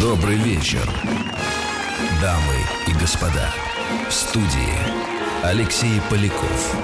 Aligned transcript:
Добрый 0.00 0.36
вечер, 0.36 0.80
дамы 2.22 2.56
и 2.86 2.92
господа. 2.98 3.52
В 4.08 4.12
студии 4.14 5.44
Алексей 5.44 6.00
Поляков, 6.08 6.74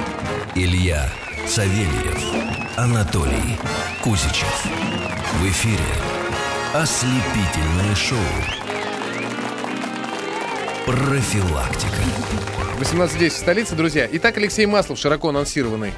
Илья 0.54 1.10
Савельев, 1.46 2.22
Анатолий 2.76 3.58
Кузичев. 4.02 4.66
В 5.40 5.48
эфире 5.48 5.78
ослепительное 6.74 7.94
шоу 7.94 8.18
«Профилактика». 10.84 12.02
18.10 12.78 13.28
в 13.30 13.32
столице, 13.32 13.74
друзья. 13.74 14.06
Итак, 14.12 14.36
Алексей 14.36 14.66
Маслов, 14.66 14.98
широко 14.98 15.30
анонсированный 15.30 15.94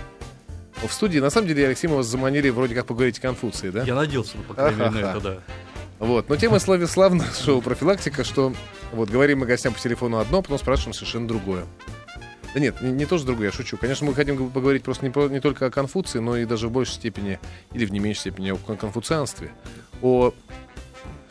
в 0.86 0.92
студии. 0.92 1.18
На 1.18 1.30
самом 1.30 1.48
деле, 1.48 1.66
Алексей, 1.66 1.88
мы 1.88 1.96
вас 1.96 2.06
заманили 2.06 2.48
вроде 2.50 2.76
как 2.76 2.86
поговорить 2.86 3.18
о 3.18 3.22
Конфуции, 3.22 3.70
да? 3.70 3.82
Я 3.82 3.96
надеялся, 3.96 4.36
по 4.46 4.54
крайней 4.54 4.76
мере, 4.76 4.90
на 4.90 4.98
это, 4.98 5.20
да. 5.20 5.38
Вот. 5.98 6.28
Но 6.28 6.36
тема 6.36 6.58
славе 6.58 6.86
славно 6.86 7.24
шоу 7.44 7.60
«Профилактика», 7.60 8.24
что 8.24 8.52
вот 8.92 9.10
говорим 9.10 9.40
мы 9.40 9.46
гостям 9.46 9.74
по 9.74 9.80
телефону 9.80 10.18
одно, 10.18 10.42
потом 10.42 10.58
спрашиваем 10.58 10.94
совершенно 10.94 11.26
другое. 11.26 11.64
Да 12.54 12.60
нет, 12.60 12.80
не, 12.80 12.90
не 12.90 13.04
тоже 13.04 13.24
другое, 13.24 13.46
я 13.46 13.52
шучу. 13.52 13.76
Конечно, 13.76 14.06
мы 14.06 14.14
хотим 14.14 14.50
поговорить 14.50 14.82
просто 14.82 15.04
не, 15.04 15.10
про, 15.10 15.28
не 15.28 15.40
только 15.40 15.66
о 15.66 15.70
Конфуции, 15.70 16.18
но 16.18 16.36
и 16.36 16.44
даже 16.44 16.68
в 16.68 16.72
большей 16.72 16.94
степени, 16.94 17.38
или 17.72 17.84
в 17.84 17.92
не 17.92 17.98
меньшей 17.98 18.20
степени, 18.20 18.50
о 18.50 18.56
конфуцианстве, 18.56 19.50
о 20.00 20.32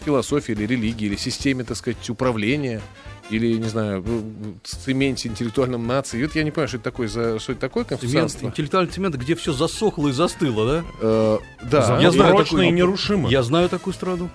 философии 0.05 0.51
или 0.51 0.65
религии, 0.65 1.07
или 1.07 1.15
системе, 1.15 1.63
так 1.63 1.75
сказать, 1.75 2.09
управления, 2.09 2.81
или, 3.29 3.57
не 3.57 3.67
знаю, 3.67 4.05
цементе 4.63 5.27
интеллектуальном 5.27 5.85
нации. 5.85 6.19
И 6.19 6.23
вот 6.23 6.35
я 6.35 6.43
не 6.43 6.51
понимаю, 6.51 6.67
что 6.69 6.77
это 6.77 6.83
такое, 6.85 7.07
за, 7.07 7.39
что 7.39 7.51
это 7.51 7.61
такое 7.61 7.83
конфуцианство. 7.83 8.39
Цемент, 8.39 8.53
интеллектуальный 8.53 8.91
цемент, 8.91 9.15
где 9.15 9.35
все 9.35 9.51
засохло 9.51 10.07
и 10.07 10.11
застыло, 10.11 10.65
да? 10.65 10.83
Э, 11.01 11.37
да. 11.63 11.99
Я 11.99 12.11
знаю 12.11 12.35
Прочно 12.35 12.57
такую, 12.57 12.67
и 12.69 12.71
нерушимо. 12.71 13.29
Я 13.29 13.43
знаю 13.43 13.69
такую 13.69 13.93
страну. 13.93 14.29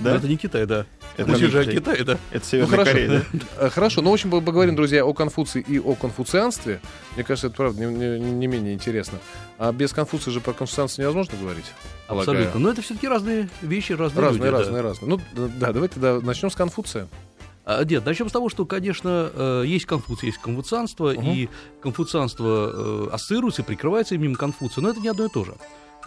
Да? 0.00 0.10
Но 0.10 0.16
это 0.16 0.28
не 0.28 0.36
Китай, 0.36 0.66
да. 0.66 0.86
Это 1.16 1.30
не 1.32 1.46
же 1.46 1.60
о. 1.60 1.64
Китае, 1.64 2.02
да. 2.04 2.18
Это 2.30 2.38
Ну, 2.38 2.40
Северная 2.44 2.70
хорошо. 2.70 2.90
Корея, 2.92 3.08
да? 3.08 3.38
Э, 3.66 3.70
Хорошо, 3.70 4.02
ну, 4.02 4.10
в 4.10 4.14
общем, 4.14 4.30
поговорим, 4.30 4.74
друзья, 4.74 5.04
о 5.04 5.12
Конфуции 5.14 5.64
и 5.66 5.78
о 5.78 5.94
конфуцианстве. 5.94 6.80
Мне 7.14 7.24
кажется, 7.24 7.46
это, 7.46 7.56
правда, 7.56 7.84
не, 7.86 8.18
не- 8.18 8.18
не 8.32 8.46
менее 8.48 8.74
интересно. 8.74 9.18
А 9.58 9.72
без 9.72 9.92
Конфуция 9.92 10.32
же 10.32 10.40
про 10.40 10.52
конфуцианство 10.52 11.02
невозможно 11.02 11.38
говорить. 11.40 11.66
полагаю. 12.08 12.38
Абсолютно. 12.38 12.60
Но 12.60 12.70
это 12.70 12.82
все-таки 12.82 13.06
разные 13.06 13.48
вещи, 13.62 13.92
разные, 13.92 14.22
Разные, 14.24 14.40
люди. 14.42 14.50
да. 14.52 14.58
разные, 14.58 14.82
разные. 14.82 15.08
Ну, 15.08 15.20
да, 15.60 15.72
давайте 15.72 15.94
тогда 15.94 16.20
начнем 16.20 16.50
с 16.50 16.56
Конфуция. 16.56 17.06
А, 17.66 17.82
Нет, 17.84 18.04
начнем 18.04 18.28
с 18.28 18.32
того, 18.32 18.48
что, 18.50 18.66
конечно, 18.66 19.30
э, 19.32 19.62
есть 19.66 19.86
Конфуций, 19.86 20.26
есть 20.26 20.38
конфуцианство, 20.38 21.12
Мгм. 21.14 21.22
и 21.30 21.48
конфуцианство 21.80 22.70
э, 22.74 23.08
ассоциируется 23.12 23.62
и 23.62 23.64
прикрывается 23.64 24.14
именем 24.16 24.34
Конфуция, 24.34 24.82
но 24.82 24.90
это 24.90 25.00
не 25.00 25.08
одно 25.08 25.26
и 25.26 25.28
то 25.28 25.44
же. 25.44 25.54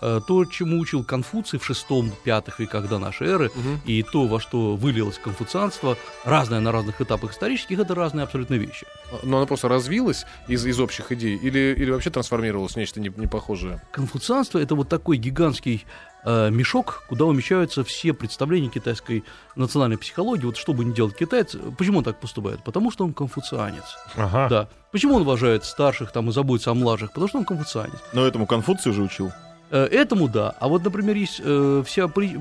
Э, 0.01 0.21
То, 0.25 0.45
чему 0.45 0.79
учил 0.79 1.03
Конфуций 1.03 1.59
в 1.59 1.65
шестом-пятых 1.65 2.59
веках 2.59 2.87
до 2.87 2.99
нашей 2.99 3.27
эры, 3.27 3.51
и 3.85 4.03
то, 4.03 4.27
во 4.27 4.39
что 4.39 4.75
вылилось 4.75 5.17
конфуцианство, 5.17 5.97
разное 6.23 6.59
на 6.59 6.71
разных 6.71 7.01
этапах 7.01 7.31
исторических, 7.31 7.79
это 7.79 7.95
разные 7.95 8.23
абсолютно 8.23 8.55
вещи. 8.55 8.85
Но 9.23 9.37
она 9.37 9.45
просто 9.45 9.67
развилась 9.67 10.25
из, 10.47 10.65
из 10.65 10.79
общих 10.79 11.11
идей 11.11 11.37
или, 11.37 11.75
или 11.77 11.91
вообще 11.91 12.09
трансформировалась 12.09 12.73
в 12.73 12.77
нечто 12.77 12.99
не, 12.99 13.11
не 13.15 13.27
похожее? 13.27 13.81
Конфуцианство 13.91 14.59
это 14.59 14.75
вот 14.75 14.89
такой 14.89 15.17
гигантский 15.17 15.85
э, 16.25 16.49
мешок, 16.49 17.03
куда 17.09 17.25
умещаются 17.25 17.83
все 17.83 18.13
представления 18.13 18.69
китайской 18.69 19.23
национальной 19.55 19.97
психологии. 19.97 20.45
Вот 20.45 20.57
что 20.57 20.73
бы 20.73 20.85
ни 20.85 20.93
делал 20.93 21.11
китаец, 21.11 21.55
почему 21.77 21.99
он 21.99 22.03
так 22.03 22.19
поступает? 22.19 22.63
Потому 22.63 22.91
что 22.91 23.05
он 23.05 23.13
конфуцианец. 23.13 23.83
Ага. 24.15 24.47
Да. 24.49 24.69
Почему 24.91 25.15
он 25.15 25.21
уважает 25.23 25.65
старших 25.65 26.11
там 26.11 26.29
и 26.29 26.31
заботится 26.31 26.71
о 26.71 26.73
младших? 26.73 27.09
Потому 27.09 27.27
что 27.27 27.37
он 27.39 27.45
конфуцианец. 27.45 27.97
Но 28.13 28.25
этому 28.25 28.45
Конфуций 28.45 28.93
же 28.93 29.01
учил. 29.01 29.31
Э, 29.69 29.85
Этому 29.85 30.27
да. 30.27 30.55
А 30.59 30.67
вот, 30.67 30.83
например, 30.83 31.15
есть 31.15 31.41
э, 31.43 31.83
вся 31.85 32.07
при... 32.07 32.37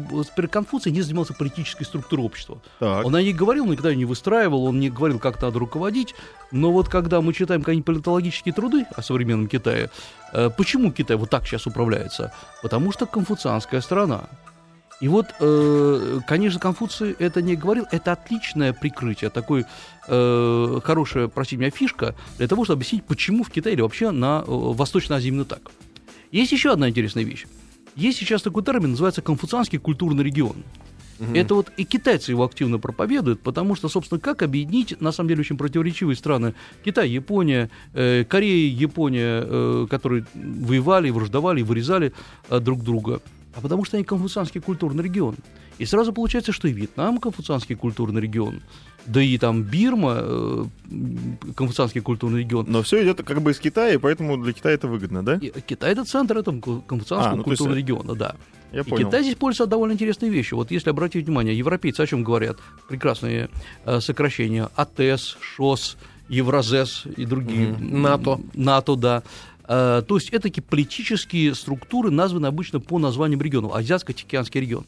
Конфуций 0.47 0.93
не 0.93 1.03
занимался 1.03 1.35
политической 1.35 1.85
структурой 1.85 2.25
общества. 2.25 2.59
Так. 2.79 3.05
Он 3.05 3.15
о 3.15 3.23
ней 3.23 3.33
говорил, 3.33 3.67
никогда 3.67 3.91
ее 3.91 3.97
не 3.97 4.05
выстраивал, 4.05 4.65
он 4.65 4.79
не 4.79 4.91
говорил, 4.91 5.19
как 5.19 5.41
надо 5.43 5.59
руководить. 5.59 6.15
Но 6.53 6.71
вот 6.71 6.89
когда 6.89 7.21
мы 7.21 7.33
читаем 7.33 7.63
какие-нибудь 7.63 7.87
политологические 7.87 8.55
труды 8.55 8.87
о 8.95 9.03
современном 9.03 9.49
Китае, 9.49 9.91
э, 10.33 10.51
почему 10.57 10.93
Китай 10.93 11.17
вот 11.17 11.31
так 11.31 11.47
сейчас 11.47 11.67
управляется? 11.67 12.33
Потому 12.63 12.93
что 12.93 13.07
конфуцианская 13.07 13.81
страна. 13.81 14.29
И 15.01 15.09
вот, 15.09 15.27
э, 15.41 16.21
конечно, 16.27 16.59
Конфуций 16.59 17.15
это 17.19 17.43
не 17.43 17.55
говорил, 17.55 17.85
это 17.91 18.13
отличное 18.13 18.73
прикрытие, 18.73 19.29
такой 19.29 19.67
э, 20.09 20.81
хорошая, 20.83 21.29
простите 21.29 21.61
меня, 21.61 21.71
фишка 21.71 22.15
для 22.39 22.49
того, 22.49 22.65
чтобы 22.65 22.79
объяснить, 22.79 23.05
почему 23.05 23.45
в 23.45 23.51
Китае 23.51 23.75
или 23.75 23.83
вообще 23.83 24.11
на 24.11 24.41
э, 24.41 24.45
Восточной 24.47 25.17
Азии 25.17 25.29
именно 25.29 25.45
так. 25.45 25.61
Есть 26.37 26.53
еще 26.53 26.73
одна 26.73 26.91
интересная 26.91 27.25
вещь. 27.25 27.47
Есть 27.95 28.19
сейчас 28.19 28.43
такой 28.43 28.63
термин, 28.63 28.91
называется 28.91 29.23
конфуцианский 29.23 29.79
культурный 29.79 30.23
регион. 30.23 30.57
Это 31.33 31.55
вот 31.55 31.73
и 31.79 31.85
китайцы 31.85 32.33
его 32.33 32.45
активно 32.45 32.79
проповедуют, 32.79 33.41
потому 33.41 33.75
что, 33.75 33.89
собственно, 33.89 34.21
как 34.21 34.43
объединить, 34.43 35.01
на 35.01 35.13
самом 35.13 35.31
деле, 35.31 35.41
очень 35.41 35.57
противоречивые 35.57 36.15
страны 36.15 36.53
Китай, 36.85 37.09
Япония, 37.09 37.71
э, 37.95 38.25
Корея, 38.29 38.69
Япония, 38.69 39.45
э, 39.47 39.87
которые 39.89 40.27
воевали, 40.35 41.09
враждовали, 41.09 41.63
вырезали 41.63 42.13
э, 42.51 42.61
друг 42.61 42.83
друга. 42.83 43.23
А 43.55 43.63
потому 43.63 43.87
что 43.87 43.97
они 43.97 44.05
конфуцианский 44.05 44.61
культурный 44.61 45.03
регион. 45.03 45.37
И 45.79 45.87
сразу 45.87 46.13
получается, 46.13 46.53
что 46.53 46.69
и 46.69 46.73
Вьетнам 46.75 47.17
конфуцианский 47.17 47.77
культурный 47.77 48.21
регион, 48.21 48.61
да 49.07 49.23
и 49.23 49.39
там 49.39 49.63
Бирма 49.63 50.17
э, 50.19 50.65
м, 50.91 51.39
конфуцианский 51.55 52.01
культурный 52.01 52.41
регион. 52.41 52.67
Но 52.69 52.83
все 52.83 53.03
идет 53.03 53.23
как 53.23 53.41
бы 53.41 53.53
из 53.53 53.59
Китая, 53.59 53.95
и 53.95 53.99
поэтому 53.99 54.37
для 54.37 54.53
Китая 54.53 54.75
это 54.75 54.89
выгодно, 54.89 55.25
да? 55.25 55.37
И 55.37 55.53
Китай 55.61 55.93
это 55.93 56.05
центр 56.05 56.39
этого 56.39 56.61
конфуцианского 56.81 57.35
А, 57.35 57.37
ну, 57.37 57.43
то 57.45 57.51
есть, 57.51 57.59
культурного 57.59 57.77
э, 57.77 57.79
региона, 57.79 58.15
да. 58.15 58.37
Я 58.73 58.81
И 58.81 58.85
понял. 58.85 59.07
Китай 59.07 59.23
здесь 59.23 59.37
пользуется 59.37 59.71
довольно 59.71 59.93
интересной 59.93 60.29
вещью. 60.29 60.59
Вот 60.59 60.71
если 60.71 60.91
обратить 60.91 61.27
внимание, 61.27 61.57
европейцы 61.57 62.01
о 62.01 62.07
чем 62.07 62.25
говорят? 62.25 62.59
Прекрасные 62.89 63.49
э, 63.85 64.01
сокращения. 64.01 64.69
АТЭС, 64.75 65.39
ШОС, 65.41 65.97
Евразес 66.29 67.05
и 67.17 67.25
другие. 67.25 67.69
Мгм. 67.69 68.03
НАТО. 68.03 68.41
НАТО, 68.55 68.97
да. 68.97 69.23
Э, 69.69 70.03
то 70.07 70.17
есть 70.17 70.31
это 70.31 70.43
такие 70.43 70.63
политические 70.63 71.55
структуры, 71.55 72.11
названы 72.11 72.47
обычно 72.47 72.81
по 72.81 72.99
названиям 72.99 73.41
регионов. 73.41 73.73
Азиатско-Тихоокеанский 73.75 74.61
регион. 74.61 74.85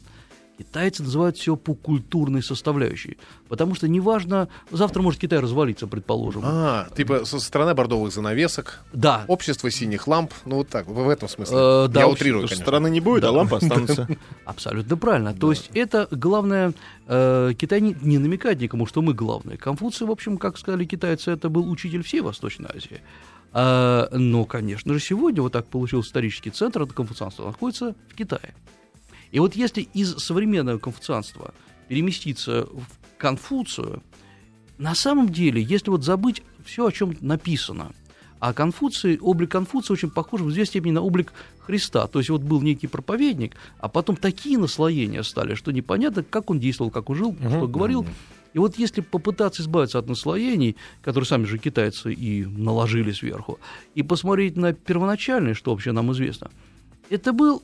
Китайцы 0.59 1.03
называют 1.03 1.37
все 1.37 1.55
по 1.55 1.73
культурной 1.73 2.43
составляющей. 2.43 3.17
Потому 3.47 3.75
что 3.75 3.87
неважно, 3.87 4.49
завтра 4.71 5.01
может 5.01 5.21
Китай 5.21 5.39
развалиться, 5.39 5.87
предположим. 5.87 6.41
А, 6.43 6.89
типа 6.97 7.23
страна 7.23 7.73
бордовых 7.73 8.11
занавесок, 8.13 8.81
Да, 8.91 9.23
общество 9.27 9.71
синих 9.71 10.05
ламп, 10.05 10.33
ну 10.43 10.57
вот 10.57 10.67
так, 10.67 10.85
в 10.87 11.07
этом 11.07 11.29
смысле. 11.29 11.55
Э, 11.55 11.87
да, 11.87 12.01
Я 12.01 12.07
общество- 12.07 12.11
утрирую, 12.11 12.47
конечно. 12.47 12.65
страны 12.65 12.89
не 12.89 12.99
будет, 12.99 13.23
а 13.23 13.31
лампы 13.31 13.55
останутся. 13.61 14.05
Абсолютно 14.43 14.97
правильно. 14.97 15.33
То 15.33 15.49
есть 15.51 15.71
это 15.73 16.09
главное, 16.11 16.73
э, 17.07 17.53
Китай 17.57 17.79
не, 17.79 17.95
не 18.01 18.17
намекает 18.17 18.59
никому, 18.59 18.85
что 18.85 19.01
мы 19.01 19.13
главные. 19.13 19.57
Конфуций, 19.57 20.05
в 20.07 20.11
общем, 20.11 20.37
как 20.37 20.57
сказали 20.57 20.83
китайцы, 20.83 21.31
это 21.31 21.47
был 21.47 21.71
учитель 21.71 22.03
всей 22.03 22.19
Восточной 22.19 22.67
Азии. 22.75 23.01
А, 23.53 24.09
но, 24.11 24.43
конечно 24.43 24.93
же, 24.93 24.99
сегодня 24.99 25.41
вот 25.41 25.53
так 25.53 25.67
получился 25.67 26.09
исторический 26.09 26.49
центр 26.49 26.81
от 26.81 26.91
конфуцианства 26.91 27.45
находится 27.45 27.95
в 28.09 28.15
Китае. 28.15 28.53
И 29.31 29.39
вот 29.39 29.55
если 29.55 29.81
из 29.81 30.15
современного 30.17 30.77
конфуцианства 30.77 31.53
переместиться 31.87 32.65
в 32.65 32.85
Конфуцию, 33.17 34.01
на 34.77 34.95
самом 34.95 35.29
деле, 35.29 35.61
если 35.61 35.89
вот 35.89 36.03
забыть 36.03 36.41
все, 36.63 36.87
о 36.87 36.91
чем 36.91 37.15
написано, 37.21 37.91
а 38.39 38.53
Конфуций, 38.53 39.19
облик 39.19 39.51
Конфуция 39.51 39.93
очень 39.95 40.09
похож 40.09 40.41
в 40.41 40.49
известной 40.49 40.71
степени 40.71 40.91
на 40.93 41.01
облик 41.01 41.33
Христа. 41.59 42.07
То 42.07 42.19
есть 42.19 42.29
вот 42.29 42.41
был 42.41 42.61
некий 42.61 42.87
проповедник, 42.87 43.55
а 43.79 43.89
потом 43.89 44.15
такие 44.15 44.57
наслоения 44.57 45.23
стали, 45.23 45.55
что 45.55 45.71
непонятно, 45.71 46.23
как 46.23 46.49
он 46.49 46.59
действовал, 46.59 46.89
как 46.89 47.09
он 47.09 47.15
жил, 47.17 47.35
что 47.37 47.67
говорил. 47.67 48.05
И 48.53 48.57
вот 48.57 48.79
если 48.79 49.01
попытаться 49.01 49.61
избавиться 49.61 49.99
от 49.99 50.07
наслоений, 50.07 50.75
которые 51.01 51.27
сами 51.27 51.43
же 51.43 51.59
китайцы 51.59 52.13
и 52.13 52.45
наложили 52.45 53.11
сверху, 53.11 53.59
и 53.93 54.01
посмотреть 54.01 54.55
на 54.55 54.73
первоначальное, 54.73 55.53
что 55.53 55.71
вообще 55.71 55.91
нам 55.91 56.11
известно, 56.13 56.49
это 57.09 57.33
был 57.33 57.61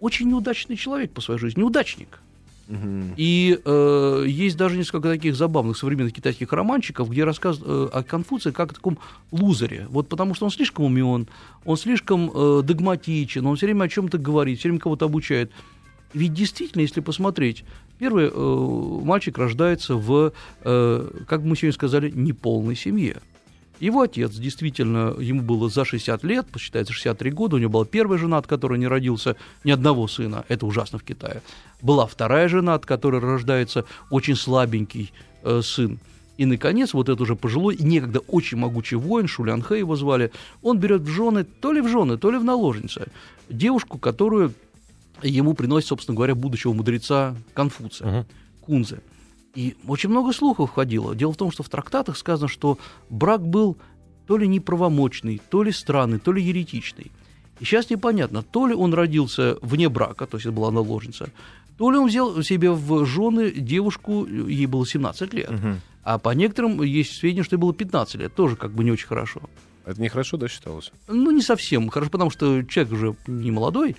очень 0.00 0.28
неудачный 0.28 0.76
человек 0.76 1.12
по 1.12 1.20
своей 1.20 1.40
жизни, 1.40 1.60
неудачник. 1.60 2.20
И 3.16 3.58
э, 3.64 4.24
есть 4.28 4.56
даже 4.56 4.76
несколько 4.76 5.08
таких 5.08 5.34
забавных 5.34 5.76
современных 5.76 6.14
китайских 6.14 6.52
романчиков, 6.52 7.10
где 7.10 7.24
рассказывают 7.24 7.92
э, 7.92 7.98
о 7.98 8.04
Конфуции 8.04 8.52
как 8.52 8.70
о 8.70 8.74
таком 8.74 8.98
лузере. 9.32 9.88
Вот 9.90 10.08
потому 10.08 10.34
что 10.34 10.44
он 10.44 10.52
слишком 10.52 10.84
умен, 10.84 11.26
он 11.64 11.76
слишком 11.76 12.30
э, 12.32 12.62
догматичен, 12.62 13.44
он 13.44 13.56
все 13.56 13.66
время 13.66 13.84
о 13.84 13.88
чем-то 13.88 14.18
говорит, 14.18 14.60
все 14.60 14.68
время 14.68 14.78
кого-то 14.78 15.06
обучает. 15.06 15.50
Ведь 16.14 16.32
действительно, 16.32 16.82
если 16.82 17.00
посмотреть, 17.00 17.64
первый 17.98 18.30
э, 18.32 19.00
мальчик 19.04 19.36
рождается 19.36 19.96
в, 19.96 20.32
э, 20.62 21.10
как 21.26 21.42
мы 21.42 21.56
сегодня 21.56 21.72
сказали, 21.72 22.10
неполной 22.10 22.76
семье. 22.76 23.20
Его 23.80 24.02
отец 24.02 24.34
действительно, 24.34 25.14
ему 25.18 25.40
было 25.40 25.70
за 25.70 25.86
60 25.86 26.22
лет, 26.24 26.46
посчитается 26.46 26.92
63 26.92 27.30
года, 27.30 27.56
у 27.56 27.58
него 27.58 27.70
была 27.70 27.84
первая 27.86 28.18
жена, 28.18 28.36
от 28.36 28.46
которой 28.46 28.78
не 28.78 28.86
родился 28.86 29.36
ни 29.64 29.70
одного 29.70 30.06
сына, 30.06 30.44
это 30.48 30.66
ужасно 30.66 30.98
в 30.98 31.02
Китае. 31.02 31.40
Была 31.80 32.06
вторая 32.06 32.48
жена, 32.48 32.74
от 32.74 32.84
которой 32.84 33.20
рождается 33.20 33.86
очень 34.10 34.36
слабенький 34.36 35.12
э, 35.42 35.62
сын. 35.64 35.98
И, 36.36 36.44
наконец, 36.44 36.92
вот 36.92 37.08
этот 37.08 37.22
уже 37.22 37.36
пожилой 37.36 37.74
и 37.74 37.82
некогда 37.82 38.20
очень 38.20 38.58
могучий 38.58 38.96
воин, 38.96 39.26
Шулянхэ 39.26 39.78
его 39.78 39.96
звали, 39.96 40.30
он 40.62 40.78
берет 40.78 41.02
в 41.02 41.08
жены, 41.08 41.44
то 41.44 41.72
ли 41.72 41.80
в 41.80 41.88
жены, 41.88 42.18
то 42.18 42.30
ли 42.30 42.38
в 42.38 42.44
наложницы, 42.44 43.06
девушку, 43.48 43.98
которую 43.98 44.52
ему 45.22 45.54
приносит, 45.54 45.88
собственно 45.88 46.16
говоря, 46.16 46.34
будущего 46.34 46.72
мудреца 46.74 47.34
Конфуция, 47.54 48.26
Кунзе. 48.60 49.00
И 49.54 49.76
очень 49.86 50.10
много 50.10 50.32
слухов 50.32 50.70
ходило. 50.70 51.14
Дело 51.14 51.32
в 51.32 51.36
том, 51.36 51.50
что 51.50 51.62
в 51.62 51.68
трактатах 51.68 52.16
сказано, 52.16 52.48
что 52.48 52.78
брак 53.08 53.46
был 53.46 53.76
то 54.26 54.36
ли 54.36 54.46
неправомочный, 54.46 55.40
то 55.50 55.62
ли 55.62 55.72
странный, 55.72 56.18
то 56.20 56.32
ли 56.32 56.42
еретичный. 56.42 57.10
И 57.58 57.64
сейчас 57.64 57.90
непонятно, 57.90 58.42
то 58.42 58.66
ли 58.66 58.74
он 58.74 58.94
родился 58.94 59.58
вне 59.60 59.88
брака, 59.88 60.26
то 60.26 60.36
есть 60.36 60.46
это 60.46 60.54
была 60.54 60.70
наложница, 60.70 61.30
то 61.76 61.90
ли 61.90 61.98
он 61.98 62.08
взял 62.08 62.42
себе 62.42 62.70
в 62.70 63.04
жены 63.04 63.50
девушку, 63.50 64.24
ей 64.26 64.66
было 64.66 64.86
17 64.86 65.34
лет. 65.34 65.50
Мгм. 65.50 65.80
А 66.02 66.18
по 66.18 66.30
некоторым 66.30 66.82
есть 66.82 67.18
сведения, 67.18 67.42
что 67.42 67.56
ей 67.56 67.60
было 67.60 67.74
15 67.74 68.16
лет, 68.16 68.34
тоже 68.34 68.56
как 68.56 68.72
бы 68.72 68.84
не 68.84 68.92
очень 68.92 69.08
хорошо. 69.08 69.42
Это 69.84 70.00
нехорошо, 70.00 70.36
да, 70.36 70.48
считалось? 70.48 70.92
Ну, 71.08 71.30
не 71.30 71.42
совсем 71.42 71.88
хорошо, 71.88 72.10
потому 72.10 72.30
что 72.30 72.62
человек 72.62 72.92
уже 72.92 73.16
не 73.26 73.50
молодой. 73.50 73.96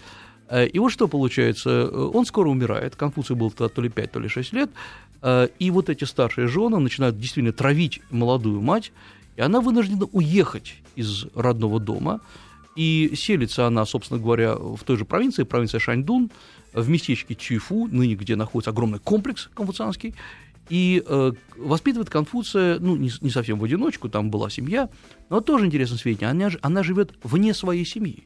Э, 0.47 0.67
И 0.67 0.79
вот 0.79 0.91
что 0.91 1.07
получается, 1.07 1.69
э, 1.69 2.11
он 2.13 2.25
скоро 2.25 2.49
умирает, 2.49 2.95
Конфуцию 2.95 3.37
было 3.37 3.51
то 3.51 3.81
ли 3.81 3.89
5, 3.89 4.11
то 4.11 4.19
ли 4.19 4.29
6 4.29 4.53
лет, 4.53 4.69
и 5.23 5.71
вот 5.71 5.89
эти 5.89 6.03
старшие 6.03 6.47
жены 6.47 6.79
начинают 6.79 7.19
действительно 7.19 7.53
травить 7.53 8.01
молодую 8.09 8.61
мать, 8.61 8.91
и 9.35 9.41
она 9.41 9.61
вынуждена 9.61 10.05
уехать 10.11 10.75
из 10.95 11.25
родного 11.35 11.79
дома, 11.79 12.21
и 12.75 13.11
селится 13.15 13.67
она, 13.67 13.85
собственно 13.85 14.19
говоря, 14.19 14.55
в 14.55 14.79
той 14.83 14.97
же 14.97 15.05
провинции, 15.05 15.43
провинция 15.43 15.79
Шаньдун, 15.79 16.31
в 16.73 16.89
местечке 16.89 17.35
Чуйфу, 17.35 17.87
ныне 17.87 18.15
где 18.15 18.35
находится 18.35 18.71
огромный 18.71 18.99
комплекс 18.99 19.49
конфуцианский, 19.53 20.15
и 20.69 21.03
э, 21.05 21.31
воспитывает 21.57 22.09
Конфуция, 22.09 22.79
ну, 22.79 22.95
не, 22.95 23.11
не 23.19 23.29
совсем 23.29 23.59
в 23.59 23.63
одиночку, 23.63 24.07
там 24.07 24.31
была 24.31 24.49
семья, 24.49 24.89
но 25.29 25.41
тоже 25.41 25.65
интересное 25.65 25.97
сведение, 25.97 26.29
она, 26.29 26.49
она 26.61 26.81
живет 26.81 27.13
вне 27.23 27.53
своей 27.53 27.85
семьи. 27.85 28.23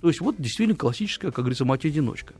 То 0.00 0.08
есть 0.08 0.20
вот 0.20 0.34
действительно 0.36 0.76
классическая, 0.76 1.30
как 1.30 1.44
говорится, 1.44 1.64
мать-одиночка. 1.64 2.34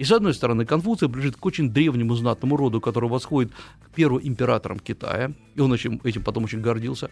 И 0.00 0.04
с 0.04 0.12
одной 0.12 0.32
стороны, 0.32 0.64
Конфуций 0.64 1.10
принадлежит 1.10 1.36
к 1.36 1.44
очень 1.44 1.68
древнему 1.68 2.14
знатному 2.14 2.56
роду, 2.56 2.80
который 2.80 3.10
восходит 3.10 3.52
к 3.52 3.94
первым 3.94 4.22
императорам 4.26 4.78
Китая, 4.78 5.32
и 5.54 5.60
он 5.60 5.74
этим, 5.74 6.00
этим 6.04 6.22
потом 6.22 6.44
очень 6.44 6.62
гордился. 6.62 7.10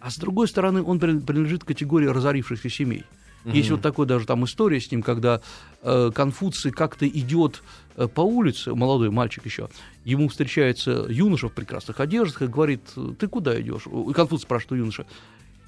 А 0.00 0.10
с 0.10 0.18
другой 0.18 0.46
стороны, 0.46 0.82
он 0.82 0.98
при- 0.98 1.18
принадлежит 1.18 1.64
к 1.64 1.68
категории 1.68 2.08
разорившихся 2.08 2.68
семей. 2.68 3.04
Есть 3.46 3.70
вот 3.70 3.80
такой 3.80 4.04
даже 4.04 4.26
там 4.26 4.44
история 4.44 4.78
с 4.82 4.90
ним, 4.90 5.02
когда 5.02 5.40
э, 5.80 6.10
Конфуций 6.14 6.72
как-то 6.72 7.08
идет 7.08 7.62
э, 7.96 8.06
по 8.06 8.20
улице, 8.20 8.74
молодой 8.74 9.08
мальчик 9.08 9.46
еще, 9.46 9.70
ему 10.04 10.28
встречается 10.28 11.06
юноша 11.08 11.48
в 11.48 11.52
прекрасных 11.54 12.00
одеждах 12.00 12.42
и 12.42 12.46
говорит, 12.48 12.82
ты 13.18 13.28
куда 13.28 13.58
идешь? 13.58 13.86
И 13.86 14.12
Конфуций 14.12 14.42
спрашивает 14.42 14.72
у 14.72 14.74
юноши. 14.74 15.06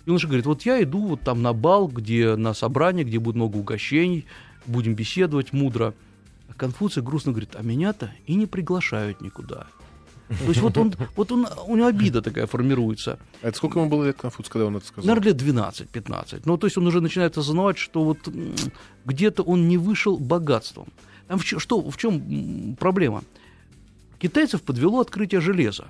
Юноша 0.05 0.26
говорит, 0.26 0.44
вот 0.44 0.67
я 0.67 0.82
иду 0.82 1.06
вот 1.06 1.23
там 1.23 1.41
на 1.41 1.55
бал, 1.55 1.88
где 1.88 2.37
на 2.37 2.53
собрание, 2.53 3.06
где 3.06 3.19
будет 3.19 3.37
много 3.37 3.56
угощений, 3.56 4.26
будем 4.67 4.94
беседовать 4.94 5.55
мудро. 5.55 5.94
Конфуций 6.58 7.02
грустно 7.02 7.32
говорит, 7.32 7.55
а 7.55 7.62
меня-то 7.62 8.12
и 8.26 8.34
не 8.34 8.46
приглашают 8.46 9.22
никуда. 9.22 9.69
То 10.28 10.44
есть 10.49 10.60
вот 10.60 10.76
он, 10.76 10.93
вот 11.16 11.32
он, 11.32 11.46
у 11.66 11.76
него 11.76 11.87
обида 11.87 12.20
такая 12.20 12.46
формируется. 12.46 13.19
А 13.40 13.49
это 13.49 13.56
сколько 13.56 13.78
ему 13.78 13.88
было 13.88 14.05
лет 14.05 14.19
Конфуций, 14.20 14.52
когда 14.52 14.66
он 14.66 14.76
это 14.76 14.87
сказал? 14.87 15.06
Наверное, 15.08 15.32
лет 15.32 15.40
12-15. 15.40 16.43
Ну, 16.44 16.58
то 16.58 16.66
есть 16.66 16.76
он 16.76 16.87
уже 16.87 17.00
начинает 17.00 17.38
осознавать, 17.38 17.78
что 17.78 18.05
вот 18.05 18.28
где-то 19.06 19.43
он 19.43 19.69
не 19.69 19.78
вышел 19.78 20.19
богатством. 20.19 20.88
Там 21.28 21.38
в, 21.38 21.44
чё- 21.44 21.58
что, 21.58 21.81
в 21.81 21.96
чем 21.96 22.76
проблема? 22.78 23.22
Китайцев 24.19 24.62
подвело 24.62 25.00
открытие 25.00 25.40
железа, 25.40 25.87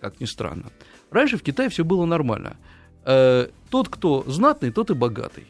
как 0.00 0.20
ни 0.20 0.24
странно. 0.26 0.70
Раньше 1.10 1.36
в 1.36 1.42
Китае 1.42 1.68
все 1.68 1.84
было 1.84 2.06
нормально. 2.06 2.56
Э, 3.04 3.48
тот, 3.68 3.88
кто 3.88 4.24
знатный, 4.26 4.70
тот 4.70 4.90
и 4.90 4.94
богатый. 4.94 5.46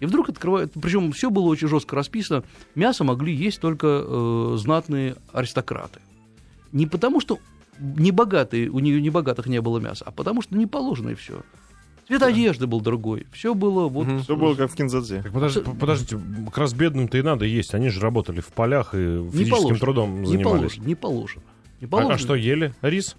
И 0.00 0.06
вдруг 0.06 0.28
открывают, 0.28 0.72
причем 0.80 1.10
все 1.12 1.30
было 1.30 1.44
очень 1.46 1.68
жестко 1.68 1.96
расписано, 1.96 2.42
мясо 2.74 3.02
могли 3.04 3.34
есть 3.34 3.60
только 3.60 3.86
э, 4.04 4.56
знатные 4.58 5.16
аристократы. 5.32 6.00
Не 6.72 6.86
потому, 6.86 7.20
что 7.20 7.38
не 7.78 8.10
богатые, 8.10 8.68
у 8.68 8.78
нее 8.80 9.00
не 9.00 9.10
богатых 9.10 9.46
не 9.46 9.60
было 9.60 9.78
мяса, 9.78 10.04
а 10.06 10.10
потому 10.10 10.42
что 10.42 10.56
не 10.56 10.66
положено 10.66 11.10
и 11.10 11.14
все. 11.14 11.40
Цвет 12.08 12.22
одежды 12.22 12.66
был 12.68 12.80
другой. 12.80 13.26
Все 13.32 13.52
было 13.54 13.88
вот. 13.88 14.06
Мгм. 14.06 14.20
Все 14.22 14.36
было 14.36 14.54
как 14.54 14.70
в 14.70 14.76
Кинзадзе. 14.76 15.22
Так 15.22 15.32
Абсо- 15.32 15.76
подождите, 15.76 16.20
как 16.46 16.58
раз 16.58 16.72
бедным-то 16.72 17.18
и 17.18 17.22
надо 17.22 17.44
есть. 17.46 17.74
Они 17.74 17.88
же 17.88 17.98
работали 18.00 18.40
в 18.40 18.48
полях 18.48 18.94
и 18.94 18.98
Не 18.98 19.30
физическим 19.32 19.56
положено. 19.56 19.80
трудом 19.80 20.20
не 20.20 20.26
занимались. 20.26 20.44
положено, 20.74 20.86
не 20.86 20.94
положено. 20.94 21.42
Не 21.80 21.86
А- 21.86 21.88
положено. 21.88 22.14
А, 22.14 22.18
что 22.18 22.34
ели? 22.36 22.74
Рис? 22.80 23.16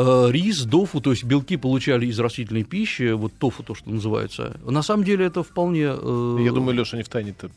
Э, 0.00 0.28
рис, 0.30 0.62
дофу, 0.62 1.00
то 1.00 1.10
есть 1.10 1.24
белки 1.24 1.56
получали 1.56 2.06
из 2.06 2.20
растительной 2.20 2.62
пищи, 2.62 3.10
вот 3.14 3.32
тофу 3.36 3.64
то, 3.64 3.74
что 3.74 3.90
называется. 3.90 4.56
На 4.64 4.82
самом 4.82 5.02
деле 5.02 5.26
это 5.26 5.42
вполне... 5.42 5.86
э, 5.90 6.38
Я 6.44 6.52
думаю, 6.52 6.76
Леша, 6.78 6.96
не 6.96 7.02
в 7.02 7.08
тайне-то 7.08 7.50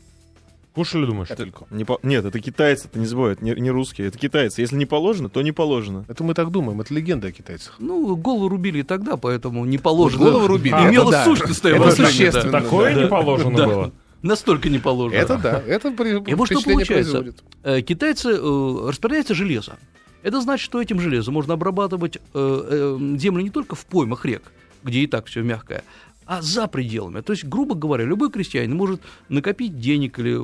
Кушали, 0.74 1.06
думаешь? 1.06 1.28
капельку. 1.28 1.68
Не 1.70 1.84
по- 1.84 2.00
Нет, 2.02 2.26
это 2.26 2.40
китайцы, 2.40 2.88
это 2.88 2.98
не 2.98 3.06
забывай, 3.06 3.34
это 3.34 3.44
не, 3.46 3.52
не 3.54 3.70
русские, 3.70 4.08
это 4.08 4.18
китайцы. 4.18 4.62
Если 4.62 4.76
не 4.78 4.86
положено, 4.88 5.30
то 5.30 5.42
не 5.44 5.52
положено. 5.52 6.04
Это 6.08 6.24
мы 6.24 6.34
так 6.34 6.50
думаем, 6.50 6.82
это 6.82 6.94
легенда 6.96 7.28
о 7.28 7.32
китайцах. 7.32 7.76
Ну, 7.78 8.16
голову 8.16 8.48
рубили 8.50 8.80
и 8.80 8.84
тогда, 8.84 9.18
поэтому 9.18 9.64
не 9.66 9.78
положено. 9.78 10.24
голову 10.26 10.48
рубили, 10.48 10.74
Имело 10.74 11.10
это 11.10 11.12
да. 11.12 11.26
сущностное 11.26 11.74
Это 11.76 11.92
существенно. 11.92 12.52
да. 12.52 12.62
Такое 12.62 12.96
Да. 12.96 13.02
не 13.04 13.08
положено 13.08 13.58
Да. 13.58 13.68
было. 13.68 13.92
Настолько 14.24 14.70
не 14.70 14.80
положено. 14.80 15.20
Это 15.20 15.38
да, 15.38 15.62
это 15.68 15.92
при- 15.92 16.32
И 16.32 16.34
вот 16.36 16.46
что 16.48 16.62
получается? 16.62 17.12
производит. 17.12 17.44
Э, 17.64 17.82
Китайцы 17.82 18.30
э, 18.30 18.88
распределяется 18.88 19.36
железо. 19.36 19.74
Это 20.24 20.42
значит, 20.42 20.64
что 20.64 20.82
этим 20.82 21.00
железом 21.00 21.34
можно 21.34 21.54
обрабатывать 21.56 22.18
э, 22.18 22.20
э, 22.34 23.18
землю 23.18 23.42
не 23.44 23.50
только 23.50 23.76
в 23.76 23.86
поймах 23.86 24.26
рек, 24.26 24.52
где 24.84 25.00
и 25.00 25.08
так 25.08 25.26
все 25.28 25.42
мягкое, 25.42 25.84
а 26.26 26.42
за 26.42 26.68
пределами. 26.68 27.22
То 27.22 27.34
есть, 27.34 27.46
грубо 27.46 27.76
говоря, 27.76 28.04
любой 28.06 28.30
крестьянин 28.32 28.76
может 28.76 29.02
накопить 29.30 29.80
денег 29.80 30.20
или 30.20 30.38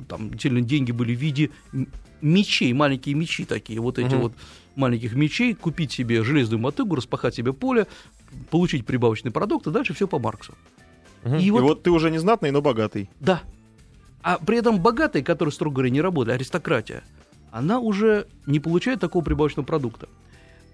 э, 0.00 0.02
там 0.08 0.30
действительно 0.30 0.62
деньги 0.62 0.92
были 0.92 1.14
в 1.14 1.18
виде 1.18 1.50
мечей, 2.22 2.72
маленькие 2.72 3.14
мечи 3.14 3.44
такие, 3.44 3.80
вот 3.80 3.98
эти 3.98 4.14
Мгм. 4.14 4.20
вот 4.22 4.32
маленьких 4.76 5.14
мечей, 5.14 5.54
купить 5.54 5.90
себе 5.92 6.22
железную 6.22 6.60
мотыгу, 6.60 6.94
распахать 6.94 7.34
себе 7.34 7.52
поле, 7.52 7.86
получить 8.50 8.86
прибавочный 8.86 9.30
продукт, 9.32 9.66
и 9.66 9.70
дальше 9.70 9.94
все 9.94 10.06
по 10.06 10.18
Марксу. 10.18 10.54
Мгм. 11.24 11.36
И 11.36 11.44
И 11.44 11.50
вот 11.50 11.62
вот 11.62 11.82
ты 11.82 11.90
уже 11.90 12.10
не 12.10 12.18
знатный, 12.18 12.50
но 12.50 12.62
богатый. 12.62 13.10
да. 13.20 13.42
А 14.22 14.36
при 14.38 14.58
этом 14.58 14.80
богатые, 14.80 15.24
которые, 15.24 15.50
строго 15.52 15.76
говоря, 15.76 15.88
не 15.90 16.02
работали, 16.02 16.34
аристократия, 16.34 17.02
она 17.52 17.80
уже 17.80 18.26
не 18.46 18.60
получает 18.60 19.00
такого 19.00 19.22
прибавочного 19.24 19.66
продукта. 19.66 20.08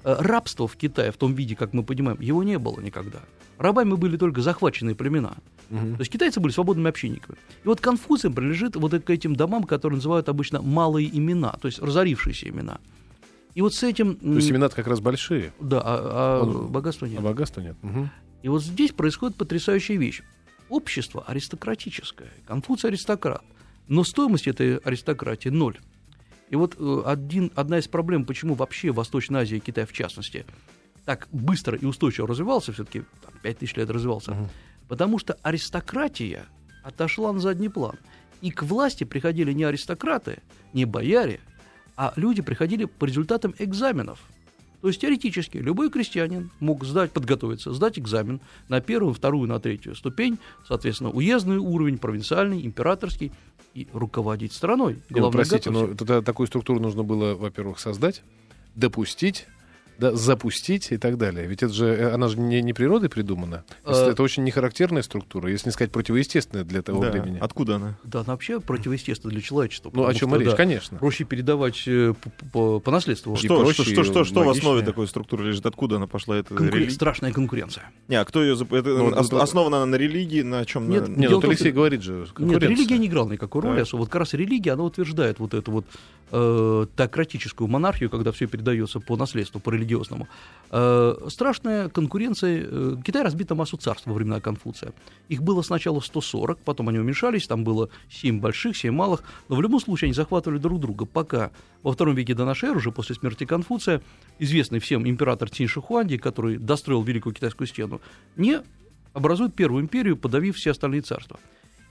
Э, 0.04 0.16
Рабство 0.18 0.68
в 0.68 0.76
Китае 0.76 1.10
в 1.12 1.16
том 1.16 1.34
виде, 1.34 1.56
как 1.56 1.72
мы 1.72 1.82
понимаем, 1.82 2.20
его 2.20 2.42
не 2.42 2.58
было 2.58 2.80
никогда. 2.80 3.20
Рабами 3.58 3.94
были 3.94 4.16
только 4.16 4.42
захваченные 4.42 4.94
племена. 4.94 5.34
Мгм. 5.70 5.94
То 5.96 6.00
есть 6.02 6.12
китайцы 6.12 6.38
были 6.40 6.52
свободными 6.52 6.88
общинниками. 6.88 7.38
И 7.64 7.68
вот 7.68 7.80
Конфуцием 7.80 8.34
принадлежит 8.34 8.76
вот 8.76 8.92
к 8.92 9.10
этим 9.10 9.34
домам, 9.34 9.64
которые 9.64 9.96
называют 9.96 10.28
обычно 10.28 10.62
малые 10.62 11.08
имена, 11.16 11.52
то 11.60 11.66
есть 11.66 11.80
разорившиеся 11.80 12.48
имена. 12.48 12.78
И 13.54 13.62
вот 13.62 13.74
с 13.74 13.82
этим... 13.82 14.16
То 14.16 14.34
есть 14.34 14.50
имена 14.50 14.68
как 14.68 14.86
раз 14.86 15.00
большие, 15.00 15.52
Да, 15.58 15.80
а, 15.82 16.40
а 16.40 16.42
Он- 16.42 16.68
богатства 16.68 17.06
нет. 17.06 17.18
а 17.18 17.22
богатства 17.22 17.62
нет. 17.62 17.76
Мгм. 17.82 18.10
И 18.42 18.48
вот 18.48 18.62
здесь 18.62 18.92
происходит 18.92 19.36
потрясающая 19.36 19.96
вещь. 19.96 20.22
Общество 20.68 21.24
аристократическое, 21.26 22.28
Конфуций 22.46 22.90
аристократ, 22.90 23.42
но 23.88 24.04
стоимость 24.04 24.46
этой 24.46 24.76
аристократии 24.76 25.48
ноль. 25.48 25.78
И 26.50 26.56
вот 26.56 26.76
э, 26.78 27.02
один, 27.04 27.50
одна 27.54 27.78
из 27.78 27.88
проблем, 27.88 28.24
почему 28.24 28.54
вообще 28.54 28.92
Восточная 28.92 29.42
Азия 29.42 29.56
и 29.56 29.60
Китай 29.60 29.84
в 29.84 29.92
частности 29.92 30.44
так 31.04 31.28
быстро 31.32 31.76
и 31.76 31.84
устойчиво 31.84 32.26
развивался, 32.28 32.72
все-таки 32.72 33.02
5000 33.42 33.76
лет 33.76 33.90
развивался, 33.90 34.32
Мгм. 34.32 34.48
потому 34.88 35.18
что 35.18 35.34
аристократия 35.42 36.46
отошла 36.82 37.32
на 37.32 37.40
задний 37.40 37.68
план. 37.68 37.96
И 38.42 38.50
к 38.50 38.62
власти 38.62 39.04
приходили 39.04 39.52
не 39.52 39.64
аристократы, 39.64 40.38
не 40.72 40.84
бояре, 40.84 41.40
а 41.96 42.12
люди 42.16 42.42
приходили 42.42 42.84
по 42.84 43.04
результатам 43.06 43.54
экзаменов. 43.58 44.20
То 44.86 44.90
есть 44.90 45.00
теоретически 45.00 45.56
любой 45.56 45.90
крестьянин 45.90 46.52
мог 46.60 46.84
сдать, 46.84 47.10
подготовиться, 47.10 47.72
сдать 47.72 47.98
экзамен 47.98 48.40
на 48.68 48.80
первую, 48.80 49.14
вторую, 49.14 49.48
на 49.48 49.58
третью 49.58 49.96
ступень, 49.96 50.38
соответственно, 50.64 51.10
уездный 51.10 51.56
уровень, 51.56 51.98
провинциальный, 51.98 52.64
императорский, 52.64 53.32
и 53.74 53.88
руководить 53.92 54.52
страной. 54.52 55.00
Ну, 55.10 55.18
Главное, 55.18 55.32
простите, 55.32 55.70
но 55.70 55.80
готовься. 55.80 55.98
тогда 55.98 56.22
такую 56.22 56.46
структуру 56.46 56.78
нужно 56.78 57.02
было, 57.02 57.34
во-первых, 57.34 57.80
создать, 57.80 58.22
допустить, 58.76 59.48
да, 59.98 60.12
запустить 60.14 60.92
и 60.92 60.96
так 60.96 61.16
далее. 61.18 61.46
Ведь 61.46 61.62
это 61.62 61.72
же, 61.72 61.86
э, 61.86 62.12
она 62.14 62.28
же 62.28 62.38
не, 62.38 62.60
не 62.62 62.72
природой 62.72 63.08
придумана. 63.08 63.64
Э. 63.84 64.10
Это 64.10 64.22
очень 64.22 64.44
нехарактерная 64.44 65.02
структура, 65.02 65.50
если 65.50 65.68
не 65.68 65.72
сказать 65.72 65.90
противоестественная 65.92 66.64
для 66.64 66.82
того 66.82 67.02
Да. 67.02 67.10
времени. 67.10 67.38
Откуда 67.40 67.76
она? 67.76 67.98
Да, 68.04 68.20
она 68.20 68.32
вообще 68.32 68.60
противоестественно 68.60 69.30
для 69.32 69.40
человечества. 69.40 69.90
Ну, 69.94 70.06
о 70.06 70.14
чем 70.14 70.28
что, 70.30 70.36
и 70.36 70.40
речь, 70.40 70.50
да, 70.50 70.56
конечно. 70.56 70.98
Проще 70.98 71.24
передавать 71.24 71.82
э, 71.86 72.14
по, 72.20 72.30
по- 72.52 72.80
по 72.80 72.90
наследству. 72.90 73.36
Что, 73.36 73.60
проще, 73.62 73.82
что, 73.82 73.92
что, 73.92 74.04
что, 74.04 74.24
что 74.24 74.42
в 74.44 74.48
основе 74.48 74.82
такой 74.82 75.06
структуры 75.08 75.44
лежит? 75.46 75.64
Откуда 75.66 75.96
она 75.96 76.06
пошла? 76.06 76.36
Это 76.36 76.54
Конкурен- 76.54 76.74
религия? 76.74 76.90
Страшная 76.94 77.32
конкуренция. 77.32 77.90
Не, 78.08 78.16
а 78.16 78.24
кто 78.24 78.42
ее... 78.42 78.54
зап- 78.54 78.76
Это 78.76 78.88
Ну, 78.90 79.08
ос- 79.18 79.30
ну, 79.30 79.38
основана 79.38 79.78
она 79.78 79.86
на 79.86 79.96
религии, 79.96 80.42
на 80.42 80.64
чем? 80.64 80.88
Нет, 80.88 81.08
на... 81.08 81.12
Не, 81.14 81.22
Дело 81.22 81.32
ну, 81.32 81.38
в 81.38 81.40
том, 81.42 81.50
Алексей 81.50 81.72
говорит 81.72 82.02
же, 82.02 82.26
Нет, 82.38 82.62
религия 82.62 82.98
не 82.98 83.06
играла 83.06 83.30
никакой 83.30 83.62
роли. 83.62 83.80
Особо. 83.80 84.00
Вот 84.00 84.08
как 84.10 84.20
раз 84.20 84.34
религия, 84.34 84.72
она 84.72 84.82
утверждает 84.84 85.38
вот 85.38 85.54
эту 85.54 85.70
вот 85.72 85.86
э, 86.32 86.86
теократическую 86.96 87.68
монархию, 87.68 88.10
когда 88.10 88.32
все 88.32 88.46
передается 88.46 89.00
по 89.00 89.16
наследству, 89.16 89.60
по 89.60 89.70
религиозному. 89.86 90.28
Э, 90.70 91.14
страшная 91.28 91.88
конкуренция. 91.88 92.66
Э, 92.68 92.96
Китай 93.04 93.22
разбит 93.22 93.50
на 93.50 93.56
массу 93.56 93.76
царств 93.76 94.06
во 94.06 94.14
времена 94.14 94.40
Конфуция. 94.40 94.92
Их 95.28 95.42
было 95.42 95.62
сначала 95.62 96.00
140, 96.00 96.58
потом 96.58 96.88
они 96.88 96.98
уменьшались, 96.98 97.46
там 97.46 97.62
было 97.62 97.88
7 98.10 98.40
больших, 98.40 98.76
7 98.76 98.92
малых, 98.92 99.22
но 99.48 99.56
в 99.56 99.62
любом 99.62 99.80
случае 99.80 100.06
они 100.06 100.14
захватывали 100.14 100.58
друг 100.58 100.80
друга, 100.80 101.06
пока 101.06 101.50
во 101.82 101.92
втором 101.92 102.16
веке 102.16 102.34
до 102.34 102.44
нашей 102.44 102.70
эры, 102.70 102.78
уже 102.78 102.90
после 102.90 103.14
смерти 103.14 103.44
Конфуция, 103.44 104.02
известный 104.40 104.80
всем 104.80 105.08
император 105.08 105.50
Цин 105.50 105.68
Шихуанди, 105.68 106.18
который 106.18 106.58
достроил 106.58 107.02
Великую 107.02 107.34
Китайскую 107.34 107.68
стену, 107.68 108.00
не 108.36 108.60
образует 109.12 109.54
первую 109.54 109.82
империю, 109.82 110.16
подавив 110.16 110.56
все 110.56 110.72
остальные 110.72 111.02
царства. 111.02 111.38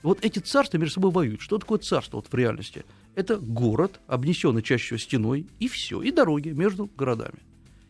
Вот 0.02 0.24
эти 0.24 0.38
царства 0.38 0.78
между 0.78 0.94
собой 0.94 1.10
воюют. 1.10 1.40
Что 1.40 1.58
такое 1.58 1.78
царство 1.78 2.18
вот 2.18 2.28
в 2.30 2.34
реальности? 2.34 2.84
Это 3.16 3.38
город, 3.38 4.00
обнесенный 4.06 4.62
чаще 4.62 4.84
всего 4.84 4.98
стеной, 4.98 5.46
и 5.58 5.66
все, 5.66 6.02
и 6.02 6.12
дороги 6.12 6.50
между 6.50 6.88
городами. 6.96 7.38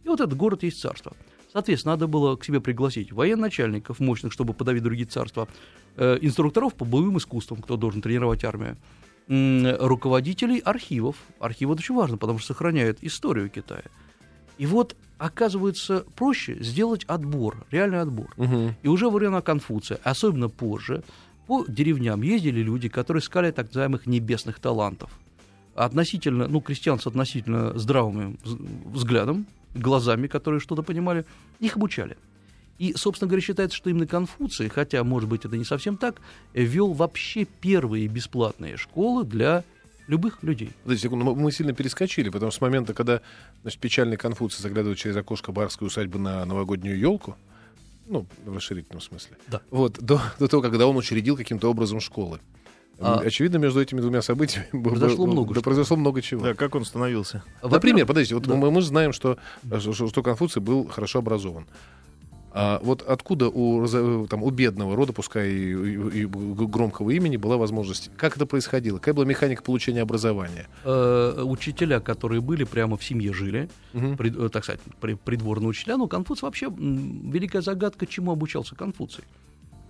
И 0.06 0.08
вот 0.08 0.20
этот 0.20 0.36
город 0.36 0.62
есть 0.62 0.80
царство. 0.80 1.12
Соответственно, 1.52 1.94
надо 1.94 2.06
было 2.06 2.36
к 2.36 2.44
себе 2.44 2.60
пригласить 2.60 3.10
военачальников 3.12 3.98
мощных, 3.98 4.32
чтобы 4.32 4.54
подавить 4.54 4.84
другие 4.84 5.06
царства, 5.06 5.48
э, 5.96 6.18
инструкторов 6.20 6.74
по 6.74 6.84
боевым 6.84 7.18
искусствам, 7.18 7.60
кто 7.60 7.76
должен 7.76 8.02
тренировать 8.02 8.44
армию, 8.44 8.76
м, 9.26 9.66
руководителей 9.80 10.60
архивов. 10.60 11.16
Архивы 11.40 11.72
очень 11.74 11.96
важно, 11.96 12.18
потому 12.18 12.38
что 12.38 12.48
сохраняют 12.54 12.98
историю 13.02 13.50
Китая. 13.50 13.82
И 14.58 14.66
вот, 14.66 14.94
оказывается, 15.18 16.04
проще 16.14 16.62
сделать 16.62 17.02
отбор, 17.08 17.66
реальный 17.72 18.00
отбор. 18.00 18.32
И 18.82 18.86
уже 18.88 19.06
во 19.06 19.18
времена 19.18 19.40
Конфуция, 19.40 19.98
особенно 20.04 20.48
позже, 20.48 21.02
по 21.48 21.64
деревням 21.66 22.22
ездили 22.22 22.60
люди, 22.62 22.88
которые 22.88 23.20
искали 23.20 23.50
так 23.50 23.66
называемых 23.66 24.06
небесных 24.06 24.60
талантов. 24.60 25.10
Относительно, 25.74 26.46
ну, 26.46 26.60
крестьян 26.60 27.00
с 27.00 27.06
относительно 27.08 27.76
здравым 27.76 28.38
вз- 28.44 28.92
взглядом, 28.92 29.46
глазами, 29.76 30.26
которые 30.26 30.60
что-то 30.60 30.82
понимали, 30.82 31.24
их 31.60 31.76
обучали. 31.76 32.16
И, 32.78 32.92
собственно 32.94 33.28
говоря, 33.28 33.42
считается, 33.42 33.76
что 33.76 33.88
именно 33.88 34.06
Конфуций, 34.06 34.68
хотя, 34.68 35.02
может 35.02 35.28
быть, 35.30 35.44
это 35.46 35.56
не 35.56 35.64
совсем 35.64 35.96
так, 35.96 36.20
вел 36.52 36.92
вообще 36.92 37.44
первые 37.46 38.06
бесплатные 38.06 38.76
школы 38.76 39.24
для 39.24 39.64
любых 40.08 40.42
людей. 40.42 40.70
Подождите 40.84 41.08
секунду, 41.08 41.34
мы- 41.34 41.52
сильно 41.52 41.72
перескочили, 41.72 42.28
потому 42.28 42.50
что 42.52 42.58
с 42.58 42.60
момента, 42.60 42.92
когда 42.94 43.22
значит, 43.62 43.80
печальный 43.80 44.16
Конфуций 44.18 44.62
заглядывает 44.62 44.98
через 44.98 45.16
окошко 45.16 45.52
барской 45.52 45.86
усадьбы 45.86 46.18
на 46.18 46.44
новогоднюю 46.44 46.98
елку, 46.98 47.36
ну, 48.06 48.26
в 48.44 48.54
расширительном 48.54 49.00
смысле, 49.00 49.36
Да. 49.48 49.62
вот, 49.70 49.98
до, 49.98 50.20
до 50.38 50.46
того, 50.46 50.62
когда 50.62 50.86
он 50.86 50.96
учредил 50.96 51.36
каким-то 51.36 51.68
образом 51.70 52.00
школы. 52.00 52.40
А- 52.98 53.18
Очевидно, 53.20 53.58
между 53.58 53.80
этими 53.80 54.00
двумя 54.00 54.22
событиями 54.22 54.66
было- 54.72 54.90
Произошло 54.92 55.26
было- 55.26 55.32
много 55.32 55.54
да, 55.54 55.60
произошло 55.60 55.96
много 55.96 56.22
чего. 56.22 56.42
Да, 56.42 56.54
как 56.54 56.74
он 56.74 56.84
становился? 56.84 57.42
Например, 57.62 58.06
подождите, 58.06 58.34
вот 58.36 58.44
да. 58.46 58.54
мы, 58.54 58.70
мы 58.70 58.80
же 58.80 58.88
знаем, 58.88 59.12
что, 59.12 59.36
что, 59.80 59.92
что 60.08 60.22
Конфуций 60.22 60.62
был 60.62 60.86
хорошо 60.88 61.18
образован. 61.18 61.66
А 62.58 62.80
вот 62.82 63.02
откуда 63.02 63.50
у, 63.50 63.86
там, 64.28 64.42
у 64.42 64.48
бедного 64.48 64.96
рода, 64.96 65.12
пускай 65.12 65.50
и, 65.50 65.72
и- 65.74 66.20
и 66.22 66.24
громкого 66.24 67.10
имени, 67.10 67.36
была 67.36 67.58
возможность? 67.58 68.10
Как 68.16 68.36
это 68.36 68.46
происходило? 68.46 68.96
Какая 68.96 69.12
была 69.12 69.26
механика 69.26 69.62
получения 69.62 70.00
образования? 70.00 70.66
Э, 70.82 71.42
учителя, 71.44 72.00
которые 72.00 72.40
были 72.40 72.64
прямо 72.64 72.96
в 72.96 73.04
семье 73.04 73.34
жили, 73.34 73.68
Мгм. 73.92 74.14
прид- 74.14 74.46
э, 74.46 74.48
так 74.48 74.64
сказать, 74.64 74.80
при- 75.02 75.14
придворные 75.22 75.68
учителя. 75.68 75.98
Ну, 75.98 76.08
Конфуций 76.08 76.46
вообще 76.46 76.70
великая 76.74 77.60
загадка, 77.60 78.06
чему 78.06 78.32
обучался 78.32 78.74
Конфуций. 78.74 79.24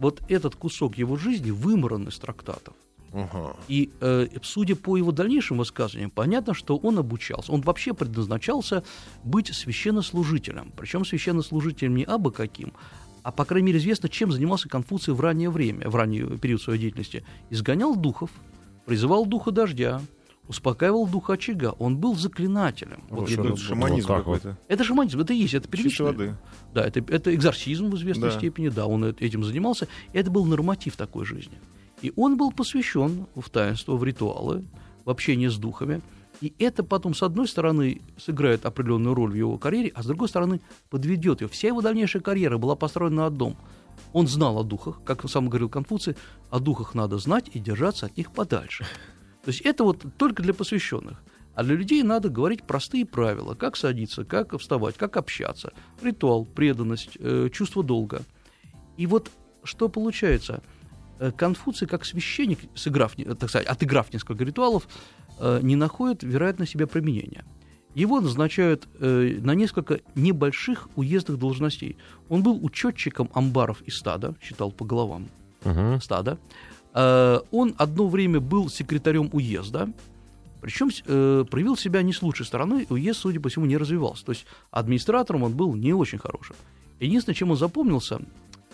Вот 0.00 0.20
этот 0.28 0.56
кусок 0.56 0.98
его 0.98 1.16
жизни 1.16 1.52
выморан 1.52 2.08
из 2.08 2.18
трактатов. 2.18 2.74
Ага. 3.12 3.56
И 3.68 3.90
э, 4.00 4.28
судя 4.42 4.76
по 4.76 4.96
его 4.96 5.12
дальнейшим 5.12 5.58
высказываниям, 5.58 6.10
понятно, 6.10 6.54
что 6.54 6.76
он 6.76 6.98
обучался. 6.98 7.52
Он 7.52 7.60
вообще 7.62 7.94
предназначался 7.94 8.82
быть 9.24 9.54
священнослужителем. 9.54 10.72
Причем 10.76 11.04
священнослужителем 11.04 11.94
не 11.96 12.04
абы 12.04 12.30
каким, 12.32 12.72
а, 13.22 13.32
по 13.32 13.44
крайней 13.44 13.66
мере, 13.68 13.78
известно, 13.78 14.08
чем 14.08 14.30
занимался 14.30 14.68
Конфуций 14.68 15.14
в 15.14 15.20
раннее 15.20 15.50
время, 15.50 15.88
в 15.88 15.96
ранний 15.96 16.22
период 16.38 16.62
своей 16.62 16.78
деятельности. 16.80 17.24
Изгонял 17.50 17.96
духов, 17.96 18.30
призывал 18.84 19.26
духа 19.26 19.50
дождя, 19.50 20.00
успокаивал 20.46 21.08
духа 21.08 21.32
очага. 21.32 21.72
Он 21.78 21.96
был 21.96 22.14
заклинателем. 22.14 23.02
Вот 23.10 23.28
Вот 23.28 23.30
я 23.30 23.56
шаманизм 23.56 24.08
вот 24.08 24.16
какой-то. 24.18 24.58
это 24.68 24.84
шаманизм, 24.84 25.20
это 25.20 25.32
и 25.32 25.38
есть, 25.38 25.54
это 25.54 25.66
первичное. 25.68 26.06
воды. 26.08 26.36
Да, 26.72 26.84
это, 26.86 27.00
это 27.00 27.34
экзорсизм 27.34 27.90
в 27.90 27.96
известной 27.96 28.28
Да. 28.30 28.38
степени, 28.38 28.68
да, 28.68 28.86
он 28.86 29.04
этим 29.04 29.42
занимался, 29.42 29.88
и 30.12 30.18
это 30.18 30.30
был 30.30 30.44
норматив 30.44 30.96
такой 30.96 31.24
жизни. 31.24 31.58
И 32.02 32.12
он 32.16 32.36
был 32.36 32.52
посвящен 32.52 33.26
в 33.34 33.48
таинство, 33.50 33.96
в 33.96 34.04
ритуалы, 34.04 34.64
в 35.04 35.10
общение 35.10 35.50
с 35.50 35.56
духами. 35.56 36.02
И 36.40 36.52
это 36.58 36.84
потом, 36.84 37.14
с 37.14 37.22
одной 37.22 37.48
стороны, 37.48 38.02
сыграет 38.18 38.66
определенную 38.66 39.14
роль 39.14 39.30
в 39.30 39.36
его 39.36 39.56
карьере, 39.56 39.92
а 39.94 40.02
с 40.02 40.06
другой 40.06 40.28
стороны, 40.28 40.60
подведет 40.90 41.40
ее. 41.40 41.48
Вся 41.48 41.68
его 41.68 41.80
дальнейшая 41.80 42.22
карьера 42.22 42.58
была 42.58 42.76
построена 42.76 43.16
на 43.16 43.26
одном. 43.26 43.56
Он 44.12 44.26
знал 44.26 44.58
о 44.58 44.62
духах, 44.62 45.00
как 45.04 45.28
сам 45.30 45.48
говорил 45.48 45.70
Конфуций, 45.70 46.16
о 46.50 46.60
духах 46.60 46.94
надо 46.94 47.16
знать 47.18 47.50
и 47.54 47.58
держаться 47.58 48.06
от 48.06 48.16
них 48.18 48.32
подальше. 48.32 48.84
То 49.44 49.50
есть 49.50 49.62
это 49.62 49.84
вот 49.84 50.04
только 50.18 50.42
для 50.42 50.52
посвященных. 50.52 51.22
А 51.54 51.64
для 51.64 51.74
людей 51.74 52.02
надо 52.02 52.28
говорить 52.28 52.64
простые 52.64 53.06
правила, 53.06 53.54
как 53.54 53.76
садиться, 53.76 54.24
как 54.24 54.58
вставать, 54.58 54.96
как 54.98 55.16
общаться. 55.16 55.72
Ритуал, 56.02 56.44
преданность, 56.44 57.16
э, 57.18 57.48
чувство 57.50 57.82
долга. 57.82 58.22
И 58.98 59.06
вот 59.06 59.30
что 59.64 59.88
получается? 59.88 60.62
Э, 61.18 61.30
Конфуций, 61.32 61.86
как 61.88 62.04
священник, 62.04 62.58
сыграв, 62.74 63.16
не- 63.18 63.24
так 63.24 63.48
сказать, 63.48 63.66
отыграв 63.66 64.12
несколько 64.12 64.44
ритуалов, 64.44 64.86
э, 65.40 65.60
не 65.62 65.76
находит, 65.76 66.22
вероятно, 66.22 66.66
себе 66.66 66.86
применения. 66.86 67.44
Его 67.94 68.20
назначают 68.20 68.86
э, 69.00 69.38
на 69.40 69.54
несколько 69.54 70.00
небольших 70.14 70.88
уездных 70.96 71.38
должностей. 71.38 71.96
Он 72.28 72.42
был 72.42 72.62
учетчиком 72.64 73.30
амбаров 73.34 73.80
и 73.82 73.90
стада, 73.90 74.34
считал 74.42 74.70
по 74.72 74.84
головам 74.84 75.28
Мгм. 75.64 76.00
стада. 76.00 76.36
Э, 76.94 77.40
Он 77.50 77.74
одно 77.78 78.08
время 78.08 78.40
был 78.40 78.68
секретарем 78.68 79.30
уезда, 79.32 79.88
причем 80.60 80.90
э, 81.06 81.44
проявил 81.50 81.76
себя 81.76 82.02
не 82.02 82.12
с 82.12 82.20
лучшей 82.22 82.44
стороны, 82.44 82.86
уезд, 82.90 83.20
судя 83.20 83.40
по 83.40 83.48
всему, 83.48 83.66
не 83.66 83.78
развивался. 83.78 84.24
То 84.26 84.32
есть 84.32 84.46
администратором 84.70 85.42
он 85.44 85.52
был 85.52 85.74
не 85.74 85.94
очень 85.94 86.18
хорошим. 86.18 86.56
Единственное, 87.00 87.34
чем 87.36 87.50
он 87.50 87.56
запомнился, 87.56 88.20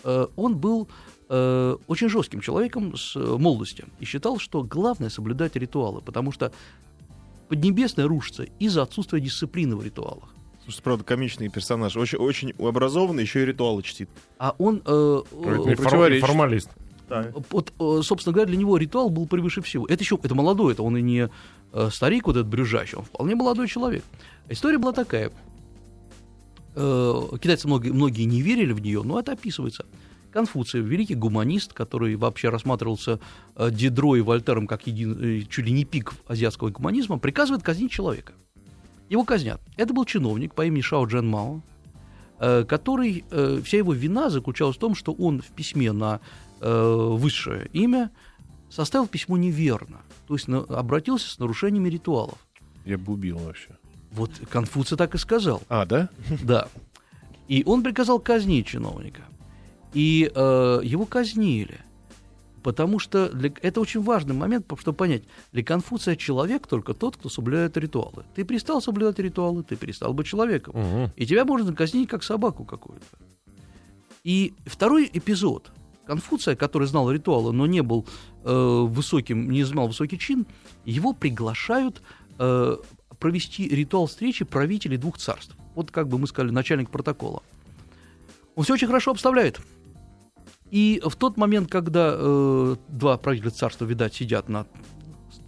э, 0.03 0.27
он 0.35 0.57
был 0.57 0.87
э, 1.33 1.77
очень 1.87 2.09
жестким 2.09 2.41
человеком 2.41 2.95
с 2.95 3.15
э, 3.15 3.19
молодости 3.19 3.85
и 3.99 4.05
считал, 4.05 4.37
что 4.37 4.63
главное 4.63 5.09
соблюдать 5.09 5.55
ритуалы, 5.55 6.01
потому 6.01 6.31
что 6.31 6.51
Поднебесная 7.49 8.07
рушится 8.07 8.45
из-за 8.57 8.81
отсутствия 8.81 9.19
дисциплины 9.19 9.75
в 9.75 9.83
ритуалах. 9.83 10.33
Слушай, 10.63 10.81
правда, 10.81 11.03
комичный 11.03 11.49
персонаж. 11.49 11.95
Очень, 11.97 12.17
очень 12.17 12.53
образованный, 12.57 13.23
еще 13.23 13.43
и 13.43 13.45
ритуалы 13.45 13.83
чтит. 13.83 14.09
А 14.39 14.55
он, 14.57 14.81
э, 14.85 15.21
э, 15.31 15.75
фор- 15.75 16.19
формалист. 16.19 16.69
вот, 17.51 17.73
э, 17.79 18.01
собственно 18.01 18.33
говоря, 18.33 18.47
для 18.47 18.57
него 18.57 18.77
ритуал 18.77 19.09
был 19.09 19.27
превыше 19.27 19.61
всего. 19.61 19.85
Это 19.85 20.01
еще, 20.03 20.17
это 20.23 20.33
молодой, 20.33 20.73
это 20.73 20.83
он 20.83 20.97
и 20.97 21.01
не 21.01 21.29
старик 21.91 22.27
вот 22.27 22.37
этот 22.37 22.47
брюжащий, 22.47 22.97
он 22.97 23.03
вполне 23.03 23.35
молодой 23.35 23.67
человек. 23.67 24.03
История 24.47 24.77
была 24.77 24.93
такая. 24.93 25.31
Э, 26.75 27.21
китайцы 27.39 27.67
многие, 27.67 27.91
многие 27.91 28.23
не 28.23 28.41
верили 28.41 28.73
в 28.73 28.79
нее, 28.79 29.03
но 29.03 29.19
это 29.19 29.33
описывается. 29.33 29.85
Конфуций, 30.33 30.81
великий 30.81 31.15
гуманист, 31.15 31.73
который 31.73 32.15
вообще 32.15 32.49
рассматривался 32.49 33.19
э, 33.55 33.69
Дидро 33.71 34.15
и 34.15 34.21
Вольтером 34.21 34.65
как 34.65 34.87
един, 34.87 35.17
э, 35.21 35.41
чуть 35.47 35.65
ли 35.65 35.71
не 35.71 35.85
пик 35.85 36.13
азиатского 36.27 36.69
гуманизма, 36.69 37.19
приказывает 37.19 37.63
казнить 37.63 37.91
человека. 37.91 38.33
Его 39.09 39.23
казнят. 39.23 39.61
Это 39.77 39.93
был 39.93 40.05
чиновник 40.05 40.55
по 40.55 40.65
имени 40.65 40.81
Шао 40.81 41.05
Джен 41.05 41.27
Мао, 41.27 41.61
э, 42.39 42.65
который, 42.67 43.23
вся 43.63 43.77
его 43.77 43.93
вина 43.93 44.29
заключалась 44.31 44.75
в 44.75 44.79
том, 44.79 44.95
что 44.95 45.13
он 45.13 45.41
в 45.41 45.47
письме 45.47 45.91
на 45.91 46.19
высшее 46.59 47.69
имя 47.73 48.09
составил 48.69 49.05
письмо 49.05 49.35
неверно, 49.37 49.99
то 50.27 50.33
есть 50.33 50.47
обратился 50.47 51.29
с 51.29 51.37
нарушениями 51.37 51.89
ритуалов. 51.89 52.37
Я 52.85 52.97
бы 52.97 53.13
убил 53.13 53.37
вообще. 53.37 53.77
Вот 54.11 54.31
Конфуций 54.49 54.97
так 54.97 55.13
и 55.13 55.17
сказал. 55.17 55.61
А, 55.67 55.85
да? 55.85 56.09
Да. 56.41 56.69
И 57.49 57.63
он 57.65 57.83
приказал 57.83 58.19
казнить 58.19 58.67
чиновника. 58.67 59.23
И 59.93 60.31
э, 60.33 60.79
его 60.83 61.05
казнили. 61.05 61.79
Потому 62.63 62.97
что 62.99 63.29
для- 63.29 63.51
это 63.61 63.81
очень 63.81 64.01
важный 64.01 64.33
момент, 64.33 64.65
чтобы 64.79 64.97
понять, 64.97 65.23
для 65.51 65.63
Конфуция 65.63 66.15
человек 66.15 66.65
только 66.67 66.93
тот, 66.93 67.17
кто 67.17 67.29
соблюдает 67.29 67.75
ритуалы. 67.77 68.23
Ты 68.35 68.43
перестал 68.45 68.81
соблюдать 68.81 69.19
ритуалы, 69.19 69.63
ты 69.63 69.75
перестал 69.75 70.13
быть 70.13 70.27
человеком. 70.27 70.73
Мгм. 70.75 71.11
И 71.15 71.25
тебя 71.25 71.43
можно 71.45 71.73
казнить 71.75 72.09
как 72.09 72.23
собаку 72.23 72.63
какую-то. 72.63 73.05
И 74.23 74.53
второй 74.65 75.09
эпизод. 75.13 75.71
Конфуция, 76.05 76.55
который 76.55 76.87
знал 76.87 77.11
ритуалы, 77.11 77.53
но 77.53 77.65
не 77.65 77.81
был 77.81 78.05
э, 78.43 78.85
высоким, 78.89 79.51
не 79.51 79.63
занимал 79.63 79.87
высокий 79.87 80.17
чин, 80.17 80.45
его 80.85 81.13
приглашают 81.13 82.01
э, 82.39 82.77
провести 83.19 83.67
ритуал 83.69 84.07
встречи 84.07 84.43
правителей 84.45 84.97
двух 84.97 85.17
царств. 85.17 85.55
Вот 85.75 85.91
как 85.91 86.07
бы 86.07 86.17
мы 86.17 86.27
сказали, 86.27 86.51
начальник 86.51 86.89
протокола. 86.89 87.41
Он 88.55 88.63
все 88.63 88.73
очень 88.73 88.87
хорошо 88.87 89.11
обставляет. 89.11 89.59
И 90.73 90.99
в 91.05 91.15
тот 91.15 91.37
момент, 91.37 91.69
когда 91.69 92.15
э, 92.15 92.75
два 92.89 93.17
правителя 93.17 93.51
царства, 93.51 93.85
видать, 93.85 94.15
сидят 94.15 94.49
на 94.49 94.65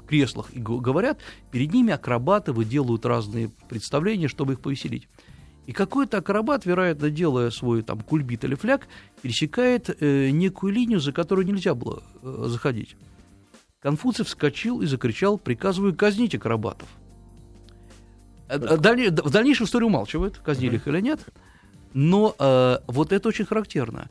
креслах 0.08 0.54
и 0.54 0.60
го- 0.60 0.80
говорят, 0.80 1.18
перед 1.52 1.74
ними 1.74 1.92
акробаты 1.94 2.54
выделывают 2.54 3.08
разные 3.08 3.50
представления, 3.68 4.28
чтобы 4.28 4.54
их 4.54 4.60
повеселить. 4.60 5.10
И 5.66 5.72
какой-то 5.72 6.18
акробат, 6.20 6.68
вероятно, 6.68 7.10
делая 7.10 7.50
свой 7.50 7.82
там 7.82 8.02
кульбит 8.02 8.44
или 8.44 8.54
фляг, 8.54 8.88
пересекает 9.24 9.90
э, 10.00 10.30
некую 10.30 10.74
линию, 10.74 11.00
за 11.00 11.12
которую 11.12 11.48
нельзя 11.48 11.74
было 11.74 12.04
э, 12.22 12.46
заходить. 12.50 12.96
Конфуций 13.82 14.26
вскочил 14.26 14.82
и 14.84 14.86
закричал, 14.86 15.40
приказываю 15.40 15.96
казнить 15.96 16.36
акробатов. 16.36 16.88
Э, 18.48 18.60
э, 18.60 18.78
дальне- 18.78 19.10
В 19.10 19.32
дальнейшем 19.32 19.66
историю 19.66 19.88
умалчивает, 19.88 20.38
казнили 20.38 20.76
их 20.76 20.88
или 20.88 21.02
нет. 21.02 21.22
Но 21.96 22.36
э, 22.38 22.78
вот 22.86 23.12
это 23.12 23.28
очень 23.30 23.46
характерно. 23.46 24.08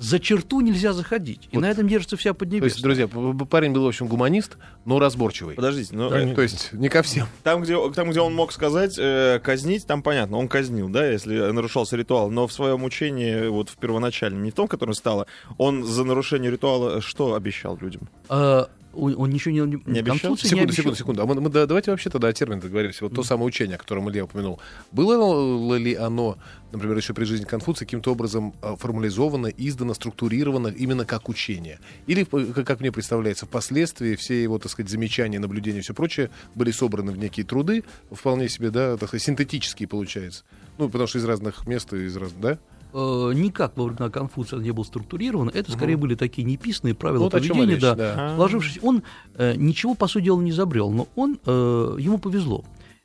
За 0.00 0.18
черту 0.18 0.62
нельзя 0.62 0.94
заходить. 0.94 1.48
И 1.52 1.56
Вот. 1.56 1.60
на 1.60 1.70
этом 1.70 1.86
держится 1.86 2.16
вся 2.16 2.30
То 2.30 2.38
Поднебесная. 2.38 2.70
есть, 2.70 2.82
друзья, 2.82 3.06
парень 3.06 3.72
был, 3.72 3.84
в 3.84 3.88
общем, 3.88 4.06
гуманист, 4.06 4.56
но 4.86 4.98
разборчивый. 4.98 5.56
Подождите, 5.56 5.94
но 5.94 6.08
Да, 6.08 6.20
э, 6.20 6.34
То 6.34 6.40
есть, 6.40 6.72
не 6.72 6.88
ко 6.88 7.02
всем. 7.02 7.26
там, 7.42 7.60
где, 7.62 7.76
там, 7.92 8.10
где 8.10 8.20
он 8.20 8.34
мог 8.34 8.50
сказать 8.52 8.96
э, 8.98 9.40
казнить, 9.44 9.86
там 9.86 10.02
понятно, 10.02 10.38
он 10.38 10.48
казнил, 10.48 10.88
да, 10.88 11.06
если 11.06 11.38
нарушался 11.52 11.98
ритуал. 11.98 12.30
Но 12.30 12.46
в 12.46 12.52
своем 12.52 12.82
учении, 12.82 13.48
вот 13.48 13.68
в 13.68 13.76
первоначальном, 13.76 14.42
не 14.42 14.50
в 14.50 14.54
том, 14.54 14.68
которое 14.68 14.94
стало, 14.94 15.26
он 15.58 15.84
за 15.84 16.04
нарушение 16.04 16.50
ритуала 16.50 17.02
что 17.02 17.34
обещал 17.34 17.76
людям? 17.78 18.08
Э, 18.30 18.64
он, 18.92 19.14
он 19.16 19.30
ничего 19.30 19.52
не, 19.52 19.60
Не 19.86 19.98
обещал? 20.00 20.18
Конфуций 20.18 20.44
не 20.46 20.50
Секунду, 20.50 20.64
обещал. 20.64 20.74
секунду, 20.82 20.96
секунду. 20.96 21.22
А 21.22 21.26
мы, 21.26 21.40
мы 21.40 21.48
да- 21.50 21.66
давайте 21.66 21.90
вообще 21.90 22.10
тогда 22.10 22.28
о 22.28 22.32
термине 22.32 22.60
договоримся. 22.60 23.04
Вот 23.04 23.14
то 23.14 23.22
самое 23.22 23.46
учение, 23.46 23.76
о 23.76 23.78
котором 23.78 24.10
Илья 24.10 24.24
упомянул. 24.24 24.60
Было 24.92 25.76
ли 25.76 25.94
оно, 25.94 26.38
например, 26.72 26.96
еще 26.96 27.14
при 27.14 27.24
жизни 27.24 27.44
Конфуция 27.44 27.86
каким-то 27.86 28.12
образом 28.12 28.54
а, 28.62 28.76
формализовано, 28.76 29.46
издано, 29.46 29.94
структурировано 29.94 30.68
именно 30.68 31.04
как 31.04 31.28
учение? 31.28 31.78
Или, 32.06 32.24
п- 32.24 32.46
как 32.64 32.80
мне 32.80 32.90
представляется, 32.92 33.46
впоследствии 33.46 34.14
все 34.16 34.42
его, 34.42 34.58
так 34.58 34.70
сказать, 34.70 34.90
замечания, 34.90 35.38
наблюдения 35.38 35.78
и 35.78 35.82
все 35.82 35.94
прочее 35.94 36.30
были 36.54 36.70
собраны 36.70 37.12
в 37.12 37.18
некие 37.18 37.46
труды, 37.46 37.84
вполне 38.10 38.48
себе, 38.48 38.70
да, 38.70 38.96
так 38.96 39.08
сказать, 39.08 39.22
синтетические, 39.22 39.88
получается. 39.88 40.44
Ну, 40.78 40.88
потому 40.88 41.06
что 41.06 41.18
из 41.18 41.24
разных 41.24 41.66
мест, 41.66 41.92
из 41.92 42.16
разных, 42.16 42.40
да? 42.40 42.58
Э, 42.92 43.32
никак 43.34 43.76
во 43.76 43.84
времена 43.84 44.10
Конфуция 44.10 44.58
не 44.60 44.70
был 44.72 44.84
структурирован. 44.84 45.50
Это 45.52 45.72
скорее 45.72 45.96
были 45.96 46.14
такие 46.14 46.44
неписанные 46.44 46.94
правила 46.94 47.24
вот 47.24 47.32
поведения. 47.32 47.66
речь, 47.66 47.80
да. 47.80 47.94
да. 47.94 48.34
Сложившись, 48.36 48.78
он 48.82 49.02
э, 49.34 49.54
ничего, 49.56 49.94
по 49.94 50.08
сути 50.08 50.24
дела, 50.24 50.40
не 50.40 50.50
изобрел, 50.50 50.90
но 50.90 51.08
он, 51.14 51.38
э, 51.44 51.96
ему 51.98 52.18
повезло. 52.18 52.64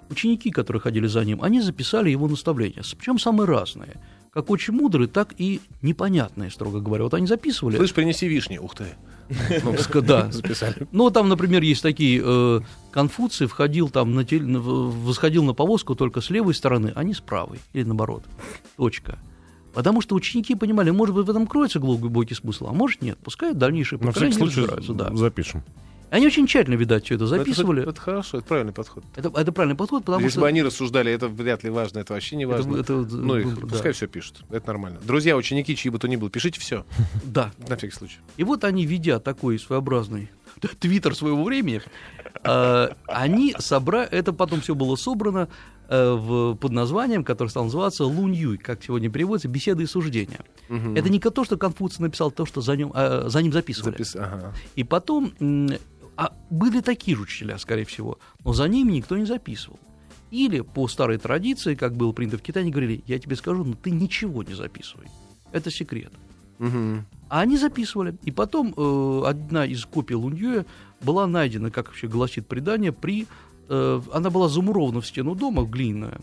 Ученики, 0.09 0.51
которые 0.51 0.81
ходили 0.81 1.07
за 1.07 1.23
ним, 1.25 1.41
они 1.41 1.61
записали 1.61 2.09
его 2.09 2.27
наставления, 2.27 2.83
причем 2.97 3.17
самые 3.17 3.47
разные. 3.47 3.99
Как 4.31 4.49
очень 4.49 4.73
мудрые, 4.73 5.07
так 5.07 5.33
и 5.37 5.61
непонятные, 5.81 6.51
строго 6.51 6.81
говоря. 6.81 7.05
Вот 7.05 7.13
они 7.13 7.25
записывали. 7.25 7.77
Слышь, 7.77 7.93
принеси 7.93 8.27
вишни. 8.27 8.57
Ух 8.57 8.75
ты. 8.75 8.85
Ну, 9.63 10.01
да. 10.01 10.29
записали. 10.31 10.87
Ну, 10.91 11.09
там, 11.09 11.29
например, 11.29 11.63
есть 11.63 11.81
такие 11.81 12.21
э, 12.23 12.59
Конфуций 12.91 13.47
входил 13.47 13.89
там, 13.89 14.13
на 14.13 14.21
теле- 14.25 14.59
восходил 14.59 15.43
на 15.43 15.53
повозку 15.53 15.95
только 15.95 16.21
с 16.21 16.29
левой 16.29 16.53
стороны, 16.53 16.91
а 16.95 17.03
не 17.03 17.13
с 17.13 17.21
правой, 17.21 17.59
или 17.73 17.83
наоборот. 17.83 18.23
Точка. 18.77 19.19
Потому 19.75 20.01
что 20.01 20.15
ученики 20.15 20.55
понимали, 20.55 20.89
может 20.89 21.13
быть, 21.13 21.27
в 21.27 21.29
этом 21.29 21.45
кроется 21.45 21.79
глубокий 21.79 22.33
смысл, 22.33 22.67
а 22.69 22.73
может 22.73 23.01
нет. 23.01 23.17
Пускай 23.21 23.53
дальнейшие 23.53 23.99
поколения 23.99 24.37
разбираются, 24.37 24.93
да. 24.93 25.13
запишем. 25.15 25.63
Они 26.11 26.25
очень 26.27 26.47
тщательно, 26.47 26.75
видать, 26.75 27.03
все 27.03 27.15
это 27.15 27.27
записывали. 27.27 27.81
Это, 27.81 27.89
это 27.89 27.99
хорошо, 27.99 28.37
это 28.37 28.47
правильный 28.47 28.71
подход. 28.71 29.03
Это, 29.15 29.29
это 29.35 29.51
правильный 29.51 29.75
подход, 29.75 30.05
потому 30.05 30.21
Если 30.21 30.35
что... 30.35 30.41
бы 30.41 30.47
они 30.47 30.63
рассуждали, 30.63 31.11
это 31.11 31.27
вряд 31.27 31.63
ли 31.65 31.69
важно, 31.69 31.99
это 31.99 32.13
вообще 32.13 32.37
не 32.37 32.45
это- 32.45 32.53
важно. 32.53 32.77
это- 32.77 32.93
ну, 32.93 33.37
их, 33.37 33.59
да. 33.59 33.67
пускай 33.67 33.91
все 33.91 34.07
пишут. 34.07 34.45
Это 34.49 34.67
нормально. 34.67 34.99
Друзья, 35.03 35.35
ученики, 35.35 35.75
чьи 35.75 35.91
бы 35.91 35.99
то 35.99 36.07
ни 36.07 36.15
было, 36.15 36.29
пишите 36.29 36.59
все. 36.59 36.85
Да. 37.25 37.51
На 37.67 37.75
всякий 37.75 37.95
случай. 37.95 38.19
И 38.37 38.45
вот 38.45 38.63
они, 38.63 38.85
ведя 38.85 39.19
такой 39.19 39.59
своеобразный 39.59 40.29
твиттер 40.79 41.15
своего 41.15 41.43
времени, 41.43 41.81
э, 42.45 42.87
они 43.07 43.55
собрали, 43.59 44.07
это 44.09 44.31
потом 44.31 44.61
все 44.61 44.73
было 44.73 44.95
собрано 44.95 45.49
в, 45.89 46.55
под 46.55 46.71
названием, 46.71 47.23
которое 47.23 47.49
стало 47.49 47.65
называться 47.65 48.05
Лунь-Юй, 48.05 48.57
как 48.57 48.83
сегодня 48.83 49.09
переводится, 49.09 49.47
беседы 49.47 49.83
и 49.83 49.85
суждения. 49.85 50.39
Это 50.69 51.09
не 51.09 51.19
то, 51.19 51.43
что 51.43 51.57
Конфуций 51.57 52.01
написал, 52.01 52.31
то, 52.31 52.45
что 52.45 52.61
за, 52.61 52.75
ним, 52.75 52.91
э, 52.93 53.25
за 53.27 53.41
ним 53.41 53.53
записывали. 53.53 53.97
Запис- 53.97 54.15
ага. 54.19 54.53
И 54.75 54.83
потом, 54.83 55.33
а 56.17 56.33
были 56.49 56.81
такие 56.81 57.17
же 57.17 57.23
учителя, 57.23 57.57
скорее 57.57 57.85
всего, 57.85 58.19
но 58.43 58.53
за 58.53 58.67
ними 58.67 58.93
никто 58.93 59.17
не 59.17 59.25
записывал. 59.25 59.79
Или 60.31 60.61
по 60.61 60.87
старой 60.87 61.17
традиции, 61.17 61.75
как 61.75 61.95
было 61.95 62.11
принято 62.11 62.37
в 62.37 62.41
Китае, 62.41 62.63
они 62.63 62.71
говорили, 62.71 63.03
я 63.07 63.19
тебе 63.19 63.35
скажу, 63.35 63.63
но 63.63 63.73
ты 63.73 63.91
ничего 63.91 64.43
не 64.43 64.53
записывай. 64.53 65.07
Это 65.51 65.71
секрет. 65.71 66.11
Мгм. 66.57 67.05
А 67.29 67.41
они 67.41 67.57
записывали. 67.57 68.17
И 68.23 68.31
потом 68.31 68.73
э, 68.75 69.21
одна 69.25 69.65
из 69.65 69.85
копий 69.85 70.15
Луньюя 70.15 70.65
была 71.01 71.27
найдена, 71.27 71.69
как 71.71 71.87
вообще 71.87 72.07
гласит 72.07 72.47
предание, 72.47 72.91
при... 72.91 73.27
э, 73.69 74.01
она 74.11 74.29
была 74.29 74.49
замурована 74.49 75.01
в 75.01 75.07
стену 75.07 75.35
дома, 75.35 75.63
глиняная. 75.63 76.21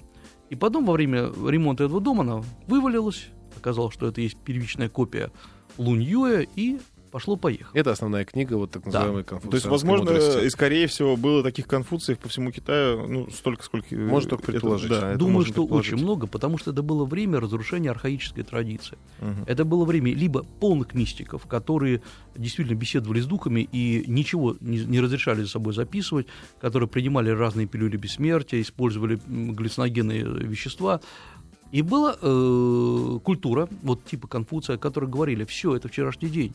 И 0.51 0.57
потом 0.57 0.85
во 0.85 0.93
время 0.93 1.33
ремонта 1.49 1.85
этого 1.85 2.01
дома 2.01 2.23
она 2.23 2.43
вывалилась. 2.67 3.29
Оказалось, 3.57 3.95
что 3.95 4.07
это 4.07 4.21
есть 4.21 4.37
первичная 4.39 4.89
копия 4.89 5.31
Луньюя, 5.79 6.47
и 6.57 6.79
пошло-поехало. 7.13 7.71
Это 7.75 7.93
основная 7.93 8.25
книга, 8.25 8.55
вот 8.55 8.71
так 8.73 8.83
Да. 8.85 9.05
называемой 9.05 9.23
То 9.25 9.39
есть, 9.53 9.67
возможно, 9.67 10.11
мудрости. 10.11 10.47
и 10.47 10.51
скорее 10.51 10.87
всего, 10.89 11.17
было 11.17 11.43
таких 11.43 11.69
конфуциев 11.69 12.19
по 12.19 12.29
всему 12.29 12.51
Китаю, 12.51 13.07
ну, 13.07 13.31
столько, 13.31 13.63
сколько... 13.63 13.95
Можно 13.95 14.31
только 14.31 14.45
это- 14.45 14.53
предположить. 14.53 14.91
да, 14.91 15.11
это 15.11 15.19
Думаю, 15.19 15.35
можно 15.35 15.53
что 15.53 15.63
предположить. 15.63 15.93
очень 15.93 16.03
много, 16.03 16.27
потому 16.27 16.59
что 16.59 16.71
это 16.73 16.83
было 16.83 17.05
время 17.05 17.39
разрушения 17.39 17.91
архаической 17.91 18.43
традиции. 18.43 18.99
Мгм. 19.21 19.45
Это 19.47 19.65
было 19.65 19.85
время 19.85 20.13
либо 20.15 20.43
полных 20.43 20.95
мистиков, 20.95 21.47
которые 21.47 22.03
действительно 22.35 22.77
беседовали 22.77 23.21
с 23.21 23.27
духами 23.27 23.69
и 23.71 24.05
ничего 24.09 24.57
не, 24.61 24.79
не 24.85 25.01
разрешали 25.01 25.43
за 25.43 25.51
собой 25.51 25.75
записывать, 25.75 26.27
которые 26.61 26.89
принимали 26.89 27.29
разные 27.31 27.67
пилюли 27.67 27.97
бессмертия, 27.99 28.61
использовали 28.63 29.21
м, 29.29 29.53
галлюциногенные 29.53 30.25
вещества. 30.25 31.01
И 31.73 31.83
была 31.83 32.17
э, 32.21 33.19
культура, 33.25 33.69
вот 33.83 34.05
типа 34.05 34.29
Конфуция, 34.29 34.77
которые 34.77 35.09
говорили, 35.11 35.45
все, 35.45 35.75
это 35.77 35.89
вчерашний 35.89 36.29
день. 36.29 36.53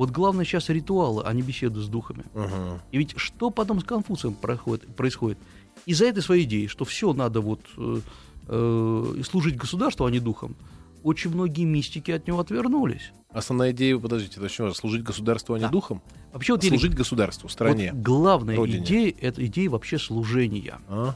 Вот 0.00 0.12
главное 0.12 0.46
сейчас 0.46 0.70
ритуалы, 0.70 1.24
а 1.26 1.32
не 1.34 1.42
беседы 1.42 1.82
с 1.82 1.86
духами. 1.86 2.24
Ага. 2.34 2.82
И 2.90 2.96
ведь 2.96 3.12
что 3.18 3.50
потом 3.50 3.80
с 3.80 3.84
Конфуцием 3.84 4.32
происходит? 4.32 4.96
происходит? 4.96 5.36
Из-за 5.84 6.06
этой 6.06 6.22
своей 6.22 6.44
идеи, 6.44 6.68
что 6.68 6.86
все 6.86 7.12
надо 7.12 7.42
вот 7.42 7.60
э, 7.76 8.00
э, 8.48 9.22
служить 9.28 9.56
государству, 9.56 10.06
а 10.06 10.10
не 10.10 10.18
духам, 10.18 10.56
очень 11.02 11.28
многие 11.30 11.64
мистики 11.64 12.12
от 12.12 12.26
него 12.26 12.40
отвернулись. 12.40 13.12
Основная 13.28 13.72
идея, 13.72 13.98
подождите, 13.98 14.36
это 14.36 14.46
очень 14.46 14.64
важно. 14.64 14.74
Служить 14.74 15.02
государству, 15.02 15.54
а 15.54 15.58
не 15.58 15.64
Да. 15.64 15.68
духом? 15.70 16.00
Вообще 16.32 16.54
вот, 16.54 16.64
Служить 16.64 16.94
государству, 16.94 17.50
стране. 17.50 17.90
вот 17.92 18.00
главная 18.02 18.56
родине. 18.56 18.82
идея– 18.82 19.14
это 19.20 19.44
идея 19.44 19.68
вообще 19.68 19.98
служения. 19.98 20.78
Ага. 20.88 21.14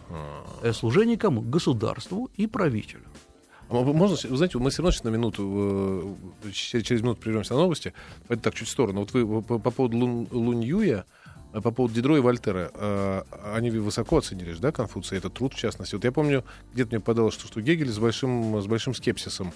Э, 0.60 0.74
Служение 0.74 1.16
кому? 1.16 1.40
Государству 1.40 2.28
и 2.36 2.46
правителю. 2.46 3.04
А 3.70 3.74
Можно, 3.82 4.16
вы 4.30 4.36
знаете, 4.36 4.58
мы 4.58 4.70
все 4.70 4.82
равно 4.82 4.90
сейчас 4.92 5.04
на 5.04 5.08
минуту, 5.08 6.16
э, 6.44 6.50
через, 6.52 7.00
минуту 7.02 7.20
прервемся 7.20 7.54
на 7.54 7.60
новости. 7.60 7.92
Это 8.28 8.42
так, 8.42 8.54
чуть 8.54 8.68
в 8.68 8.70
сторону. 8.70 9.00
Вот 9.00 9.12
вы 9.14 9.42
по, 9.42 9.58
по 9.58 9.70
поводу 9.70 9.96
Лун, 9.98 10.28
Луньюя, 10.30 11.04
э, 11.52 11.60
по 11.60 11.70
поводу 11.70 11.94
Дидро 11.94 12.16
и 12.16 12.20
Вольтера, 12.20 12.70
э, 12.74 13.22
они 13.54 13.70
высоко 13.70 14.18
оценили, 14.18 14.54
да, 14.60 14.70
Конфуция, 14.70 15.16
этот 15.18 15.34
труд 15.34 15.54
в 15.54 15.58
частности. 15.58 15.94
Вот 15.94 16.04
я 16.04 16.12
помню, 16.12 16.44
где-то 16.74 16.90
мне 16.94 17.00
подалось, 17.00 17.34
что, 17.34 17.46
что 17.46 17.60
Гегель 17.62 17.90
с 17.90 17.98
большим, 17.98 18.60
с 18.60 18.66
большим 18.66 18.94
скепсисом 18.94 19.52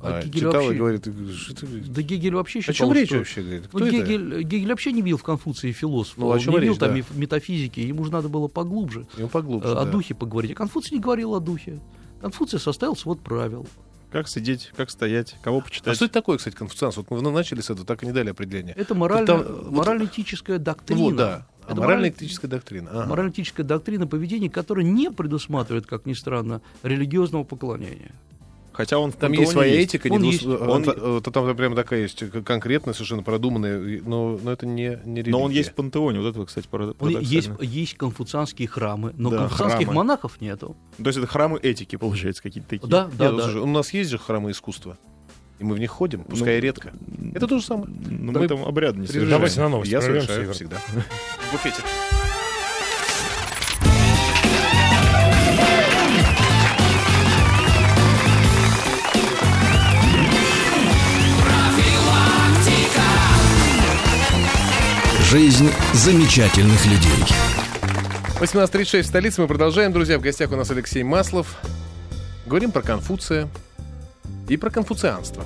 А 0.00 0.22
Гегель 0.22 0.32
читал 0.40 0.52
вообще- 0.52 0.74
и 0.74 0.78
говорит, 0.78 1.06
что 1.36 1.54
ты- 1.54 1.66
Да 1.66 2.02
Гегель 2.02 2.34
вообще 2.34 2.60
о 2.60 2.62
считал, 2.62 2.74
чем 2.88 2.92
речь 2.92 3.08
что- 3.08 3.18
вообще? 3.18 3.42
Говорит? 3.42 3.66
Кто 3.68 3.78
Ну, 3.78 3.86
это? 3.86 3.96
Гегель, 3.96 4.42
Гегель 4.44 4.68
вообще 4.68 4.92
не 4.92 5.02
видел 5.02 5.18
в 5.18 5.22
Конфуции 5.24 5.72
философа. 5.72 6.20
Ну, 6.20 6.26
о 6.28 6.34
он 6.34 6.40
чем 6.40 6.54
не 6.54 6.60
видел 6.60 6.72
речь, 6.72 6.80
там 6.80 6.94
да. 6.98 7.04
метафизики, 7.20 7.80
ему 7.80 8.04
же 8.04 8.10
надо 8.12 8.28
было 8.28 8.48
поглубже 8.48 9.06
Ему 9.18 9.28
поглубже, 9.28 9.70
о 9.72 9.84
да. 9.84 9.90
духе 9.90 10.14
поговорить. 10.14 10.52
А 10.52 10.54
Конфуций 10.54 10.96
не 10.96 11.00
говорил 11.02 11.34
о 11.34 11.40
духе. 11.40 11.78
Конфуций 12.20 12.58
составил 12.58 12.96
свод 12.96 13.20
правил. 13.20 13.66
Как 14.10 14.26
сидеть, 14.28 14.72
как 14.76 14.90
стоять, 14.90 15.36
кого 15.40 15.58
А 15.58 15.60
почитать. 15.60 15.94
что 15.94 16.04
это 16.06 16.14
такое, 16.14 16.36
кстати, 16.38 16.56
конфуцианство? 16.56 17.04
Вот 17.08 17.22
мы 17.22 17.30
начали 17.30 17.60
с 17.60 17.70
этого, 17.70 17.86
так 17.86 18.02
и 18.02 18.06
не 18.06 18.12
дали 18.12 18.30
определение. 18.30 18.74
Это 18.74 18.94
морально, 18.94 19.26
там, 19.26 19.42
вот- 19.42 19.70
морально-этическая 19.70 20.58
доктрина. 20.58 20.98
Ну 21.00 21.06
вот, 21.06 21.16
да. 21.16 21.46
А 21.66 21.72
Это 21.72 21.80
морально-этическая 21.80 22.50
доктрина. 22.50 22.90
Ага. 22.90 23.06
морально-этическая 23.08 23.64
доктрина 23.64 24.08
поведения, 24.08 24.50
которая 24.50 24.84
не 24.84 25.12
предусматривает, 25.12 25.86
как 25.86 26.06
ни 26.06 26.14
странно, 26.14 26.60
религиозного 26.82 27.44
поклонения. 27.44 28.12
Хотя 28.80 28.98
он 28.98 29.12
в 29.12 29.16
Там 29.16 29.32
есть 29.32 29.52
своя 29.52 29.74
этика, 29.82 30.08
Он 30.10 30.22
не 30.22 30.30
есть. 30.32 30.42
двус- 30.42 30.58
Он- 30.58 30.84
э, 30.88 31.20
э, 31.26 31.30
там 31.30 31.54
прям 31.54 31.74
такая 31.74 32.00
есть 32.00 32.24
конкретная, 32.44 32.94
совершенно 32.94 33.22
продуманная, 33.22 34.00
но, 34.06 34.40
но 34.42 34.52
это 34.52 34.66
не, 34.66 34.98
не 35.04 35.16
религия. 35.16 35.30
Но 35.32 35.42
он 35.42 35.50
есть 35.50 35.72
в 35.72 35.74
пантеоне, 35.74 36.18
вот 36.20 36.34
это, 36.34 36.46
кстати, 36.46 36.66
парад- 36.66 36.96
Он- 36.98 37.10
есть, 37.20 37.48
парадоксально. 37.48 37.58
есть 37.78 37.94
конфуцианские 37.98 38.68
храмы, 38.68 39.12
но 39.18 39.28
Да, 39.28 39.36
конфуцианских 39.40 39.80
храмы. 39.88 39.94
монахов 39.96 40.40
нету. 40.40 40.78
То 40.96 41.06
есть 41.08 41.18
это 41.18 41.26
храмы 41.26 41.58
этики, 41.62 41.96
получается, 41.96 42.42
какие-то 42.42 42.70
такие. 42.70 42.88
Да, 42.88 43.04
Нет, 43.04 43.16
да, 43.18 43.30
ну, 43.32 43.36
да. 43.36 43.42
слушай, 43.44 43.60
у 43.60 43.66
нас 43.66 43.92
есть 43.92 44.08
же 44.08 44.16
храмы 44.16 44.50
искусства, 44.52 44.96
и 45.58 45.64
мы 45.64 45.74
в 45.74 45.78
них 45.78 45.90
ходим, 45.90 46.24
пускай 46.24 46.56
и 46.56 46.60
редко. 46.62 46.94
Это 47.34 47.46
то 47.46 47.58
же 47.58 47.64
самое. 47.66 47.86
Ну, 47.90 48.32
Мы 48.32 48.40
мы 48.40 48.48
там 48.48 48.64
обряд 48.64 48.96
не 48.96 49.06
Прерываем. 49.06 49.30
Давайте 49.30 49.60
на 49.60 49.68
новости 49.68 49.92
Я 49.92 50.00
совершаю 50.00 50.50
всегда. 50.54 50.76
В 50.78 51.52
буфете. 51.52 51.82
Жизнь 65.30 65.70
замечательных 65.94 66.84
людей. 66.86 67.24
18.36 68.40 69.02
в 69.02 69.06
столице. 69.06 69.40
Мы 69.40 69.46
продолжаем, 69.46 69.92
друзья. 69.92 70.18
В 70.18 70.22
гостях 70.22 70.50
у 70.50 70.56
нас 70.56 70.70
Алексей 70.72 71.04
Маслов. 71.04 71.56
Говорим 72.46 72.72
про 72.72 72.82
Конфуция 72.82 73.48
и 74.48 74.56
про 74.56 74.70
конфуцианство. 74.70 75.44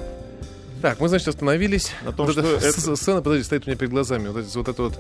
Так, 0.81 1.01
мы, 1.01 1.09
значит, 1.09 1.29
остановились. 1.29 1.93
На 2.03 2.13
том, 2.13 2.25
Вот 2.27 2.33
что 2.33 2.41
эта 2.41 2.67
это- 2.67 2.97
Сцена, 2.97 3.21
подожди, 3.21 3.45
стоит 3.45 3.65
у 3.67 3.71
меня 3.71 3.77
перед 3.77 3.91
глазами. 3.91 4.29
Вот 4.29 4.45
вот, 4.55 4.69
это 4.69 4.83
вот 4.85 4.99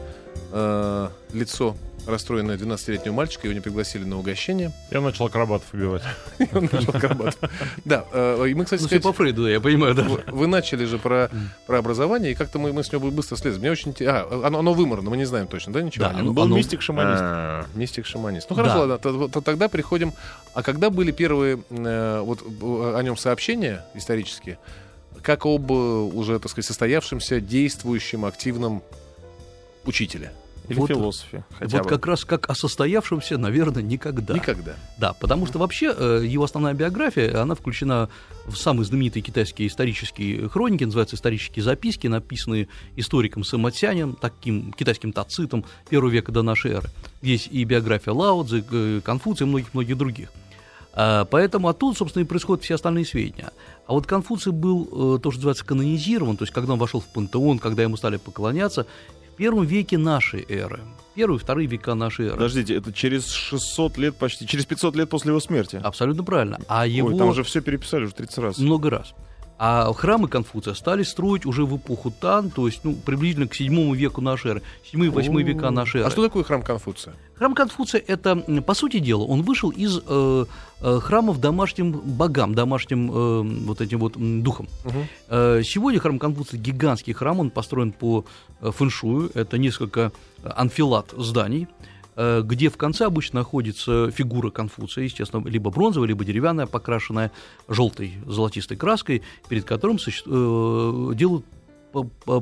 э, 0.53 1.09
лицо 1.33 1.77
расстроенное 2.07 2.59
12-летнего 2.59 3.15
мальчика. 3.15 3.47
Его 3.47 3.55
не 3.55 3.61
пригласили 3.63 4.05
на 4.05 4.19
угощение. 4.19 4.73
Я 4.91 5.01
начал 5.01 5.25
акробатов 5.25 5.73
убивать. 5.73 6.03
И 6.39 6.47
он 6.53 6.69
нашел 6.71 6.95
акробат. 6.95 7.39
Да, 7.87 8.05
э, 8.13 8.45
и 8.49 8.53
мы, 8.55 8.65
кстати, 8.65 8.83
Ну, 8.83 8.89
все 8.89 9.01
по 9.01 9.15
Фрейду, 9.15 9.47
я 9.49 9.59
понимаю, 9.59 9.95
да. 9.95 10.03
вы, 10.27 10.47
начали 10.47 10.85
же 10.85 10.99
про, 10.99 11.31
про 11.67 11.79
образование, 11.79 12.33
и 12.33 12.35
как-то 12.35 12.59
мы, 12.59 12.75
мы 12.75 12.85
с 12.85 12.93
него 12.93 13.11
быстро 13.11 13.37
слезем. 13.37 13.61
Мне 13.61 13.71
очень 13.71 13.93
интересно. 13.93 14.21
А, 14.21 14.47
оно, 14.49 14.75
выморно, 14.75 15.09
мы 15.09 15.17
не 15.17 15.25
знаем 15.25 15.47
точно, 15.47 15.73
да, 15.73 15.81
ничего? 15.81 16.07
Он 16.09 16.35
был 16.35 16.43
оно- 16.43 16.57
мистик-шаманист. 16.57 17.23
А, 17.23 17.67
Мистик 17.75 18.05
шаманист. 18.05 18.51
Ну 18.51 18.57
хорошо, 18.57 18.81
ладно, 18.81 18.99
то- 18.99 19.29
то 19.29 19.41
тогда 19.41 19.69
приходим. 19.71 20.13
А 20.53 20.63
когда 20.63 20.91
были 20.91 21.11
первые 21.11 21.61
э, 21.71 22.21
вот 22.21 22.43
о 22.43 23.01
нем 23.01 23.17
сообщения 23.17 23.83
исторические, 23.95 24.59
как 25.23 25.47
об 25.47 25.73
э, 25.73 25.75
уже, 25.75 26.39
так 26.39 26.51
сказать, 26.51 26.67
состоявшемся, 26.67 27.41
действующем, 27.41 28.27
активном 28.27 28.83
учителе? 29.89 30.33
Или 30.69 30.79
Вот- 30.79 30.89
философе. 30.89 31.45
Хотя 31.59 31.77
Вот 31.77 31.85
бы. 31.85 31.91
как 31.91 32.07
раз 32.07 32.25
как 32.25 32.49
о 32.49 32.55
состоявшемся, 32.55 33.37
наверное, 33.37 33.83
никогда. 33.83 34.33
Никогда. 34.33 34.77
Да, 34.97 35.13
потому 35.13 35.45
что 35.47 35.59
вообще 35.59 35.95
э, 35.95 36.23
его 36.27 36.45
основная 36.45 36.73
биография, 36.73 37.39
она 37.41 37.55
включена 37.55 38.09
в 38.47 38.57
самые 38.57 38.87
знаменитые 38.87 39.23
китайские 39.23 39.69
исторические 39.69 40.49
хроники, 40.49 40.85
называются 40.85 41.17
исторические 41.17 41.63
записки, 41.63 42.07
написанные 42.07 42.69
историком 42.97 43.45
Сэматсянем, 43.45 44.17
таким 44.19 44.73
китайским 44.73 45.13
тацитом 45.13 45.67
первого 45.91 46.11
века 46.11 46.33
до 46.33 46.41
нашей 46.41 46.73
эры. 46.73 46.89
Есть 47.21 47.49
и 47.51 47.63
биография 47.65 48.15
Лао 48.15 48.43
Цзы, 48.45 48.65
э, 48.71 49.01
Конфуция 49.05 49.45
и 49.45 49.49
многих-многих 49.51 49.99
других. 49.99 50.33
А, 50.95 51.25
Поэтому 51.27 51.69
оттуда, 51.69 51.99
собственно, 51.99 52.23
и 52.23 52.27
происходят 52.27 52.65
все 52.65 52.77
остальные 52.77 53.05
сведения. 53.05 53.51
А 53.87 53.93
вот 53.93 54.07
Конфуций 54.07 54.53
был, 54.53 55.17
э, 55.17 55.19
то, 55.21 55.31
что 55.31 55.41
называется, 55.41 55.67
канонизирован, 55.67 56.37
то 56.39 56.45
есть 56.45 56.55
когда 56.55 56.73
он 56.73 56.79
вошел 56.79 57.01
в 57.01 57.07
пантеон, 57.13 57.59
когда 57.59 57.83
ему 57.83 57.97
стали 57.99 58.17
поклоняться, 58.17 58.87
первом 59.35 59.65
веке 59.65 59.99
нашей 59.99 60.45
эры. 60.49 60.81
Первые 61.15 61.39
вторые 61.39 61.69
века 61.69 61.95
нашей 61.95 62.27
эры. 62.27 62.35
Подождите, 62.35 62.75
это 62.75 62.93
через 62.93 63.29
600 63.31 63.99
лет 63.99 64.17
почти, 64.17 64.47
через 64.47 64.67
500 64.67 64.97
лет 64.97 65.09
после 65.09 65.31
его 65.31 65.41
смерти. 65.41 65.81
Абсолютно 65.83 66.25
правильно. 66.25 66.59
А 66.69 66.87
его... 66.87 67.09
Ой, 67.09 67.19
там 67.19 67.29
уже 67.29 67.45
все 67.45 67.61
переписали 67.61 68.05
уже 68.05 68.15
30 68.15 68.39
раз. 68.39 68.59
Много 68.59 68.91
раз. 68.91 69.15
А 69.57 69.93
храмы 69.93 70.29
Конфуция 70.29 70.75
стали 70.75 71.05
строить 71.05 71.47
уже 71.47 71.65
в 71.65 71.77
эпоху 71.77 72.11
Тан, 72.11 72.51
то 72.51 72.67
есть 72.67 72.81
ну, 72.83 72.95
приблизительно 72.95 73.47
к 73.47 73.55
7 73.55 73.95
веку 73.95 74.21
нашей 74.21 74.51
эры, 74.53 74.63
7-8 74.93 75.43
века 75.43 75.71
нашей 75.71 75.99
эры. 76.01 76.09
А 76.09 76.11
что 76.11 76.25
такое 76.25 76.43
храм 76.43 76.63
Конфуция? 76.63 77.15
Храм 77.37 77.55
Конфуция 77.55 78.03
это, 78.05 78.37
по 78.37 78.75
сути 78.75 78.99
дела, 78.99 79.23
он 79.23 79.43
вышел 79.43 79.71
из 79.71 80.01
э, 80.05 80.45
э, 80.81 81.01
храмов 81.01 81.41
домашним 81.41 81.93
богам, 81.93 82.55
домашним 82.55 83.11
э, 83.11 83.43
вот 83.67 83.81
этим 83.81 84.01
вот 84.01 84.15
духом. 84.43 84.69
Мгм. 84.85 85.07
Э, 85.29 85.63
Сегодня 85.65 86.01
храм 86.01 86.19
Конфуция 86.19 86.59
гигантский 86.59 87.13
храм, 87.13 87.39
он 87.39 87.51
построен 87.51 87.93
по 87.93 88.25
э, 88.61 88.73
фэншую, 88.73 89.31
это 89.35 89.57
несколько 89.57 90.13
э, 90.43 90.49
анфилат 90.57 91.15
зданий, 91.17 91.69
где 92.17 92.69
в 92.69 92.77
конце 92.77 93.07
обычно 93.07 93.41
находится 93.41 94.11
фигура 94.11 94.51
Конфуция, 94.51 95.05
естественно, 95.05 95.47
либо 95.49 95.71
бронзовая, 95.71 96.09
либо 96.09 96.25
деревянная, 96.25 96.67
покрашенная 96.67 97.33
желтой 97.69 98.15
золотистой 98.27 98.77
краской, 98.77 99.23
перед 99.49 99.65
которым 99.65 99.97
э, 99.97 101.15
делают 101.15 101.45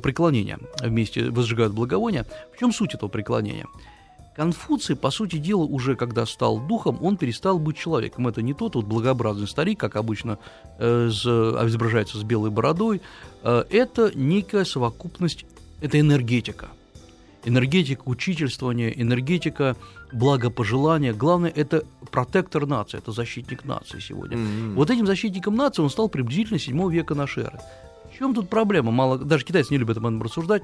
преклонение 0.02 0.58
вместе, 0.80 1.30
возжигают 1.30 1.74
благовония. 1.74 2.26
В 2.54 2.58
чем 2.58 2.72
суть 2.72 2.94
этого 2.94 3.08
преклонения? 3.08 3.66
Конфуций, 4.34 4.96
по 4.96 5.10
сути 5.10 5.36
дела, 5.36 5.64
уже 5.64 5.94
когда 5.94 6.24
стал 6.24 6.58
духом, 6.58 6.98
он 7.02 7.18
перестал 7.18 7.58
быть 7.58 7.76
человеком. 7.76 8.28
Это 8.28 8.40
не 8.40 8.54
тот 8.54 8.74
вот 8.76 8.86
благообразный 8.86 9.46
старик, 9.46 9.78
как 9.78 9.96
обычно 9.96 10.38
э, 10.78 11.10
с- 11.10 11.26
изображается 11.26 12.16
с 12.16 12.22
белой 12.22 12.50
бородой. 12.50 13.02
Э, 13.42 13.64
это 13.68 14.10
некая 14.14 14.64
совокупность, 14.64 15.44
это 15.82 16.00
энергетика. 16.00 16.70
Энергетика 17.44 18.02
учительствования, 18.04 18.90
энергетика 18.90 19.76
благопожелания. 20.12 21.12
Главное, 21.12 21.50
это 21.50 21.84
протектор 22.10 22.66
нации, 22.66 22.98
это 22.98 23.12
защитник 23.12 23.64
нации 23.64 23.98
сегодня. 23.98 24.36
М. 24.36 24.74
Вот 24.76 24.90
этим 24.90 25.06
защитником 25.06 25.56
нации 25.56 25.82
он 25.82 25.90
стал 25.90 26.08
приблизительно 26.08 26.58
7 26.58 26.90
века 26.90 27.14
нашей 27.14 27.44
эры. 27.44 27.58
В 28.12 28.18
чем 28.18 28.34
тут 28.34 28.48
проблема? 28.48 28.92
Мало, 28.92 29.18
даже 29.18 29.44
китайцы 29.44 29.72
не 29.72 29.78
любят 29.78 29.96
об 29.96 30.04
этом 30.04 30.22
рассуждать. 30.22 30.62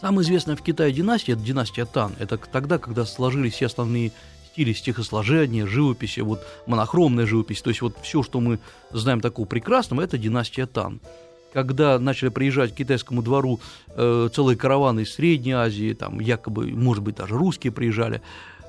Самая 0.00 0.24
известная 0.24 0.56
в 0.56 0.62
Китае 0.62 0.92
династия– 0.92 1.32
это 1.34 1.42
династия 1.42 1.84
Тан. 1.84 2.12
Это 2.18 2.36
тогда, 2.36 2.78
когда 2.78 3.04
сложились 3.04 3.54
все 3.54 3.66
основные 3.66 4.12
стили 4.52 4.72
стихосложения, 4.72 5.66
живописи, 5.66 6.20
вот 6.20 6.44
монохромная 6.66 7.26
живопись, 7.26 7.62
то 7.62 7.70
есть 7.70 7.80
вот 7.80 7.96
все, 8.02 8.24
что 8.24 8.40
мы 8.40 8.58
знаем 8.90 9.20
такого 9.20 9.46
прекрасного, 9.46 10.02
это 10.02 10.18
династия 10.18 10.66
Тан. 10.66 11.00
Когда 11.58 11.98
начали 11.98 12.28
приезжать 12.28 12.72
к 12.72 12.76
китайскому 12.76 13.20
двору 13.20 13.58
э, 13.88 14.28
целые 14.32 14.56
караваны 14.56 15.00
из 15.00 15.12
Средней 15.12 15.54
Азии, 15.54 15.92
там 15.92 16.20
якобы, 16.20 16.68
может 16.68 17.02
быть, 17.02 17.16
даже 17.16 17.34
русские 17.34 17.72
приезжали, 17.72 18.22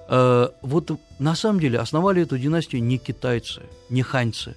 э, 0.07 0.47
вот 0.63 0.99
на 1.19 1.35
самом 1.35 1.59
деле 1.59 1.77
основали 1.77 2.23
эту 2.23 2.39
династию 2.39 2.81
не 2.81 2.97
китайцы, 2.97 3.61
не 3.91 4.01
ханьцы, 4.01 4.55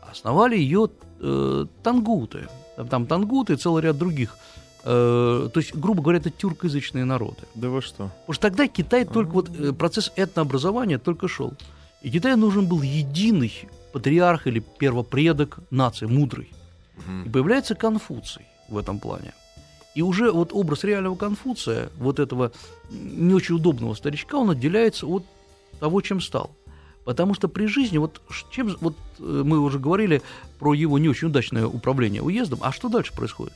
а 0.00 0.12
основали 0.12 0.56
ее 0.56 0.90
э, 1.18 1.66
тангуты. 1.82 2.46
Там, 2.76 2.86
там 2.86 3.06
тангуты 3.06 3.54
и 3.54 3.56
целый 3.56 3.82
ряд 3.82 3.98
других. 3.98 4.36
Э, 4.84 5.48
то 5.52 5.58
есть, 5.58 5.74
грубо 5.74 6.02
говоря, 6.02 6.20
это 6.20 6.30
тюркоязычные 6.30 7.04
народы. 7.04 7.42
Да 7.56 7.68
вы 7.68 7.82
что? 7.82 8.12
Потому 8.20 8.34
что 8.34 8.42
тогда 8.42 8.68
Китай 8.68 9.04
только 9.04 9.30
вот 9.32 9.50
э, 9.58 9.72
процесс 9.72 10.12
этнообразования 10.14 10.98
только 10.98 11.26
шел. 11.26 11.52
И 12.02 12.10
Китаю 12.12 12.36
нужен 12.36 12.66
был 12.66 12.80
единый 12.82 13.52
патриарх 13.92 14.46
или 14.46 14.60
первопредок 14.78 15.58
нации, 15.70 16.06
мудрый. 16.06 16.52
И 17.24 17.28
появляется 17.28 17.74
Конфуций 17.74 18.46
в 18.68 18.76
этом 18.78 18.98
плане. 18.98 19.32
И 19.94 20.02
уже 20.02 20.30
вот 20.30 20.52
образ 20.52 20.84
реального 20.84 21.16
Конфуция, 21.16 21.90
вот 21.98 22.18
этого 22.18 22.52
не 22.90 23.34
очень 23.34 23.56
удобного 23.56 23.94
старичка, 23.94 24.36
он 24.36 24.50
отделяется 24.50 25.06
от 25.06 25.24
того, 25.80 26.00
чем 26.00 26.20
стал. 26.20 26.50
Потому 27.04 27.34
что 27.34 27.48
при 27.48 27.66
жизни, 27.66 27.98
вот, 27.98 28.22
чем, 28.50 28.76
вот 28.80 28.96
э, 29.18 29.22
мы 29.44 29.58
уже 29.58 29.78
говорили 29.78 30.22
про 30.58 30.72
его 30.72 30.98
не 30.98 31.08
очень 31.08 31.28
удачное 31.28 31.66
управление 31.66 32.22
уездом, 32.22 32.60
а 32.62 32.72
что 32.72 32.88
дальше 32.88 33.12
происходит? 33.12 33.54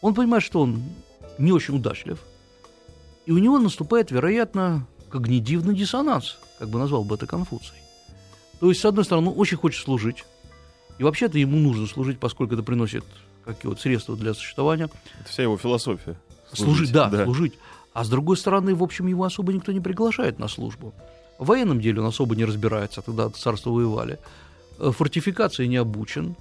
Он 0.00 0.14
понимает, 0.14 0.44
что 0.44 0.60
он 0.60 0.82
не 1.38 1.52
очень 1.52 1.74
удачлив, 1.74 2.18
и 3.26 3.32
у 3.32 3.38
него 3.38 3.58
наступает, 3.58 4.12
вероятно, 4.12 4.86
когнитивный 5.10 5.74
диссонанс, 5.74 6.38
как 6.58 6.68
бы 6.68 6.78
назвал 6.78 7.02
бы 7.02 7.16
это 7.16 7.26
Конфуций. 7.26 7.76
То 8.60 8.68
есть, 8.68 8.80
с 8.80 8.84
одной 8.84 9.04
стороны, 9.04 9.30
он 9.30 9.38
очень 9.38 9.56
хочет 9.58 9.82
служить, 9.82 10.24
и 10.98 11.04
вообще-то 11.04 11.38
ему 11.38 11.58
нужно 11.58 11.86
служить, 11.86 12.18
поскольку 12.18 12.54
это 12.54 12.62
приносит 12.62 13.04
какие 13.44 13.68
вот 13.68 13.80
средства 13.80 14.16
для 14.16 14.34
существования. 14.34 14.88
Это 15.20 15.28
вся 15.28 15.42
его 15.42 15.56
философия. 15.56 16.16
Служить, 16.52 16.92
да, 16.92 17.24
служить. 17.24 17.54
А 17.92 18.04
с 18.04 18.08
другой 18.08 18.36
стороны, 18.36 18.74
в 18.74 18.82
общем, 18.82 19.06
его 19.06 19.24
особо 19.24 19.52
никто 19.52 19.72
не 19.72 19.80
приглашает 19.80 20.38
на 20.38 20.48
службу. 20.48 20.92
В 21.38 21.46
военном 21.46 21.80
деле 21.80 22.00
он 22.00 22.06
особо 22.06 22.36
не 22.36 22.44
разбирается, 22.44 23.02
тогда 23.02 23.30
царство 23.30 23.70
воевали. 23.70 24.18
Э, 24.78 24.90
Фортификации 24.90 25.66
не 25.66 25.76
обучен. 25.76 26.36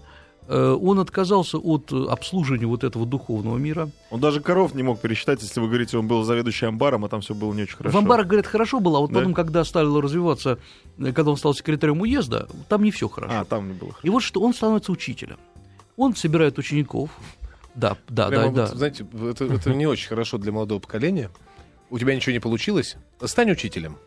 Э, 0.48 0.78
Он 0.80 1.00
отказался 1.00 1.58
от 1.58 1.92
э, 1.92 2.06
обслуживания 2.10 2.68
вот 2.68 2.84
этого 2.84 3.06
духовного 3.06 3.58
мира. 3.58 3.90
Он 4.12 4.20
даже 4.20 4.42
коров 4.42 4.76
не 4.76 4.84
мог 4.84 5.00
пересчитать, 5.00 5.42
если 5.42 5.60
вы 5.60 5.68
говорите, 5.68 5.98
он 5.98 6.08
был 6.08 6.24
заведующим 6.24 6.68
амбаром, 6.70 7.06
а 7.06 7.10
там 7.10 7.22
все 7.22 7.34
было 7.34 7.52
не 7.54 7.64
очень 7.64 7.78
хорошо. 7.78 7.96
В 7.96 8.00
амбарах, 8.00 8.28
говорят, 8.28 8.46
хорошо 8.46 8.80
было, 8.80 8.98
а 8.98 9.02
вот 9.02 9.12
Да? 9.12 9.20
потом, 9.20 9.34
когда 9.34 9.64
стало 9.64 10.02
развиваться, 10.02 10.60
э, 11.00 11.12
когда 11.14 11.32
он 11.32 11.38
стал 11.38 11.56
секретарем 11.56 12.02
уезда, 12.02 12.48
там 12.70 12.84
не 12.84 12.92
все 12.92 13.10
хорошо. 13.10 13.34
А, 13.40 13.46
там 13.46 13.68
не 13.70 13.74
было 13.74 13.92
хорошо. 13.92 14.08
И 14.08 14.10
вот 14.10 14.22
что 14.24 14.42
он 14.42 14.54
становится 14.54 14.92
учителем. 14.92 15.38
Он 15.98 16.16
собирает 16.16 16.58
учеников. 16.60 17.10
Да, 17.74 17.98
да, 18.08 18.28
Прямо 18.28 18.44
да, 18.44 18.48
вот, 18.50 18.56
да. 18.56 18.68
Знаете, 18.68 19.06
это, 19.30 19.46
это 19.46 19.74
не 19.74 19.86
очень 19.88 20.08
хорошо 20.08 20.38
для 20.38 20.52
молодого 20.52 20.80
поколения. 20.80 21.30
У 21.90 21.98
тебя 22.00 22.16
ничего 22.16 22.34
не 22.34 22.40
получилось? 22.40 22.98
Стань 23.24 23.52
учителем. 23.52 23.98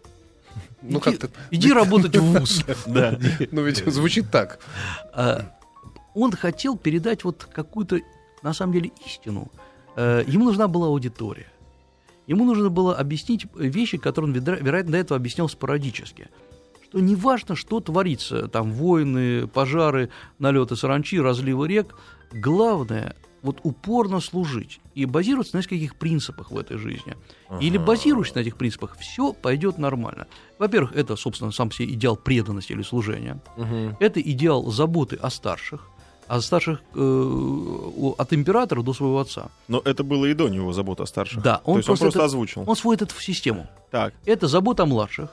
Ну, 0.83 0.99
Иди- 0.99 1.01
как-то... 1.01 1.31
Иди 1.51 1.73
работать 1.73 2.17
в 2.17 2.23
ВУЗ. 2.23 2.65
Да. 2.87 3.19
Ну, 3.51 3.63
ведь 3.63 3.85
звучит 3.87 4.31
так. 4.31 4.59
Он 6.19 6.33
хотел 6.33 6.77
передать 6.77 7.23
вот 7.23 7.45
какую-то, 7.45 8.01
на 8.43 8.53
самом 8.53 8.73
деле, 8.73 8.91
истину. 9.07 9.53
Э, 9.95 10.25
Ему 10.27 10.47
нужна 10.47 10.67
была 10.67 10.89
аудитория. 10.89 11.47
Ему 12.27 12.45
нужно 12.45 12.71
было 12.71 12.95
объяснить 12.97 13.47
вещи, 13.55 13.99
которые 13.99 14.35
он, 14.35 14.41
вероятно, 14.41 14.93
до 14.93 14.99
этого 14.99 15.17
объяснял 15.17 15.49
спорадически. 15.49 16.29
Что 16.85 16.99
неважно, 17.01 17.55
что 17.55 17.81
творится, 17.81 18.49
там 18.49 18.73
войны, 18.73 19.47
пожары, 19.47 20.11
налеты 20.39 20.75
саранчи, 20.75 21.21
разливы 21.21 21.69
рек, 21.69 21.95
главное 22.33 23.15
вот 23.43 23.61
упорно 23.63 24.19
служить 24.21 24.81
и 24.95 25.05
базироваться 25.05 25.55
на 25.55 25.59
нескольких 25.61 25.95
принципах 25.95 26.51
в 26.51 26.59
этой 26.59 26.77
жизни. 26.79 27.17
Или 27.61 27.79
базируясь 27.79 28.35
на 28.35 28.41
этих 28.41 28.57
принципах, 28.57 28.97
все 28.99 29.33
пойдет 29.33 29.79
нормально. 29.79 30.27
Во-первых, 30.59 30.97
это, 30.97 31.15
собственно, 31.15 31.53
сам 31.53 31.71
себе 31.71 31.93
идеал 31.93 32.17
преданности 32.17 32.73
или 32.73 32.83
служения. 32.83 33.41
Это 34.01 34.21
идеал 34.21 34.67
заботы 34.73 35.15
о 35.17 35.31
старших. 35.31 35.89
А 36.29 36.41
старших 36.41 36.81
э, 36.95 36.99
от 38.19 38.33
императора 38.33 38.83
до 38.83 38.93
своего 38.93 39.19
отца. 39.19 39.49
Но 39.69 39.81
это 39.85 40.05
было 40.05 40.27
и 40.27 40.35
до 40.35 40.49
него 40.49 40.73
забота 40.73 41.03
о 41.03 41.07
старших. 41.07 41.43
Да, 41.43 41.61
он 41.65 41.75
То 41.75 41.79
есть 41.79 41.89
он 41.89 41.93
просто 41.93 42.05
просто 42.05 42.19
это- 42.21 42.27
озвучил. 42.27 42.65
Он 42.67 42.77
сводит 42.77 43.03
это 43.03 43.15
в 43.15 43.23
систему. 43.23 43.67
Так. 43.91 44.15
Это 44.27 44.47
забота 44.49 44.83
о 44.83 44.87
младших. 44.87 45.31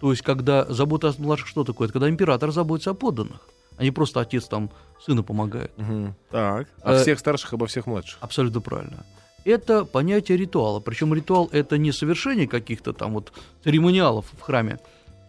То 0.00 0.10
есть, 0.10 0.22
когда 0.22 0.64
забота 0.64 1.08
о 1.10 1.14
младших 1.22 1.46
что 1.48 1.64
такое? 1.64 1.86
Это 1.86 1.92
когда 1.92 2.08
император 2.08 2.50
заботится 2.50 2.90
о 2.90 2.94
подданных, 2.94 3.40
а 3.76 3.84
не 3.84 3.90
просто 3.90 4.20
отец 4.20 4.46
там 4.48 4.70
сыну 5.04 5.22
помогает. 5.22 5.70
Мгм. 5.76 6.14
Так. 6.30 6.66
О 6.82 6.92
Э, 6.94 7.02
всех 7.02 7.18
старших, 7.18 7.52
обо 7.52 7.66
всех 7.66 7.86
младших. 7.86 8.18
Абсолютно 8.20 8.60
правильно. 8.60 9.04
Это 9.44 9.84
понятие 9.84 10.38
ритуала. 10.38 10.80
Причем 10.80 11.12
ритуал 11.14 11.48
это 11.52 11.76
не 11.78 11.92
совершение 11.92 12.46
каких-то 12.48 12.92
там 12.92 13.12
вот 13.14 13.32
церемониалов 13.64 14.26
в 14.38 14.40
храме. 14.40 14.78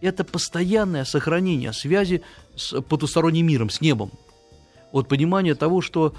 Это 0.00 0.22
постоянное 0.24 1.04
сохранение 1.04 1.72
связи 1.72 2.22
с 2.56 2.80
потусторонним 2.82 3.46
миром, 3.46 3.70
с 3.70 3.80
небом. 3.80 4.10
Вот 4.94 5.08
понимание 5.08 5.54
того, 5.54 5.80
что 5.80 6.14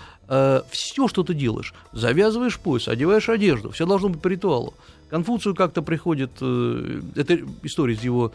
все, 0.70 1.08
что 1.08 1.24
ты 1.24 1.34
делаешь, 1.34 1.74
завязываешь 1.94 2.60
пояс, 2.60 2.90
одеваешь 2.90 3.30
одежду, 3.30 3.70
все 3.70 3.86
должно 3.86 4.10
быть 4.10 4.22
по 4.22 4.28
ритуалу. 4.28 4.74
Конфуцию 5.10 5.56
как-то 5.56 5.82
приходит, 5.82 6.32
э, 6.42 7.02
это 7.16 7.40
история 7.64 7.94
из 7.94 8.04
его, 8.04 8.34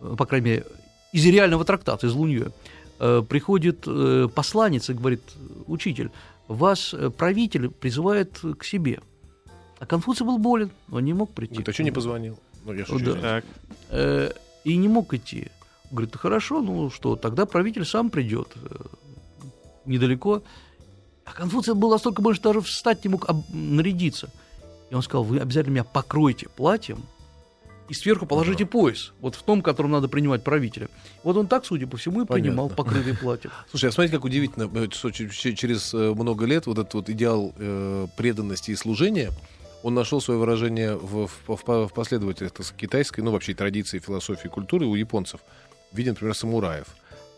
э, 0.00 0.14
по 0.16 0.24
крайней 0.24 0.46
мере, 0.46 0.66
из 1.12 1.26
реального 1.26 1.64
трактата, 1.64 2.06
из 2.06 2.14
Лунье, 2.14 2.52
э, 3.00 3.22
приходит 3.28 3.84
э, 3.86 4.28
посланец 4.34 4.88
и 4.88 4.94
говорит, 4.94 5.22
учитель, 5.66 6.10
вас 6.48 6.94
э, 6.94 7.10
правитель 7.10 7.68
призывает 7.68 8.40
к 8.58 8.64
себе. 8.64 9.00
А 9.78 9.86
Конфуций 9.86 10.24
был 10.24 10.38
болен, 10.38 10.70
он 10.90 11.04
не 11.04 11.12
мог 11.12 11.32
прийти. 11.32 11.54
Говорит, 11.54 11.68
а 11.68 11.72
что 11.72 11.82
не 11.82 11.90
позвонил? 11.90 12.38
Ну, 12.64 12.72
я 12.72 12.86
шучу. 12.86 13.14
Да. 13.20 13.42
Э, 13.90 14.30
и 14.64 14.76
не 14.76 14.88
мог 14.88 15.12
идти. 15.12 15.48
Говорит, 15.90 16.16
хорошо, 16.16 16.62
ну 16.62 16.88
что, 16.88 17.16
тогда 17.16 17.44
правитель 17.46 17.84
сам 17.84 18.10
придет 18.10 18.48
э, 18.54 18.68
недалеко. 19.86 20.42
А 21.24 21.32
Конфуций 21.32 21.74
был 21.74 21.90
настолько 21.90 22.20
больше, 22.22 22.40
даже 22.42 22.60
встать 22.60 23.04
не 23.04 23.10
мог, 23.10 23.28
об- 23.28 23.44
нарядиться. 23.52 24.28
И 24.90 24.94
он 24.94 25.02
сказал, 25.02 25.24
вы 25.24 25.38
обязательно 25.38 25.72
меня 25.74 25.84
покройте 25.84 26.48
платьем 26.48 27.02
и 27.88 27.94
сверху 27.94 28.26
положите 28.26 28.64
пояс, 28.66 29.12
вот 29.20 29.34
в 29.34 29.42
том, 29.42 29.60
которым 29.62 29.92
надо 29.92 30.08
принимать 30.08 30.42
правителя. 30.44 30.88
Вот 31.24 31.36
он 31.36 31.46
так, 31.46 31.64
судя 31.64 31.86
по 31.86 31.96
всему, 31.96 32.22
и 32.22 32.26
принимал 32.26 32.68
Понятно. 32.68 32.84
покрытый 32.84 33.16
платьем. 33.16 33.50
Слушай, 33.70 33.90
а 33.90 33.92
смотрите, 33.92 34.16
как 34.16 34.24
удивительно, 34.24 34.70
э, 34.74 34.88
что 34.90 35.10
через 35.10 35.92
э, 35.94 36.12
много 36.14 36.44
лет 36.46 36.66
вот 36.66 36.78
этот 36.78 36.94
вот 36.94 37.08
идеал 37.10 37.52
э, 37.56 38.06
преданности 38.16 38.70
и 38.70 38.76
служения, 38.76 39.30
он 39.82 39.94
нашел 39.94 40.20
свое 40.20 40.38
выражение 40.40 40.96
в, 40.96 41.26
в, 41.26 41.32
в- 41.48 41.88
в 41.88 41.92
последовательных 41.92 42.52
китайской, 42.76 43.20
ну 43.20 43.30
вообще 43.32 43.52
традиции, 43.54 43.98
философии, 43.98 44.48
культуры 44.48 44.86
у 44.86 44.94
японцев 44.94 45.40
в 45.92 45.96
виде, 45.96 46.10
например, 46.10 46.34
самураев. 46.34 46.86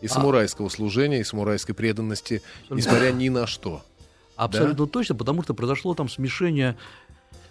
И 0.05 0.07
А. 0.07 0.13
самурайского 0.13 0.69
служения, 0.69 1.19
и 1.19 1.23
самурайской 1.23 1.73
преданности, 1.73 2.41
Абсолютно. 2.61 2.75
несмотря 2.75 3.11
ни 3.11 3.29
на 3.29 3.47
что. 3.47 3.81
Абсолютно 4.35 4.85
точно, 4.87 5.15
потому 5.15 5.41
что 5.43 5.53
произошло 5.53 5.95
там 5.95 6.09
смешение 6.09 6.77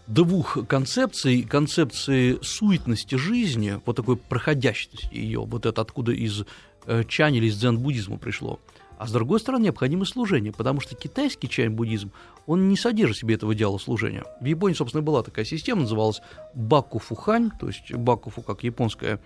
двух 0.06 0.58
концепций, 0.68 1.42
концепции 1.42 2.38
суетности 2.42 3.16
жизни, 3.16 3.80
вот 3.84 3.96
такой 3.96 4.16
проходящности 4.16 5.08
ее, 5.12 5.40
вот 5.40 5.66
это 5.66 5.80
откуда 5.80 6.12
из 6.12 6.44
э, 6.86 7.02
чань 7.08 7.36
или 7.36 7.46
из 7.46 7.58
дзен-буддизма 7.58 8.18
пришло. 8.18 8.60
А 8.98 9.06
с 9.08 9.10
другой 9.12 9.40
стороны, 9.40 9.64
необходимо 9.64 10.04
служение, 10.04 10.52
потому 10.52 10.80
что 10.80 10.94
китайский 10.94 11.48
чань-буддизм, 11.48 12.12
он 12.46 12.68
не 12.68 12.76
содержит 12.76 13.16
в 13.16 13.20
себе 13.20 13.34
этого 13.34 13.52
идеала 13.54 13.78
служения. 13.78 14.24
В 14.40 14.44
Японии, 14.44 14.74
собственно, 14.76 15.02
была 15.02 15.22
такая 15.22 15.44
система, 15.44 15.82
называлась 15.82 16.20
Баку-Фухань, 16.54 17.50
то 17.58 17.66
есть 17.66 17.92
Бакуфу 17.92 18.42
как 18.42 18.62
японская 18.62 19.20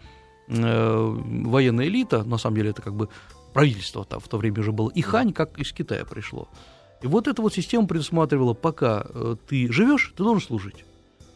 военная 0.49 1.87
элита, 1.87 2.25
на 2.25 2.39
самом 2.39 2.57
деле 2.57 2.71
это 2.71 2.83
как 2.83 2.95
бы 2.95 3.09
правительство 3.53 4.05
там 4.05 4.21
в 4.21 4.29
то 4.29 4.39
время 4.39 4.61
уже 4.61 4.73
было, 4.73 4.91
и 4.91 5.03
Хань 5.03 5.33
как 5.33 5.59
из 5.59 5.73
Китая 5.73 6.05
пришло. 6.05 6.49
И 7.03 7.07
вот 7.07 7.29
эта 7.29 7.43
вот 7.43 7.55
система 7.55 7.87
предусматривала, 7.87 8.55
пока 8.55 9.07
э, 9.09 9.37
ты 9.49 9.71
живешь, 9.73 10.13
ты 10.17 10.23
должен 10.23 10.45
служить. 10.45 10.85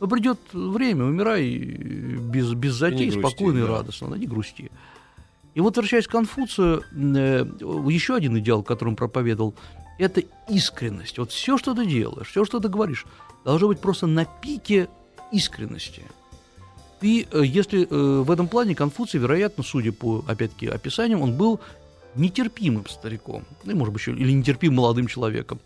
Но 0.01 0.09
придет 0.09 0.38
время, 0.53 1.05
умирай 1.05 1.55
э, 1.55 2.16
без, 2.16 2.53
без 2.55 2.75
затей, 2.75 3.11
грусти, 3.11 3.20
спокойно 3.20 3.59
и 3.59 3.62
да. 3.62 3.68
радостно, 3.68 4.09
да, 4.09 4.18
не 4.18 4.27
грусти. 4.27 4.72
И 5.55 5.61
вот, 5.61 5.77
возвращаясь 5.77 6.09
к 6.09 6.11
Конфуцию, 6.11 6.83
э, 6.92 7.46
еще 7.88 8.16
один 8.16 8.37
идеал, 8.38 8.62
который 8.62 8.90
он 8.90 8.96
проповедовал, 8.96 9.55
это 9.98 10.22
искренность. 10.48 11.18
Вот 11.18 11.31
все, 11.31 11.59
что 11.59 11.75
ты 11.75 11.87
делаешь, 11.87 12.29
все, 12.29 12.44
что 12.44 12.59
ты 12.59 12.68
говоришь, 12.68 13.07
должно 13.44 13.68
быть 13.68 13.81
просто 13.81 14.07
на 14.07 14.25
пике 14.25 14.88
искренности. 15.31 16.03
Ты, 17.02 17.26
э, 17.32 17.42
если 17.44 17.82
э, 17.82 18.22
в 18.22 18.30
этом 18.30 18.46
плане 18.46 18.76
Конфуций, 18.76 19.18
вероятно, 19.18 19.64
судя 19.64 19.90
по, 19.90 20.24
опять-таки, 20.28 20.68
описаниям, 20.68 21.20
он 21.20 21.36
был 21.36 21.58
нетерпимым 22.14 22.86
стариком, 22.86 23.44
ну, 23.64 23.72
и, 23.72 23.74
может 23.74 23.92
быть, 23.92 24.02
еще, 24.02 24.12
или 24.12 24.30
нетерпимым 24.30 24.76
молодым 24.76 25.08
человеком. 25.08 25.58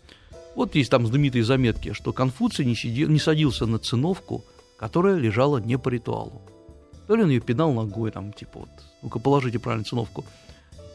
Вот 0.55 0.73
есть 0.73 0.89
там 0.89 1.05
знаменитые 1.05 1.43
заметки, 1.43 1.93
что 1.93 2.11
Конфуций 2.11 2.65
не, 2.65 2.75
сидел, 2.75 3.09
не 3.09 3.19
садился 3.19 3.67
на 3.67 3.77
циновку, 3.77 4.45
которая 4.77 5.17
лежала 5.17 5.59
не 5.59 5.77
по 5.77 5.89
ритуалу. 5.89 6.41
То 7.05 7.15
ли 7.15 7.21
он 7.21 7.29
ее 7.29 7.39
пинал 7.39 7.71
ногой, 7.71 8.09
там, 8.09 8.33
типа, 8.33 8.61
вот, 8.61 8.69
ну-ка, 9.03 9.19
положите 9.19 9.59
правильно 9.59 9.85
циновку. 9.85 10.25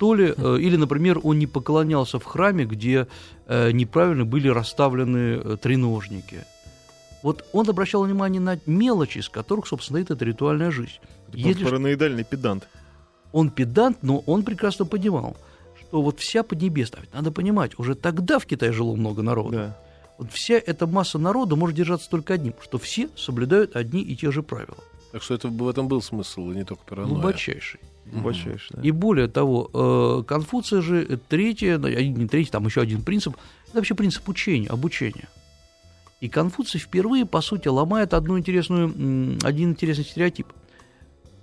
То 0.00 0.16
ли, 0.16 0.34
э, 0.36 0.58
или, 0.58 0.74
например, 0.74 1.20
он 1.22 1.38
не 1.38 1.46
поклонялся 1.46 2.18
в 2.18 2.24
храме, 2.24 2.64
где 2.64 3.06
э, 3.46 3.70
неправильно 3.70 4.24
были 4.24 4.48
расставлены 4.48 5.40
э, 5.40 5.56
треножники. 5.62 6.44
Вот 7.22 7.44
он 7.52 7.68
обращал 7.68 8.04
внимание 8.04 8.40
на 8.40 8.58
мелочи, 8.66 9.18
из 9.18 9.28
которых, 9.28 9.66
собственно, 9.66 10.00
стоит 10.00 10.10
эта 10.16 10.24
ритуальная 10.24 10.70
жизнь. 10.70 10.98
Если 11.32 11.62
ж- 11.62 11.66
Параноидальный 11.66 12.24
педант. 12.24 12.68
он 13.32 13.50
педант, 13.50 13.98
но 14.02 14.18
он 14.26 14.42
прекрасно 14.42 14.84
понимал, 14.84 15.36
что 15.80 16.02
вот 16.02 16.18
вся 16.20 16.42
Поднебесная, 16.42 17.02
ведь 17.02 17.14
надо 17.14 17.30
понимать, 17.30 17.78
уже 17.78 17.94
тогда 17.94 18.38
в 18.38 18.46
Китае 18.46 18.72
жило 18.72 18.94
много 18.96 19.22
народа. 19.22 19.56
Да. 19.56 19.78
Вот 20.18 20.30
вся 20.32 20.54
эта 20.54 20.86
масса 20.86 21.18
народа 21.18 21.56
может 21.56 21.76
держаться 21.76 22.10
только 22.10 22.34
одним, 22.34 22.54
что 22.60 22.78
все 22.78 23.08
соблюдают 23.16 23.76
одни 23.76 24.02
и 24.02 24.14
те 24.16 24.30
же 24.30 24.42
правила. 24.42 24.76
Так 25.12 25.22
что 25.22 25.34
это, 25.34 25.48
в 25.48 25.68
этом 25.68 25.88
был 25.88 26.00
смысл, 26.02 26.50
и 26.50 26.54
не 26.54 26.64
только 26.64 26.82
паранойя. 26.84 27.14
Глубочайший. 27.14 27.80
Глубочайший, 28.06 28.76
да. 28.76 28.82
И 28.82 28.90
более 28.90 29.28
того, 29.28 29.70
э, 29.72 30.24
Конфуция 30.26 30.80
же 30.82 31.18
третье, 31.28 31.78
ну, 31.78 31.88
не 31.88 32.26
третий, 32.28 32.50
там 32.50 32.66
еще 32.66 32.80
один 32.80 33.02
принцип, 33.02 33.36
это 33.68 33.76
вообще 33.76 33.94
принцип 33.94 34.28
учения, 34.28 34.68
обучения. 34.68 35.28
И 36.22 36.28
Конфуций 36.28 36.78
впервые, 36.78 37.26
по 37.26 37.40
сути, 37.40 37.66
ломает 37.66 38.14
одну 38.14 38.38
интересную, 38.38 39.38
один 39.42 39.70
интересный 39.70 40.04
стереотип. 40.04 40.46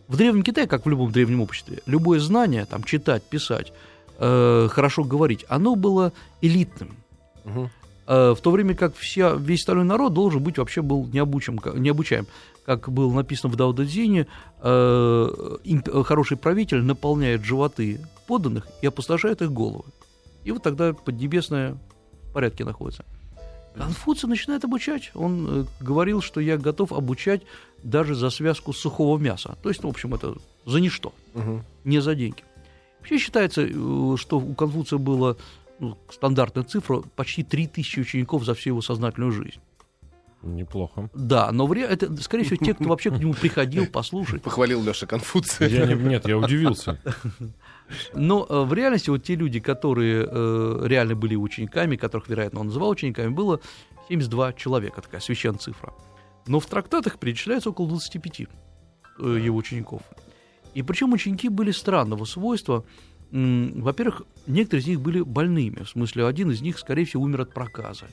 В 0.08 0.16
Древнем 0.16 0.42
Китае, 0.42 0.68
как 0.68 0.86
в 0.86 0.90
любом 0.90 1.12
древнем 1.12 1.42
обществе, 1.42 1.82
любое 1.86 2.22
знание, 2.22 2.66
там, 2.66 2.86
читать, 2.86 3.22
писать, 3.24 3.74
э, 4.20 4.70
хорошо 4.72 5.04
говорить, 5.04 5.46
оно 5.50 5.76
было 5.76 6.14
элитным. 6.40 6.96
Мгм. 7.44 7.70
Э, 8.08 8.34
в 8.34 8.40
то 8.40 8.52
время 8.52 8.74
как 8.74 8.96
вся, 8.96 9.34
весь 9.34 9.60
остальной 9.60 9.84
народ 9.84 10.14
должен 10.14 10.42
быть 10.42 10.58
вообще 10.58 10.82
был 10.82 11.10
необучим, 11.12 11.60
необучаем. 11.76 12.26
Как 12.66 12.90
было 12.90 13.14
написано 13.14 13.52
в 13.52 13.58
Дао 13.58 13.74
Дэ 13.74 13.86
Цзине, 13.86 14.28
э, 14.62 15.58
э, 15.66 16.04
хороший 16.04 16.38
правитель 16.38 16.84
наполняет 16.84 17.44
животы 17.44 18.00
подданных 18.28 18.66
и 18.82 18.88
опустошает 18.88 19.42
их 19.42 19.52
головы. 19.52 19.84
И 20.46 20.54
вот 20.54 20.64
тогда 20.64 20.94
Поднебесная 20.94 21.78
в 22.30 22.32
порядке 22.32 22.64
находится. 22.64 23.04
Конфуций 23.76 24.28
начинает 24.30 24.64
обучать. 24.66 25.12
Он 25.14 25.48
э, 25.62 25.66
говорил, 25.80 26.22
что 26.22 26.40
я 26.42 26.58
готов 26.58 26.92
обучать 26.92 27.42
даже 27.84 28.16
за 28.16 28.30
связку 28.30 28.74
сухого 28.74 29.18
мяса. 29.18 29.58
То 29.64 29.70
есть, 29.70 29.84
ну, 29.84 29.90
в 29.90 29.92
общем, 29.94 30.14
это 30.14 30.36
за 30.66 30.80
ничто 30.82 31.14
Мгм. 31.34 31.64
не 31.86 32.02
за 32.02 32.16
деньги. 32.16 32.44
Вообще 33.00 33.18
считается, 33.18 33.62
э, 33.62 34.16
что 34.18 34.38
у 34.40 34.54
Конфуция 34.54 35.00
было 35.00 35.38
ну, 35.80 35.98
стандартная 36.12 36.64
цифра 36.66 37.02
почти 37.16 37.44
3000 37.44 38.00
учеников 38.02 38.44
за 38.44 38.54
всю 38.54 38.72
его 38.72 38.82
сознательную 38.82 39.32
жизнь. 39.32 39.60
Неплохо. 40.42 41.10
Да, 41.14 41.52
но 41.52 41.68
вре- 41.68 41.84
это, 41.86 42.16
скорее 42.22 42.44
всего, 42.46 42.58
те, 42.66 42.74
кто 42.74 42.86
вообще 42.86 43.12
к 43.12 43.18
нему 43.18 43.34
приходил 43.34 43.86
послушать. 43.92 44.42
Похвалил 44.42 44.82
Леша 44.84 45.06
Конфуция. 45.06 45.68
Я 45.70 45.86
не- 45.86 46.02
нет, 46.02 46.28
я 46.28 46.38
удивился. 46.38 47.00
Но 48.14 48.46
э, 48.48 48.64
в 48.64 48.74
реальности 48.74 49.10
вот 49.10 49.24
те 49.24 49.36
люди, 49.36 49.60
которые 49.60 50.28
э, 50.30 50.82
реально 50.86 51.16
были 51.16 51.36
учениками, 51.36 51.96
которых, 51.96 52.30
вероятно, 52.30 52.62
он 52.62 52.68
называл 52.68 52.90
учениками, 52.90 53.30
было 53.30 53.60
72 54.08 54.54
человека, 54.54 55.02
такая 55.02 55.22
священная 55.22 55.60
цифра. 55.60 55.94
Но 56.48 56.60
в 56.60 56.66
трактатах 56.66 57.20
перечисляется 57.20 57.70
около 57.70 57.88
25 57.90 58.42
э, 58.42 58.46
его 59.42 59.58
учеников. 59.58 60.02
И 60.74 60.84
причем 60.84 61.14
ученики 61.14 61.50
были 61.50 61.72
странного 61.72 62.26
свойства. 62.26 62.86
Во-первых, 63.32 64.24
некоторые 64.48 64.82
из 64.82 64.88
них 64.88 65.02
были 65.02 65.22
больными. 65.22 65.84
В 65.84 65.90
смысле, 65.90 66.26
один 66.26 66.52
из 66.52 66.62
них, 66.62 66.80
скорее 66.80 67.06
всего, 67.06 67.24
умер 67.24 67.42
от 67.42 67.54
проказа, 67.54 68.06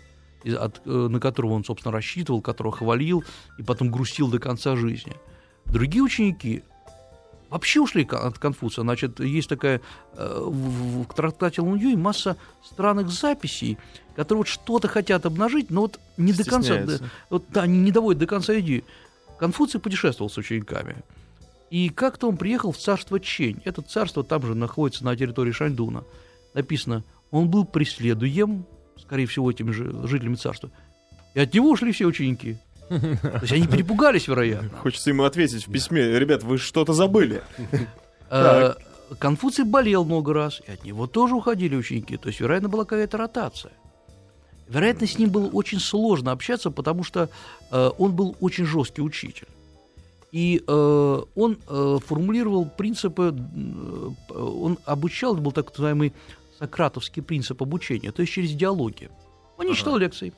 от, 0.45 0.85
на 0.85 1.21
которого 1.21 1.53
он, 1.53 1.65
собственно, 1.65 1.93
рассчитывал, 1.93 2.43
которого 2.43 2.75
хвалил 2.75 3.25
и 3.59 3.63
потом 3.63 3.91
грустил 3.91 4.29
до 4.29 4.39
конца 4.39 4.77
жизни. 4.77 5.13
Другие 5.67 6.03
ученики 6.03 6.65
вообще 7.51 7.81
ушли 7.81 8.07
от 8.11 8.39
Конфуция. 8.39 8.83
Значит, 8.83 9.21
есть 9.21 9.49
такая 9.49 9.81
э, 10.15 10.45
в, 10.45 11.05
трактате 11.15 11.61
Луньюй 11.61 11.97
масса 11.97 12.37
странных 12.65 13.11
записей, 13.11 13.79
которые 14.15 14.39
вот 14.39 14.49
что-то 14.49 14.89
хотят 14.89 15.27
обнажить, 15.27 15.71
но 15.71 15.83
вот 15.83 16.01
не 16.17 16.33
до 16.33 16.45
конца, 16.45 16.83
да, 16.83 16.99
вот, 17.31 17.45
да, 17.51 17.67
не 17.67 17.93
доводят 17.93 18.21
до 18.21 18.27
конца 18.27 18.59
идеи. 18.61 18.85
Конфуций 19.39 19.81
путешествовал 19.81 20.31
с 20.31 20.39
учениками. 20.39 20.97
И 21.71 21.89
как-то 21.89 22.29
он 22.29 22.37
приехал 22.37 22.73
в 22.73 22.79
царство 22.79 23.19
Чень. 23.19 23.61
Это 23.65 23.83
царство 23.83 24.23
там 24.23 24.47
же 24.47 24.55
находится 24.55 25.05
на 25.05 25.17
территории 25.17 25.53
Шаньдуна. 25.53 26.05
Написано 26.55 27.05
он 27.31 27.51
был 27.51 27.65
преследуем, 27.65 28.65
скорее 28.99 29.27
всего, 29.27 29.51
этими 29.51 29.71
же 29.71 30.07
жителями 30.07 30.37
царства, 30.37 30.71
и 31.35 31.41
от 31.41 31.53
него 31.53 31.71
ушли 31.71 31.93
все 31.93 32.07
ученики. 32.07 32.57
То 32.89 33.41
есть 33.43 33.53
они 33.53 33.67
перепугались, 33.67 34.29
вероятно. 34.29 34.71
Хочется 34.79 35.11
ему 35.11 35.25
ответить 35.25 35.67
в 35.67 35.73
письме, 35.73 36.19
ребят, 36.19 36.43
вы 36.43 36.59
что-то 36.59 36.93
забыли. 36.93 37.43
Э, 38.31 38.75
Конфуций 39.19 39.65
болел 39.65 40.05
много 40.05 40.33
раз, 40.33 40.61
и 40.67 40.73
от 40.73 40.85
него 40.85 41.07
тоже 41.07 41.35
уходили 41.35 41.77
ученики. 41.77 42.17
То 42.17 42.29
есть, 42.29 42.41
вероятно, 42.41 42.69
была 42.69 42.85
какая-то 42.85 43.17
ротация. 43.17 43.73
Вероятно, 44.69 45.07
с 45.07 45.19
ним 45.19 45.31
было 45.31 45.47
очень 45.47 45.79
сложно 45.79 46.33
общаться, 46.33 46.71
потому 46.71 47.05
что 47.05 47.29
э, 47.71 47.91
он 47.99 48.13
был 48.17 48.37
очень 48.41 48.65
жесткий 48.65 49.03
учитель. 49.03 49.47
И 50.33 50.63
э, 50.67 51.23
он 51.37 51.59
э, 51.69 51.99
формулировал 52.05 52.67
принципы, 52.67 53.33
э, 53.33 54.35
он 54.35 54.79
обучал, 54.85 55.35
это 55.35 55.43
был 55.43 55.53
так 55.53 55.71
называемый 55.71 56.13
сократовский 56.59 57.23
принцип 57.23 57.63
обучения, 57.63 58.11
то 58.11 58.23
есть 58.23 58.33
через 58.33 58.51
диалоги. 58.53 59.09
Он 59.57 59.67
не 59.67 59.75
читал 59.75 59.97
лекций, 59.97 60.29
э, 60.31 60.33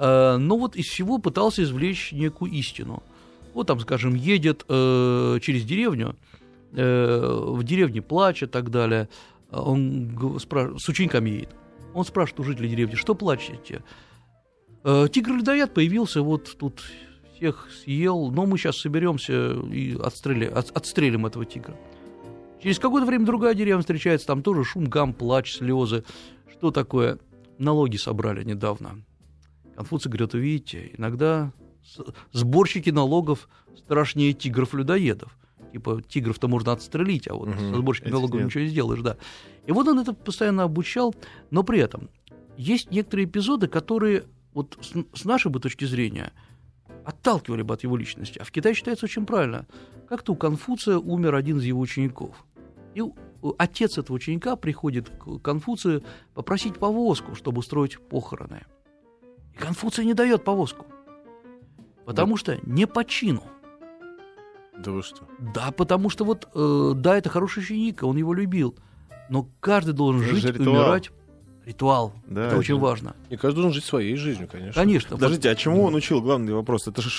но 0.00 0.56
вот 0.56 0.76
из 0.76 0.86
всего 0.86 1.18
пытался 1.18 1.62
извлечь 1.62 2.12
некую 2.12 2.52
истину. 2.52 3.02
Вот 3.54 3.66
там, 3.66 3.80
скажем, 3.80 4.14
едет 4.14 4.64
э, 4.68 5.38
через 5.42 5.64
деревню, 5.64 6.16
э, 6.72 7.38
в 7.48 7.62
деревне 7.64 8.00
плачет 8.00 8.50
и 8.50 8.52
так 8.52 8.70
далее, 8.70 9.08
он 9.50 10.38
с 10.38 10.88
учениками 10.88 11.30
едет. 11.30 11.50
Он 11.92 12.04
спрашивает 12.04 12.40
у 12.40 12.44
жителей 12.44 12.68
деревни, 12.68 12.94
что 12.94 13.14
плачете? 13.14 13.82
Э, 14.84 15.08
Тигр-людоед 15.12 15.74
появился, 15.74 16.22
вот 16.22 16.56
тут 16.58 16.82
всех 17.34 17.68
съел, 17.82 18.30
но 18.30 18.46
мы 18.46 18.56
сейчас 18.58 18.76
соберемся 18.76 19.52
и 19.72 19.94
отстрели- 19.96 20.46
от- 20.50 20.70
отстрелим 20.76 21.26
этого 21.26 21.44
тигра. 21.44 21.76
Через 22.62 22.78
какое-то 22.78 23.06
время 23.06 23.24
другая 23.26 23.54
деревня 23.54 23.80
встречается, 23.80 24.26
там 24.26 24.42
тоже 24.42 24.64
шум, 24.64 24.84
гам, 24.84 25.12
плач, 25.14 25.56
слезы. 25.56 26.04
Что 26.52 26.70
такое? 26.70 27.18
Налоги 27.58 27.96
собрали 27.96 28.44
недавно. 28.44 29.02
Конфуций 29.80 30.10
говорит, 30.10 30.34
вы 30.34 30.40
видите, 30.40 30.90
иногда 30.98 31.52
сборщики 32.32 32.90
налогов 32.90 33.48
страшнее 33.78 34.34
тигров-людоедов. 34.34 35.34
Типа, 35.72 36.02
тигров-то 36.06 36.48
можно 36.48 36.72
отстрелить, 36.72 37.26
а 37.28 37.34
вот 37.34 37.48
Мгм. 37.48 37.58
со 37.72 37.76
сборщиками 37.78 38.12
налогов 38.12 38.34
нет. 38.40 38.46
ничего 38.48 38.64
не 38.64 38.68
сделаешь, 38.68 39.00
да. 39.00 39.16
И 39.64 39.72
вот 39.72 39.88
он 39.88 39.98
это 39.98 40.12
постоянно 40.12 40.64
обучал, 40.64 41.14
но 41.50 41.62
при 41.62 41.78
этом 41.80 42.10
есть 42.58 42.90
некоторые 42.90 43.24
эпизоды, 43.24 43.68
которые 43.68 44.24
вот 44.52 44.76
с, 44.82 45.18
с 45.18 45.24
нашей 45.24 45.50
бы 45.50 45.60
точки 45.60 45.86
зрения 45.86 46.32
отталкивали 47.06 47.62
бы 47.62 47.72
от 47.72 47.82
его 47.82 47.96
личности. 47.96 48.38
А 48.38 48.44
в 48.44 48.50
Китае 48.50 48.74
считается 48.74 49.06
очень 49.06 49.24
правильно. 49.24 49.66
Как-то 50.10 50.32
у 50.32 50.36
Конфуция 50.36 50.98
умер 50.98 51.34
один 51.34 51.56
из 51.58 51.64
его 51.64 51.80
учеников. 51.80 52.44
И 52.94 53.02
отец 53.56 53.96
этого 53.96 54.16
ученика 54.16 54.56
приходит 54.56 55.08
к 55.08 55.38
Конфуцию 55.38 56.02
попросить 56.34 56.74
повозку, 56.74 57.34
чтобы 57.34 57.60
устроить 57.60 57.98
похороны. 57.98 58.64
И 59.60 59.62
Конфуций 59.62 60.04
не 60.06 60.14
дает 60.14 60.42
повозку. 60.44 60.86
Потому 62.06 62.36
что 62.36 62.58
не 62.62 62.86
по 62.86 63.04
чину. 63.04 63.42
Да 64.78 64.90
вы 64.92 65.02
что? 65.02 65.22
Да, 65.54 65.70
потому 65.72 66.08
что 66.10 66.24
вот, 66.24 66.48
э, 66.54 66.92
да, 66.96 67.18
это 67.18 67.28
хороший 67.28 67.58
ученик, 67.62 68.02
он 68.02 68.16
его 68.16 68.32
любил. 68.32 68.74
Но 69.28 69.46
каждый 69.60 69.92
должен 69.92 70.22
Это 70.22 70.34
жить, 70.36 70.44
ритуал. 70.56 70.68
умирать. 70.76 71.10
Ритуал. 71.66 72.12
Да, 72.26 72.46
это 72.46 72.56
очень 72.56 72.78
важно. 72.78 73.14
И 73.28 73.36
каждый 73.36 73.56
должен 73.56 73.74
жить 73.74 73.84
своей 73.84 74.16
жизнью, 74.16 74.48
конечно. 74.50 74.72
Конечно. 74.82 75.10
вот- 75.10 75.20
Подождите, 75.20 75.50
а 75.50 75.54
чему 75.54 75.84
он 75.84 75.94
учил? 75.94 76.22
Главный 76.22 76.54
вопрос. 76.54 76.88
Это 76.88 77.02
же 77.02 77.10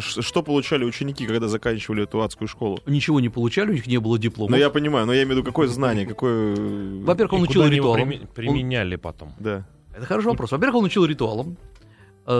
ш- 0.00 0.22
что 0.22 0.42
получали 0.42 0.84
ученики, 0.84 1.26
когда 1.26 1.48
заканчивали 1.48 2.04
эту 2.04 2.22
адскую 2.22 2.48
школу? 2.48 2.78
ничего 2.86 3.20
не 3.20 3.28
получали, 3.28 3.70
у 3.70 3.74
них 3.74 3.86
не 3.86 3.98
было 3.98 4.18
диплома. 4.18 4.52
Ну, 4.52 4.56
я 4.56 4.70
понимаю, 4.70 5.06
но 5.06 5.12
я 5.12 5.22
имею 5.22 5.34
в 5.34 5.38
виду, 5.40 5.46
какое 5.46 5.68
знание, 5.68 6.06
какое... 6.06 6.56
Во-первых, 7.04 7.34
он 7.34 7.40
И 7.40 7.42
учил 7.48 7.62
они 7.62 7.78
прими- 7.78 8.26
применяли 8.34 8.96
потом? 8.96 9.34
Да. 9.38 9.66
Это 9.94 10.06
хороший 10.06 10.28
вопрос. 10.28 10.50
Во-первых, 10.52 10.76
он 10.76 10.84
учил 10.86 11.04
ритуалам, 11.04 11.50
э, 11.50 11.69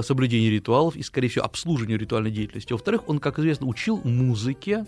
соблюдению 0.02 0.52
ритуалов 0.52 0.96
и, 0.96 1.02
скорее 1.02 1.28
всего, 1.28 1.44
обслуживанию 1.44 1.98
ритуальной 1.98 2.30
деятельности. 2.30 2.72
Во-вторых, 2.72 3.08
он, 3.08 3.18
как 3.18 3.38
известно, 3.38 3.66
учил 3.66 4.00
музыке, 4.04 4.86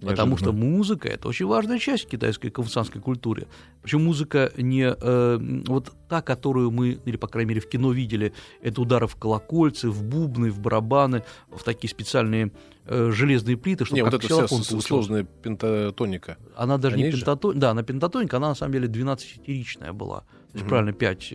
потому 0.00 0.36
что 0.36 0.52
музыка 0.52 1.08
это 1.08 1.28
очень 1.28 1.46
важная 1.46 1.78
часть 1.78 2.08
китайской 2.08 2.50
конфуцианской 2.50 3.00
культуры. 3.00 3.46
Причем 3.82 4.04
музыка 4.04 4.52
не 4.56 4.84
э, 4.84 5.38
вот 5.66 5.92
та, 6.08 6.22
которую 6.22 6.70
мы, 6.70 6.98
или, 7.04 7.16
по 7.16 7.26
крайней 7.28 7.50
мере, 7.50 7.60
в 7.60 7.68
кино 7.68 7.92
видели, 7.92 8.32
это 8.62 8.80
удары 8.80 9.06
в 9.06 9.16
колокольцы, 9.16 9.90
в 9.90 10.02
бубны, 10.02 10.50
в 10.50 10.58
барабаны, 10.60 11.22
в 11.50 11.62
такие 11.62 11.88
специальные 11.88 12.52
э, 12.86 13.10
железные 13.12 13.56
плиты, 13.56 13.84
чтобы 13.84 13.98
Не, 13.98 14.02
вот 14.02 14.12
как 14.12 14.24
это 14.24 14.46
вся 14.46 14.80
сложная 14.80 15.24
пентатоника. 15.24 16.36
Она 16.56 16.78
даже 16.78 16.96
Они 16.96 17.04
не 17.04 17.10
же? 17.12 17.18
пентатоник, 17.18 17.58
да, 17.58 17.70
она 17.70 17.82
пентатоника, 17.82 18.36
она 18.38 18.48
на 18.48 18.54
самом 18.54 18.72
деле 18.72 18.88
12-серичная 18.88 19.92
была. 19.92 20.20
То 20.20 20.58
есть, 20.58 20.64
Мгм. 20.64 20.68
правильно, 20.68 20.92
5, 20.92 21.32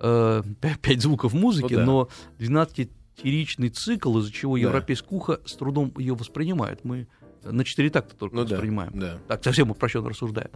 звуков 0.98 1.32
музыки, 1.34 1.72
Ну 1.74 1.78
да. 1.78 1.84
но 1.84 2.08
12-серичный 2.38 3.68
цикл, 3.70 4.18
из-за 4.18 4.32
чего 4.32 4.56
Да. 4.56 4.62
европейское 4.62 5.16
ухо 5.18 5.40
с 5.44 5.54
трудом 5.54 5.92
ее 5.98 6.14
воспринимает. 6.14 6.84
Мы 6.84 7.06
на 7.44 7.64
4 7.64 7.90
такта 7.90 8.16
только 8.16 8.36
Ну 8.36 8.44
да, 8.44 8.54
воспринимаем. 8.56 8.92
да. 8.94 9.18
Так, 9.28 9.44
совсем 9.44 9.70
упрощенно 9.70 10.08
рассуждая. 10.10 10.50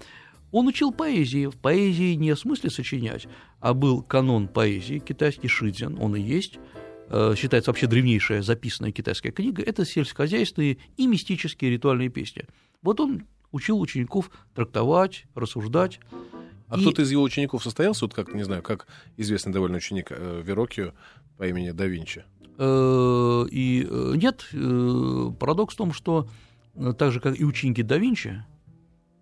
Он 0.50 0.66
учил 0.68 0.92
поэзии. 0.92 1.46
В 1.46 1.56
поэзии 1.56 2.14
не 2.14 2.32
в 2.34 2.38
смысле 2.38 2.70
сочинять, 2.70 3.26
а 3.60 3.74
был 3.74 4.02
канон 4.02 4.46
поэзии, 4.48 4.98
китайский 5.00 5.48
шидзин, 5.48 5.98
он 6.00 6.14
и 6.14 6.20
есть. 6.20 6.58
Э, 7.08 7.34
Считается 7.36 7.70
вообще 7.70 7.86
древнейшая 7.86 8.40
записанная 8.42 8.92
китайская 8.92 9.32
книга. 9.32 9.62
Это 9.62 9.84
сельскохозяйственные 9.84 10.78
и 10.96 11.06
мистические 11.06 11.70
ритуальные 11.72 12.08
песни. 12.08 12.44
Вот 12.82 13.00
он 13.00 13.24
учил 13.50 13.80
учеников 13.80 14.30
трактовать, 14.54 15.24
рассуждать. 15.34 15.98
А 16.68 16.76
И- 16.78 16.80
кто-то 16.80 17.02
из 17.02 17.10
его 17.10 17.22
учеников 17.22 17.62
состоялся, 17.62 18.04
вот 18.06 18.14
как, 18.14 18.34
не 18.34 18.42
знаю, 18.42 18.62
как 18.62 18.86
известный 19.16 19.52
довольно 19.52 19.76
ученик 19.76 20.08
э, 20.10 20.42
Верокио 20.44 20.92
по 21.36 21.46
имени 21.46 21.70
да 21.72 21.86
Винчи? 21.86 22.24
Э, 22.58 23.44
И 23.50 23.86
э, 23.88 24.12
нет, 24.16 24.46
э, 24.52 25.30
парадокс 25.38 25.74
в 25.74 25.76
том, 25.76 25.92
что 25.92 26.28
э, 26.74 26.92
так 26.96 27.12
же, 27.12 27.20
как 27.20 27.38
и 27.38 27.44
ученики 27.44 27.82
да 27.82 27.98
Винчи, 27.98 28.44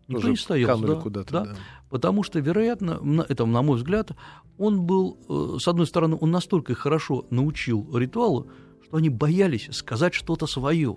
никто 0.09 0.28
не 0.28 0.37
стоял. 0.37 0.76
канули 0.78 0.94
да, 0.94 1.00
куда-то, 1.00 1.33
да. 1.33 1.44
да. 1.46 1.57
Потому 1.90 2.22
что, 2.22 2.38
вероятно, 2.40 3.24
это, 3.28 3.44
на 3.44 3.62
мой 3.62 3.76
взгляд, 3.76 4.12
он 4.59 4.83
был, 4.83 5.18
э, 5.28 5.59
с 5.59 5.66
одной 5.68 5.87
стороны, 5.87 6.16
он 6.20 6.31
настолько 6.31 6.74
хорошо 6.74 7.26
научил 7.31 7.87
ритуалу, 7.96 8.48
что 8.85 8.96
они 8.96 9.09
боялись 9.09 9.68
сказать 9.72 10.14
что-то 10.14 10.46
свое. 10.46 10.96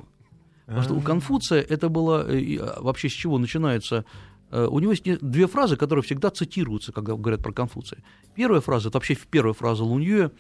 Потому 0.66 0.84
что 0.84 0.94
у 0.96 1.02
Конфуция 1.02 1.62
это 1.62 1.90
было 1.90 2.22
а, 2.28 2.82
вообще 2.82 3.08
с 3.08 3.12
чего 3.12 3.38
начинается. 3.38 4.04
Э, 4.52 4.68
У 4.68 4.80
него 4.80 4.92
есть 4.92 5.04
две 5.04 5.48
фразы, 5.48 5.78
которые 5.78 6.04
всегда 6.04 6.30
цитируются, 6.30 6.92
когда 6.92 7.14
говорят 7.14 7.42
про 7.44 7.52
Конфуция. 7.52 8.04
Первая 8.36 8.62
фраза, 8.62 8.90
это 8.90 8.98
вообще 8.98 9.18
первая 9.30 9.54
фраза 9.54 9.84
Луньюэ 9.84 10.32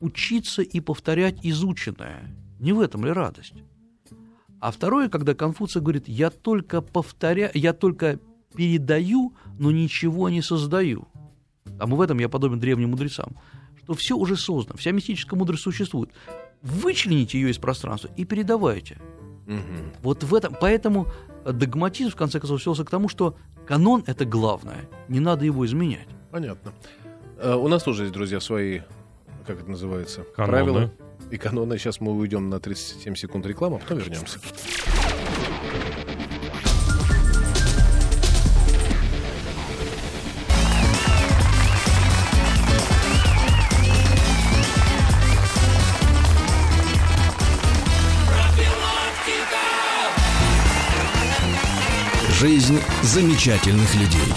«учиться 0.00 0.62
и 0.62 0.80
повторять 0.80 1.38
изученное». 1.42 2.34
Не 2.58 2.72
в 2.72 2.80
этом 2.80 3.04
ли 3.04 3.12
радость? 3.12 3.54
А 4.60 4.70
второе, 4.70 5.08
когда 5.08 5.34
Конфуций 5.34 5.82
говорит 5.82 6.08
«я 6.08 6.30
только 6.30 6.80
повторяю, 6.80 7.50
я 7.54 7.72
только 7.72 8.18
передаю, 8.54 9.34
но 9.58 9.70
ничего 9.70 10.28
не 10.28 10.42
создаю». 10.42 11.08
А 11.78 11.86
мы 11.86 11.96
в 11.96 12.00
этом 12.00 12.18
я 12.18 12.28
подобен 12.28 12.58
древним 12.58 12.90
мудрецам, 12.90 13.36
что 13.82 13.94
все 13.94 14.16
уже 14.16 14.36
создано, 14.36 14.76
вся 14.78 14.92
мистическая 14.92 15.38
мудрость 15.38 15.62
существует. 15.62 16.10
Вычлените 16.62 17.38
ее 17.38 17.50
из 17.50 17.58
пространства 17.58 18.10
и 18.16 18.24
передавайте. 18.24 18.98
Мгм. 19.46 19.92
Вот 20.02 20.24
в 20.24 20.34
этом, 20.34 20.54
поэтому 20.60 21.06
догматизм, 21.44 22.10
в 22.10 22.16
конце 22.16 22.40
концов, 22.40 22.62
свелся 22.62 22.84
к 22.84 22.90
тому, 22.90 23.08
что 23.08 23.36
канон– 23.66 24.02
это 24.06 24.24
главное, 24.24 24.88
не 25.08 25.20
надо 25.20 25.44
его 25.44 25.64
изменять. 25.66 26.08
Понятно. 26.30 26.72
Э, 27.38 27.54
У 27.54 27.68
нас 27.68 27.82
тоже 27.82 28.02
есть, 28.04 28.12
друзья, 28.14 28.40
свои, 28.40 28.80
как 29.46 29.60
это 29.60 29.70
называется, 29.70 30.24
Каноны. 30.34 30.50
правила 30.52 30.92
и 31.30 31.36
каноны. 31.38 31.78
Сейчас 31.78 32.00
мы 32.00 32.12
уйдем 32.12 32.48
на 32.50 32.60
37 32.60 33.14
секунд 33.14 33.46
рекламы, 33.46 33.76
а 33.76 33.78
потом 33.80 33.98
вернемся. 33.98 34.38
Жизнь 52.38 52.78
замечательных 53.02 53.94
людей. 53.94 54.34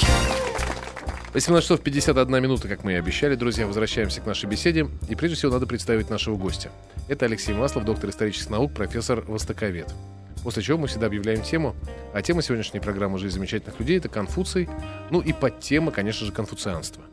18 1.34 1.62
часов 1.62 1.82
51 1.82 2.42
минута, 2.42 2.70
как 2.70 2.86
мы 2.86 2.94
и 2.94 2.96
обещали, 2.96 3.36
друзья. 3.36 3.68
Возвращаемся 3.68 4.22
к 4.22 4.26
нашей 4.26 4.46
беседе. 4.46 4.88
И 5.10 5.16
прежде 5.16 5.36
всего 5.36 5.52
надо 5.52 5.68
представить 5.68 6.10
нашего 6.10 6.38
гостя. 6.38 6.72
Это 7.10 7.26
Алексей 7.26 7.54
Маслов, 7.54 7.84
доктор 7.84 8.10
исторических 8.10 8.52
наук, 8.52 8.74
профессор 8.74 9.26
востоковед. 9.28 9.94
После 10.46 10.64
чего 10.64 10.78
мы 10.78 10.88
всегда 10.88 11.08
объявляем 11.08 11.42
тему. 11.42 11.76
А 12.14 12.22
тема 12.22 12.42
сегодняшней 12.42 12.80
программы 12.80 13.20
«Жизнь 13.20 13.36
замечательных 13.36 13.78
людей»— 13.82 13.98
это 14.00 14.08
Конфуций. 14.08 14.70
Ну 15.12 15.20
и 15.20 15.34
подтема, 15.34 15.92
конечно 15.92 16.26
же, 16.26 16.32
конфуцианство. 16.32 17.04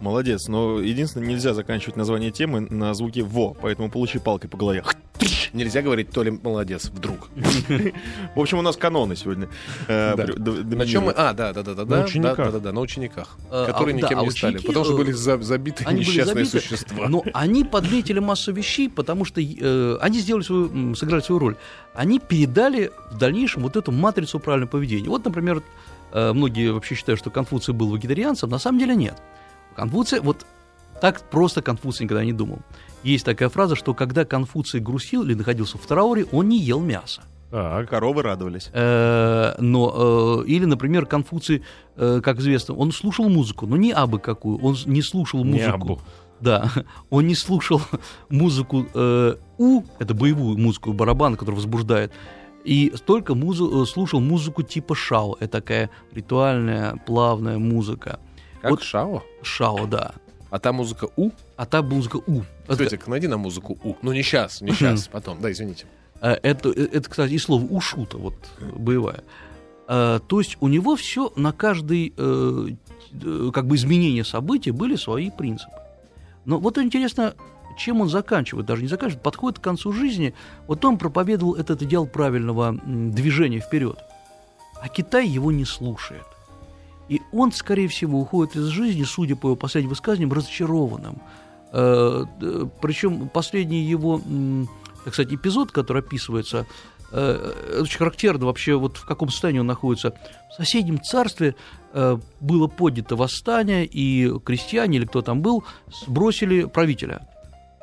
Молодец, 0.00 0.48
но 0.48 0.78
единственное, 0.80 1.26
нельзя 1.26 1.54
заканчивать 1.54 1.96
название 1.96 2.30
темы 2.30 2.60
на 2.60 2.92
звуке 2.94 3.22
«во», 3.22 3.54
поэтому 3.54 3.90
получи 3.90 4.18
палкой 4.18 4.50
по 4.50 4.58
голове. 4.58 4.84
Нельзя 5.54 5.80
говорить 5.80 6.10
то 6.10 6.22
ли 6.22 6.30
молодец, 6.30 6.90
вдруг. 6.90 7.28
В 8.34 8.40
общем, 8.40 8.58
у 8.58 8.62
нас 8.62 8.76
каноны 8.76 9.16
сегодня. 9.16 9.48
На 9.88 10.86
чем 10.86 11.04
мы? 11.04 11.12
А, 11.12 11.32
да, 11.32 11.54
да, 11.54 11.62
да, 11.62 11.74
да, 11.74 11.84
да, 11.84 12.04
да, 12.50 12.58
да, 12.60 12.72
на 12.72 12.80
учениках, 12.80 13.38
которые 13.50 13.94
никем 13.94 14.20
не 14.20 14.30
стали, 14.30 14.58
потому 14.58 14.84
что 14.84 14.96
были 14.96 15.12
за- 15.12 15.40
забиты 15.40 15.84
несчастные 15.90 16.44
существа. 16.44 17.08
Но 17.08 17.24
они 17.32 17.64
подметили 17.64 18.18
массу 18.18 18.52
вещей, 18.52 18.90
потому 18.90 19.24
что 19.24 19.40
они 19.40 20.18
сделали 20.18 20.42
свою, 20.42 20.94
сыграли 20.94 21.22
свою 21.22 21.38
роль. 21.38 21.56
Они 21.94 22.18
передали 22.20 22.90
в 23.10 23.16
дальнейшем 23.16 23.62
вот 23.62 23.76
эту 23.76 23.92
матрицу 23.92 24.38
правильного 24.40 24.70
поведения. 24.70 25.08
Вот, 25.08 25.24
например, 25.24 25.62
многие 26.12 26.70
вообще 26.70 26.94
считают, 26.94 27.18
что 27.18 27.30
Конфуций 27.30 27.72
был 27.72 27.94
вегетарианцем, 27.96 28.50
на 28.50 28.58
самом 28.58 28.78
деле 28.78 28.94
нет. 28.94 29.14
Конфуций, 29.76 30.20
вот 30.20 30.46
так 31.00 31.20
просто 31.30 31.62
Конфуций 31.62 32.04
никогда 32.04 32.24
не 32.24 32.32
думал. 32.32 32.58
Есть 33.02 33.24
такая 33.24 33.48
фраза, 33.48 33.76
что 33.76 33.94
когда 33.94 34.24
Конфуций 34.24 34.80
грустил 34.80 35.22
или 35.22 35.34
находился 35.34 35.78
в 35.78 35.86
трауре, 35.86 36.24
он 36.32 36.48
не 36.48 36.58
ел 36.58 36.80
мясо. 36.80 37.22
Так. 37.50 37.88
Коровы 37.88 38.22
радовались. 38.22 38.70
Э, 38.72 39.54
но, 39.60 40.42
э, 40.42 40.46
или, 40.48 40.64
например, 40.64 41.06
Конфуций, 41.06 41.62
э, 41.96 42.20
как 42.22 42.38
известно, 42.40 42.74
он 42.74 42.90
слушал 42.92 43.28
музыку, 43.28 43.66
но 43.66 43.76
не 43.76 43.92
абы 43.92 44.18
какую, 44.18 44.58
он 44.58 44.76
не 44.86 45.02
слушал 45.02 45.44
Не 45.44 45.52
музыку. 45.52 45.74
абу. 45.74 46.00
Да, 46.40 46.70
он 47.10 47.26
не 47.28 47.34
слушал 47.36 47.80
музыку 48.30 48.86
э, 48.94 49.36
У, 49.58 49.82
это 50.00 50.14
боевую 50.14 50.58
музыку, 50.58 50.92
барабан, 50.92 51.36
который 51.36 51.54
возбуждает, 51.54 52.10
и 52.64 52.92
только 53.06 53.34
музы- 53.34 53.82
э, 53.82 53.86
слушал 53.86 54.20
музыку 54.20 54.62
типа 54.62 54.94
шао. 54.96 55.36
Это 55.38 55.52
такая 55.60 55.90
ритуальная, 56.12 56.96
плавная 57.06 57.58
музыка. 57.58 58.18
Как 58.66 58.70
вот- 58.72 58.82
Шао? 58.82 59.22
Шао, 59.42 59.86
да. 59.86 60.12
А 60.50 60.58
та 60.58 60.72
музыка 60.72 61.08
У? 61.16 61.30
А 61.56 61.66
та 61.66 61.82
музыка 61.82 62.18
У. 62.26 62.42
Светик, 62.72 63.06
найди 63.08 63.28
на 63.28 63.36
музыку 63.36 63.78
У. 63.84 63.94
Ну, 64.02 64.12
не 64.12 64.22
сейчас, 64.22 64.60
не 64.60 64.72
сейчас, 64.72 65.08
потом. 65.08 65.40
Да, 65.40 65.50
извините. 65.50 65.86
э, 66.20 66.32
это, 66.42 66.68
э, 66.70 66.88
это, 66.92 67.08
кстати, 67.10 67.32
и 67.32 67.38
слово 67.38 67.64
ушута, 67.64 68.16
вот, 68.18 68.34
боевая. 68.76 69.22
Э, 69.88 70.20
То 70.26 70.40
есть 70.40 70.56
у 70.60 70.68
него 70.68 70.96
все 70.96 71.32
на 71.36 71.52
каждый 71.52 72.10
как 73.52 73.66
бы 73.66 73.76
изменение 73.76 74.24
событий 74.24 74.70
были 74.72 74.96
свои 74.96 75.30
принципы. 75.30 75.72
Но 76.44 76.58
вот 76.58 76.78
интересно, 76.78 77.34
чем 77.78 78.00
он 78.00 78.08
заканчивает, 78.08 78.66
даже 78.66 78.82
не 78.82 78.88
заканчивает, 78.88 79.22
подходит 79.22 79.58
к 79.58 79.62
концу 79.62 79.92
жизни, 79.92 80.34
вот 80.66 80.84
он 80.84 80.98
проповедовал 80.98 81.54
этот 81.54 81.82
идеал 81.82 82.06
правильного 82.06 82.72
движения 82.84 83.60
вперед, 83.60 83.98
а 84.80 84.88
Китай 84.88 85.26
его 85.26 85.50
не 85.52 85.64
слушает. 85.64 86.24
И 87.08 87.22
он, 87.32 87.52
скорее 87.52 87.88
всего, 87.88 88.20
уходит 88.20 88.56
из 88.56 88.64
жизни, 88.66 89.04
судя 89.04 89.36
по 89.36 89.48
его 89.48 89.56
последним 89.56 89.90
высказываниям, 89.90 90.32
разочарованным. 90.32 91.20
Причем 91.70 93.28
последний 93.28 93.82
его, 93.82 94.20
так 95.04 95.14
сказать, 95.14 95.32
эпизод, 95.32 95.72
который 95.72 96.02
описывается, 96.02 96.66
э, 97.12 97.80
очень 97.80 97.98
характерно 97.98 98.46
вообще, 98.46 98.74
вот 98.76 98.96
в 98.96 99.04
каком 99.04 99.28
состоянии 99.28 99.60
он 99.60 99.66
находится. 99.66 100.14
В 100.50 100.54
соседнем 100.54 101.02
царстве 101.02 101.54
э, 101.92 102.18
было 102.40 102.66
поднято 102.66 103.16
восстание, 103.16 103.84
и 103.84 104.32
крестьяне 104.40 104.98
или 104.98 105.06
кто 105.06 105.22
там 105.22 105.42
был, 105.42 105.64
сбросили 106.06 106.64
правителя. 106.64 107.28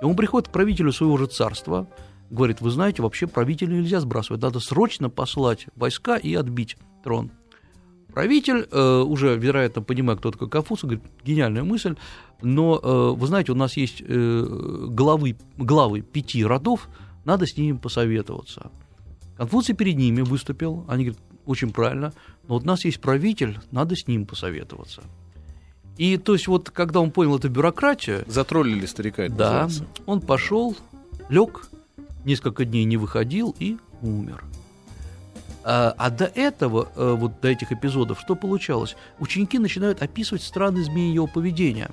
И 0.02 0.06
он 0.06 0.16
приходит 0.16 0.50
к 0.50 0.52
правителю 0.52 0.92
своего 0.92 1.18
же 1.18 1.28
царства, 1.28 1.88
говорит, 2.30 2.62
вы 2.62 2.72
знаете, 2.72 3.02
вообще 3.04 3.28
правителя 3.28 3.76
нельзя 3.76 4.00
сбрасывать, 4.00 4.42
надо 4.42 4.60
срочно 4.60 5.10
послать 5.10 5.68
войска 5.76 6.18
и 6.18 6.34
отбить 6.34 6.78
трон. 7.04 7.32
Правитель, 8.14 8.68
э, 8.70 9.02
уже, 9.02 9.36
вероятно, 9.38 9.82
понимая, 9.82 10.16
кто 10.16 10.32
такой 10.32 10.48
Конфуций, 10.50 10.88
говорит, 10.88 11.06
гениальная 11.26 11.64
мысль, 11.64 11.96
но, 12.42 12.80
э, 12.82 13.20
вы 13.20 13.28
знаете, 13.28 13.52
у 13.52 13.56
нас 13.56 13.76
есть 13.76 14.04
э, 14.08 14.88
главы, 14.90 15.36
главы 15.58 16.02
пяти 16.02 16.46
родов, 16.46 16.90
надо 17.26 17.48
с 17.48 17.58
ними 17.58 17.76
посоветоваться. 17.76 18.70
Конфуций 19.38 19.74
перед 19.74 19.98
ними 19.98 20.22
выступил, 20.22 20.86
они 20.88 21.06
говорят, 21.06 21.24
очень 21.46 21.72
правильно, 21.72 22.14
но 22.48 22.56
вот 22.56 22.64
у 22.64 22.68
нас 22.68 22.86
есть 22.86 23.02
правитель, 23.02 23.60
надо 23.72 23.96
с 23.96 24.08
ним 24.08 24.26
посоветоваться. 24.28 25.02
И 25.98 26.18
то 26.18 26.34
есть 26.34 26.48
вот, 26.48 26.70
когда 26.70 27.00
он 27.00 27.12
понял 27.12 27.38
эту 27.38 27.50
бюрократию, 27.50 28.24
Затроллили 28.28 28.86
старика, 28.86 29.24
это 29.24 29.36
да, 29.36 29.64
называется. 29.64 29.86
он 30.06 30.22
пошел, 30.22 30.76
лег, 31.30 31.68
несколько 32.26 32.66
дней 32.66 32.84
не 32.86 32.98
выходил 32.98 33.56
и 33.60 33.78
умер. 34.02 34.44
А, 35.64 35.94
а 35.98 36.10
до 36.10 36.26
этого, 36.26 36.90
э, 36.96 37.16
вот 37.18 37.40
до 37.42 37.48
этих 37.48 37.72
эпизодов, 37.72 38.20
что 38.20 38.36
получалось? 38.36 38.96
Ученики 39.20 39.60
начинают 39.60 40.02
описывать 40.02 40.44
странные 40.44 40.84
изменения 40.84 41.16
его 41.16 41.28
поведения. 41.28 41.90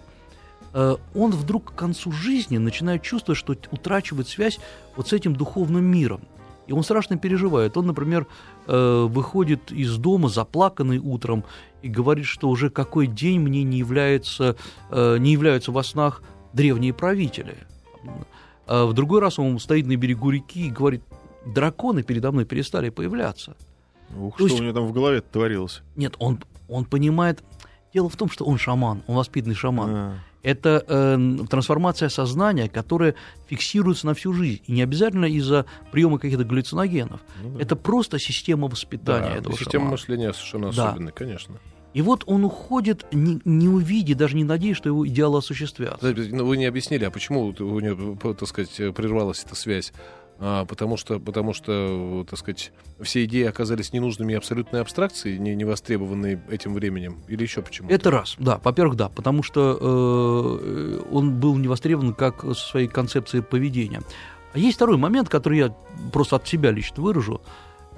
Э, 0.72 0.96
Он 1.14 1.30
вдруг 1.30 1.72
к 1.72 1.74
концу 1.76 2.10
жизни 2.10 2.58
начинает 2.58 3.02
чувствовать, 3.02 3.38
что 3.38 3.56
утрачивает 3.70 4.28
связь 4.28 4.58
вот 4.96 5.08
с 5.08 5.12
этим 5.12 5.36
духовным 5.36 5.84
миром. 5.84 6.20
И 6.66 6.72
он 6.72 6.82
страшно 6.84 7.16
переживает. 7.16 7.76
Он, 7.76 7.86
например, 7.86 8.26
э, 8.66 9.06
выходит 9.08 9.72
из 9.72 9.96
дома 9.96 10.28
заплаканный 10.28 10.98
утром 10.98 11.44
и 11.82 11.88
говорит, 11.88 12.26
что 12.26 12.48
уже 12.48 12.70
какой 12.70 13.06
день 13.06 13.40
мне 13.40 13.62
не 13.62 13.78
является, 13.78 14.56
не 14.90 15.32
являются 15.32 15.72
во 15.72 15.82
снах 15.82 16.22
древние 16.52 16.92
правители. 16.92 17.56
В 18.66 18.92
другой 18.92 19.20
раз 19.20 19.38
он 19.38 19.58
стоит 19.58 19.86
на 19.86 19.96
берегу 19.96 20.30
реки 20.30 20.66
и 20.66 20.70
говорит, 20.70 21.02
драконы 21.46 22.02
передо 22.02 22.32
мной 22.32 22.44
перестали 22.44 22.88
появляться. 22.90 23.56
Ух, 24.16 24.36
То 24.36 24.46
что 24.46 24.48
есть- 24.48 24.60
у 24.60 24.64
него 24.64 24.74
там 24.74 24.86
в 24.86 24.92
голове 24.92 25.20
творилось. 25.20 25.82
Нет, 25.96 26.14
он, 26.18 26.40
он 26.68 26.84
понимает... 26.84 27.42
Дело 27.92 28.08
в 28.08 28.14
том, 28.16 28.30
что 28.30 28.44
он 28.44 28.56
шаман, 28.56 29.02
он 29.08 29.16
воспитанный 29.16 29.56
шаман. 29.56 29.90
А, 29.92 30.14
Это 30.44 30.84
э, 30.86 31.38
трансформация 31.50 32.08
сознания, 32.08 32.68
которая 32.68 33.16
фиксируется 33.48 34.06
на 34.06 34.14
всю 34.14 34.32
жизнь. 34.32 34.62
И 34.68 34.72
не 34.72 34.82
обязательно 34.82 35.24
из-за 35.24 35.66
приема 35.90 36.20
каких-то 36.20 36.44
галлюциногенов. 36.44 37.20
ну 37.42 37.50
да. 37.56 37.60
Это 37.60 37.74
просто 37.74 38.20
система 38.20 38.68
воспитания 38.68 39.30
Да, 39.30 39.36
этого 39.38 39.52
система 39.56 39.72
шамана. 39.72 39.90
мышления 39.90 40.32
совершенно 40.32 40.72
Да. 40.72 40.88
особенная, 40.90 41.12
конечно. 41.12 41.56
И 41.92 42.02
вот 42.02 42.22
он 42.26 42.44
уходит, 42.44 43.04
не, 43.12 43.40
не 43.44 43.66
увидя, 43.68 44.14
даже 44.14 44.36
не 44.36 44.44
надеясь, 44.44 44.76
что 44.76 44.88
его 44.88 45.04
идеалы 45.08 45.38
осуществятся. 45.38 46.14
Ну, 46.30 46.44
Вы 46.44 46.56
не 46.58 46.66
объяснили, 46.66 47.02
а 47.04 47.10
почему 47.10 47.46
у 47.48 47.80
него, 47.80 48.16
так 48.34 48.46
сказать, 48.48 48.70
прервалась 48.94 49.42
эта 49.44 49.56
связь? 49.56 49.92
А, 50.42 50.64
потому 50.64 50.96
что, 50.96 51.20
потому 51.20 51.52
что, 51.52 52.24
так 52.28 52.38
сказать, 52.38 52.72
все 53.02 53.26
идеи 53.26 53.44
оказались 53.44 53.92
ненужными 53.92 54.34
абсолютной 54.34 54.80
абстракцией, 54.80 55.38
не, 55.38 55.54
не 55.54 55.64
востребованные 55.64 56.42
этим 56.48 56.72
временем, 56.72 57.18
или 57.28 57.42
еще 57.42 57.60
почему? 57.60 57.90
Это 57.90 58.10
раз, 58.10 58.36
да, 58.38 58.58
во-первых, 58.64 58.96
да, 58.96 59.10
потому 59.10 59.42
что 59.42 59.78
э, 59.78 61.02
он 61.12 61.38
был 61.38 61.56
не 61.56 61.68
востребован 61.68 62.14
как 62.14 62.40
со 62.42 62.54
своей 62.54 62.88
концепцией 62.88 63.42
поведения. 63.42 64.00
А 64.54 64.58
есть 64.58 64.76
второй 64.76 64.96
момент, 64.96 65.28
который 65.28 65.58
я 65.58 65.74
просто 66.10 66.36
от 66.36 66.48
себя 66.48 66.70
лично 66.70 67.02
выражу. 67.02 67.42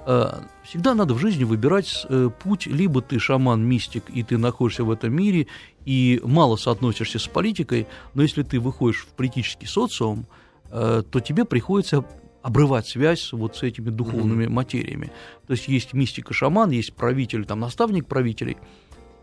Э, 0.05 0.41
всегда 0.65 0.95
надо 0.95 1.13
в 1.13 1.19
жизни 1.19 1.45
выбирать 1.45 2.05
э, 2.09 2.29
путь, 2.43 2.67
либо 2.67 3.01
ты 3.01 3.19
шаман-мистик, 3.19 4.09
и 4.09 4.21
ты 4.21 4.37
находишься 4.37 4.83
в 4.83 4.91
этом 4.91 5.13
мире, 5.13 5.47
и 5.85 6.19
мало 6.25 6.57
соотносишься 6.57 7.19
с 7.19 7.27
политикой, 7.27 7.87
но 8.15 8.21
если 8.21 8.43
ты 8.43 8.59
выходишь 8.59 9.05
в 9.05 9.13
политический 9.13 9.65
социум, 9.65 10.25
э, 10.71 11.03
то 11.09 11.19
тебе 11.21 11.45
приходится 11.45 12.03
обрывать 12.43 12.85
связь 12.87 13.31
вот 13.31 13.55
с 13.55 13.63
этими 13.63 13.89
духовными 13.89 14.47
материями. 14.47 15.11
То 15.47 15.53
есть 15.53 15.67
есть 15.67 15.93
мистика-шаман, 15.93 16.69
есть 16.69 16.93
правитель, 16.93 17.45
там, 17.45 17.61
наставник 17.61 18.05
правителей, 18.05 18.57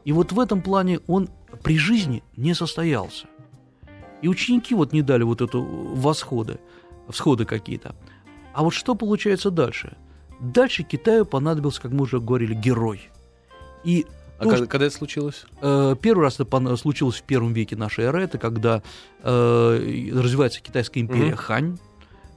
и 0.05 0.13
вот 0.13 0.33
в 0.33 0.41
этом 0.41 0.63
плане 0.63 1.01
он 1.07 1.29
при 1.63 1.79
жизни 1.79 2.23
не 2.37 2.55
состоялся. 2.55 3.27
И 4.23 4.29
ученики 4.29 4.75
вот 4.75 4.93
не 4.93 5.03
дали 5.03 5.23
вот 5.23 5.41
эту 5.43 5.63
восходы, 5.63 6.59
всходы 7.09 7.45
какие-то. 7.45 7.95
А 8.55 8.63
вот 8.63 8.73
что 8.73 8.95
получается 8.95 9.51
дальше? 9.51 9.97
Дальше 10.41 10.83
Китаю 10.83 11.27
понадобился, 11.27 11.83
как 11.83 11.93
мы 11.93 12.03
уже 12.03 12.21
говорили, 12.21 12.55
герой. 12.55 13.11
И 13.85 14.07
А 14.39 14.45
то, 14.45 14.51
когда, 14.51 14.67
когда 14.67 14.87
это 14.87 14.95
случилось? 14.95 15.45
Э, 15.61 15.95
Первый 16.01 16.23
раз 16.23 16.41
это 16.41 16.77
случилось 16.77 17.17
в 17.17 17.23
первом 17.23 17.53
веке 17.53 17.77
нашей 17.77 18.05
эры, 18.05 18.23
это 18.23 18.39
когда 18.39 18.83
э, 19.23 20.11
развивается 20.15 20.63
китайская 20.63 21.01
империя 21.01 21.33
Мгм. 21.33 21.37
Хань, 21.37 21.79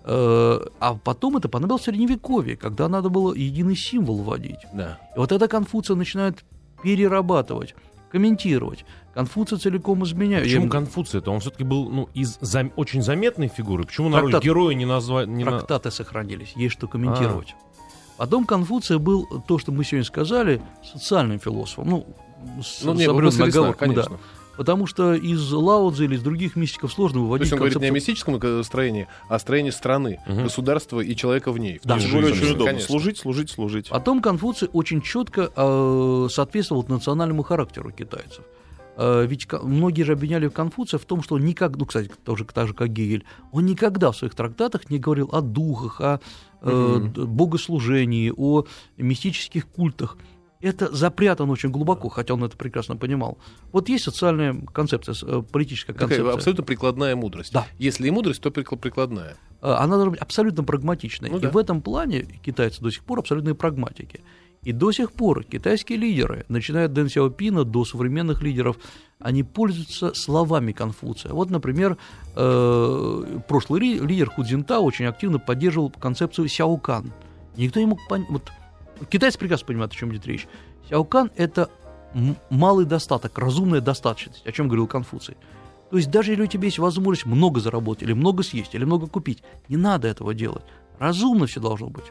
а 0.06 0.98
потом 1.04 1.38
это 1.38 1.48
понадобилось 1.50 1.82
в 1.82 1.86
Средневековье, 1.86 2.58
когда 2.58 2.90
надо 2.90 3.10
было 3.10 3.34
единый 3.34 3.76
символ 3.76 4.22
вводить. 4.22 4.60
Да. 4.74 5.00
И 5.16 5.20
вот 5.20 5.32
это 5.32 5.48
Конфуция 5.48 5.96
начинает 5.96 6.44
перерабатывать, 6.84 7.76
комментировать. 8.12 8.86
Конфуция 9.14 9.60
целиком 9.60 10.04
изменяет. 10.04 10.44
Почему 10.44 10.66
Я- 10.66 10.72
Конфуций? 10.72 11.20
Это 11.20 11.32
он 11.32 11.40
все-таки 11.40 11.64
был 11.64 11.90
ну, 11.90 12.10
из 12.14 12.38
зам- 12.42 12.72
очень 12.76 13.02
заметной 13.02 13.48
фигуры. 13.48 13.84
Почему 13.86 14.10
на 14.10 14.20
роль 14.22 14.32
Трактат. 14.32 14.46
героя 14.46 14.74
не 14.76 14.86
назвать? 14.86 15.28
Не 15.28 15.44
на- 15.44 15.52
трактаты 15.52 15.92
сохранились, 15.92 16.54
есть 16.56 16.74
что 16.74 16.88
комментировать. 16.88 17.56
Потом 18.18 18.46
Конфуция 18.46 18.98
был, 19.00 19.26
то, 19.48 19.58
что 19.58 19.72
мы 19.72 19.84
сегодня 19.84 20.06
сказали, 20.06 20.62
социальным 20.84 21.40
философом. 21.40 21.90
Ну, 21.90 22.06
с, 22.62 22.84
Ну, 22.84 22.94
с 22.94 22.98
не, 22.98 23.08
Василий 23.08 23.32
Слав, 23.32 23.50
оговорками, 23.50 23.96
да. 23.96 24.06
Потому 24.58 24.86
что 24.86 25.14
из 25.16 25.52
Лао 25.52 25.90
Цзы 25.92 26.06
или 26.06 26.16
из 26.16 26.22
других 26.22 26.56
мистиков 26.56 26.92
сложно 26.94 27.20
То 27.20 27.24
выводить 27.24 27.46
есть 27.46 27.54
он 27.54 27.60
говорит 27.60 27.80
не 27.80 27.88
о 27.88 27.92
мистическом 27.92 28.64
строении, 28.64 29.08
а 29.30 29.36
о 29.36 29.40
строении 29.40 29.72
страны, 29.72 30.20
Мгм. 30.28 30.44
государства 30.44 31.00
и 31.00 31.16
человека 31.16 31.52
в 31.52 31.58
ней. 31.58 31.80
в 31.80 31.86
Да. 31.86 31.98
жизни, 32.00 32.18
очень 32.20 32.46
удобно. 32.48 32.66
конечно. 32.66 32.88
Служить, 32.88 33.18
служить, 33.18 33.50
служить. 33.50 33.90
Потом 33.90 34.22
Конфуций 34.22 34.70
очень 34.74 35.02
четко 35.02 35.52
э, 35.56 36.28
соответствовал 36.30 36.86
национальному 36.88 37.44
характеру 37.44 37.92
китайцев. 37.92 38.44
Э, 38.96 39.26
ведь 39.28 39.48
многие 39.52 40.04
же 40.04 40.14
обвиняли 40.14 40.50
Конфуция 40.50 41.00
в 41.00 41.06
том, 41.06 41.24
что 41.24 41.34
он 41.36 41.44
никак, 41.46 41.76
ну, 41.78 41.86
кстати, 41.86 42.12
тоже 42.24 42.46
так 42.46 42.68
же, 42.68 42.74
как 42.76 42.90
Гегель, 42.90 43.26
он 43.52 43.66
никогда 43.66 44.12
в 44.12 44.18
своих 44.18 44.36
трактатах 44.36 44.90
не 44.92 45.00
говорил 45.00 45.30
о 45.32 45.42
духах, 45.42 46.00
о 46.00 46.20
э, 46.62 47.00
д- 47.02 47.26
богослужении, 47.26 48.32
о 48.38 48.66
мистических 48.98 49.68
культах. 49.68 50.18
Это 50.64 50.96
запрятано 50.96 51.52
очень 51.52 51.72
глубоко, 51.72 52.08
хотя 52.08 52.34
он 52.36 52.44
это 52.46 52.56
прекрасно 52.56 52.96
понимал. 52.96 53.38
Вот 53.74 53.90
есть 53.90 54.06
социальная 54.06 54.56
концепция, 54.74 55.14
э, 55.22 55.42
политическая 55.52 55.92
Такая 55.92 56.08
концепция. 56.08 56.34
абсолютно 56.34 56.64
прикладная 56.64 57.18
мудрость. 57.18 57.52
Да. 57.52 57.68
Если 57.78 58.08
и 58.08 58.12
мудрость, 58.12 58.42
то 58.42 58.50
прикла- 58.50 58.78
прикладная. 58.78 59.36
Э, 59.62 59.74
она 59.74 59.96
должна 59.96 60.12
быть 60.12 60.22
абсолютно 60.22 60.64
прагматичной. 60.64 61.30
Ну 61.30 61.38
и 61.38 61.42
да. 61.42 61.50
в 61.50 61.58
этом 61.58 61.82
плане 61.82 62.24
китайцы 62.42 62.82
до 62.82 62.92
сих 62.92 63.04
пор 63.04 63.20
абсолютные 63.20 63.56
прагматики. 63.56 64.22
И 64.62 64.72
до 64.72 64.94
сих 64.94 65.12
пор 65.12 65.44
китайские 65.44 65.98
лидеры, 65.98 66.46
начиная 66.48 66.86
от 66.86 66.94
Дэн 66.94 67.10
Сяопина 67.10 67.66
до 67.66 67.84
современных 67.84 68.42
лидеров, 68.42 68.78
они 69.20 69.44
пользуются 69.44 70.14
словами 70.14 70.72
Конфуция. 70.72 71.34
Вот, 71.34 71.50
например, 71.50 71.98
э, 72.38 73.40
прошлый 73.50 73.82
лидер 73.82 74.30
Худзинта 74.30 74.80
очень 74.80 75.08
активно 75.08 75.40
поддерживал 75.40 75.90
концепцию 75.90 76.48
Сяокан. 76.48 77.12
Никто 77.58 77.82
не 77.82 77.86
мог 77.86 78.00
понять... 78.08 78.30
Вот, 78.30 78.50
китайцы 79.10 79.38
прекрасно 79.38 79.68
понимают, 79.68 79.94
о 79.94 79.96
чем 79.96 80.12
идет 80.12 80.26
речь. 80.26 80.48
Сяокан– 80.90 81.32
это 81.36 81.70
малый 82.50 82.86
достаток, 82.86 83.38
разумная 83.38 83.82
достаточность, 83.82 84.46
о 84.46 84.52
чем 84.52 84.68
говорил 84.68 84.88
Конфуций. 84.88 85.36
То 85.90 85.98
есть 85.98 86.10
даже 86.10 86.32
если 86.32 86.44
у 86.44 86.48
тебя 86.48 86.66
есть 86.66 86.80
возможность 86.80 87.26
много 87.26 87.60
заработать, 87.60 88.04
или 88.04 88.14
много 88.14 88.44
съесть, 88.44 88.74
или 88.74 88.84
много 88.84 89.08
купить, 89.08 89.44
не 89.70 89.78
надо 89.78 90.08
этого 90.08 90.34
делать. 90.34 90.64
Разумно 91.00 91.46
все 91.46 91.60
должно 91.60 91.88
быть. 91.90 92.06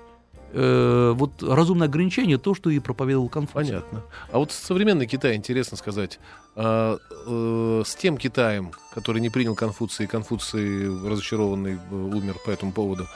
Э, 0.54 1.12
вот 1.16 1.42
разумное 1.42 1.88
ограничение 1.88 2.36
то, 2.36 2.54
что 2.54 2.68
и 2.68 2.78
проповедовал 2.78 3.28
Конфуций. 3.28 3.70
Понятно. 3.70 4.02
А 4.30 4.38
вот 4.38 4.52
современный 4.52 5.06
Китай, 5.06 5.34
интересно 5.34 5.76
сказать, 5.76 6.20
а, 6.54 6.98
э, 7.26 7.82
с 7.86 7.94
тем 7.94 8.18
Китаем, 8.18 8.72
который 8.94 9.22
не 9.22 9.30
принял 9.30 9.54
Конфуция, 9.54 10.04
и 10.04 10.08
Конфуций 10.08 10.88
разочарованный 11.08 11.74
э, 11.74 11.94
умер 11.94 12.36
по 12.44 12.50
этому 12.50 12.72
поводу, 12.72 13.08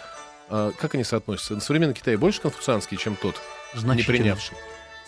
как 0.48 0.94
они 0.94 1.04
соотносятся? 1.04 1.58
Современный 1.60 1.94
Китай 1.94 2.16
больше 2.16 2.40
конфуцианский, 2.40 2.96
чем 2.96 3.16
тот, 3.16 3.40
не 3.74 4.02
принявший? 4.02 4.56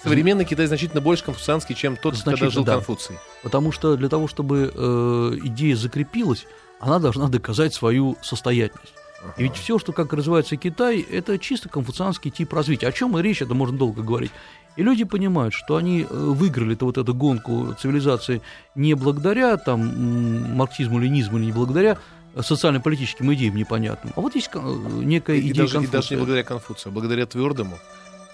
Современный 0.02 0.44
Китай 0.44 0.66
значительно 0.66 1.00
больше 1.00 1.24
конфуцианский, 1.24 1.74
чем 1.74 1.96
тот, 1.96 2.20
когда 2.22 2.50
жил 2.50 2.64
да. 2.64 2.74
Конфуций. 2.74 3.16
Потому 3.42 3.72
что 3.72 3.96
для 3.96 4.08
того, 4.08 4.28
чтобы 4.28 4.72
э, 4.72 5.38
идея 5.44 5.74
закрепилась, 5.74 6.46
она 6.78 6.98
должна 7.00 7.28
доказать 7.28 7.74
свою 7.74 8.16
состоятельность. 8.22 8.94
И 9.36 9.42
ведь 9.42 9.56
все, 9.56 9.80
что 9.80 9.92
как 9.92 10.12
развивается 10.12 10.56
Китай, 10.56 11.00
это 11.00 11.38
чисто 11.38 11.68
конфуцианский 11.68 12.30
тип 12.30 12.52
развития. 12.52 12.86
О 12.86 12.92
чем 12.92 13.18
и 13.18 13.22
речь, 13.22 13.42
это 13.42 13.54
можно 13.54 13.76
долго 13.76 14.02
говорить. 14.02 14.30
И 14.76 14.82
люди 14.82 15.02
понимают, 15.02 15.54
что 15.54 15.74
они 15.74 16.02
э, 16.02 16.06
выиграли 16.08 16.76
-то 16.76 16.84
вот 16.84 16.98
эту 16.98 17.12
гонку 17.12 17.74
цивилизации 17.80 18.40
не 18.76 18.94
благодаря 18.94 19.56
там, 19.56 20.54
марксизму, 20.54 21.00
ленизму, 21.00 21.38
или 21.38 21.46
не 21.46 21.52
благодаря 21.52 21.98
социально-политическим 22.42 23.32
идеям 23.34 23.56
непонятным. 23.56 24.12
А 24.16 24.20
вот 24.20 24.34
есть 24.34 24.50
э, 24.54 24.58
некая 24.58 25.36
И, 25.36 25.40
идея 25.50 25.54
даже, 25.54 25.62
и 25.64 25.64
даже 25.64 25.78
не 25.80 25.86
Конфуция. 25.86 26.18
благодаря 26.18 26.44
Конфуцию, 26.44 26.90
а 26.90 26.92
благодаря 26.92 27.26
твердому 27.26 27.78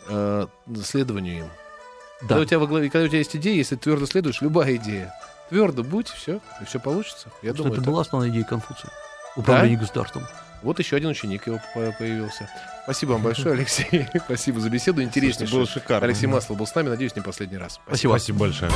э, 0.09 0.46
следованию 0.82 1.38
им. 1.38 1.46
Да. 2.22 2.28
Когда, 2.28 2.40
у 2.40 2.44
тебя 2.44 2.59
во 2.59 2.66
главе, 2.66 2.90
когда 2.90 3.05
у 3.07 3.09
тебя 3.09 3.18
есть 3.18 3.34
идея, 3.36 3.57
если 3.57 3.76
ты 3.76 3.82
твердо 3.82 4.07
следуешь, 4.07 4.40
любая 4.40 4.76
идея, 4.76 5.12
твердо 5.50 5.82
будь, 5.82 6.09
все, 6.09 6.40
и 6.61 6.64
все 6.64 6.78
получится. 6.80 7.28
Я 7.42 7.52
думаю, 7.52 7.72
это 7.74 7.82
так. 7.82 7.90
была 7.90 8.02
основная 8.02 8.30
идея 8.30 8.44
Конфуция. 8.44 8.90
Управление 9.36 9.78
государством. 9.78 10.26
Вот 10.62 10.78
еще 10.78 10.96
один 10.96 11.11
ученик 11.11 11.46
его 11.46 11.61
по- 11.74 11.92
появился. 11.98 12.48
Спасибо 12.84 13.12
вам 13.12 13.22
большое, 13.22 13.55
Алексей. 13.59 14.07
Спасибо 14.24 14.61
за 14.61 14.70
беседу. 14.70 15.02
Интереснейшую. 15.02 15.61
было 15.62 15.68
шикарно. 15.68 16.07
Алексей 16.07 16.26
Маслов 16.26 16.57
был 16.59 16.66
с 16.66 16.74
нами. 16.74 16.88
Надеюсь, 16.88 17.14
не 17.16 17.20
последний 17.22 17.59
раз. 17.59 17.80
Спасибо. 17.86 18.12
Спасибо 18.12 18.38
большое. 18.38 18.70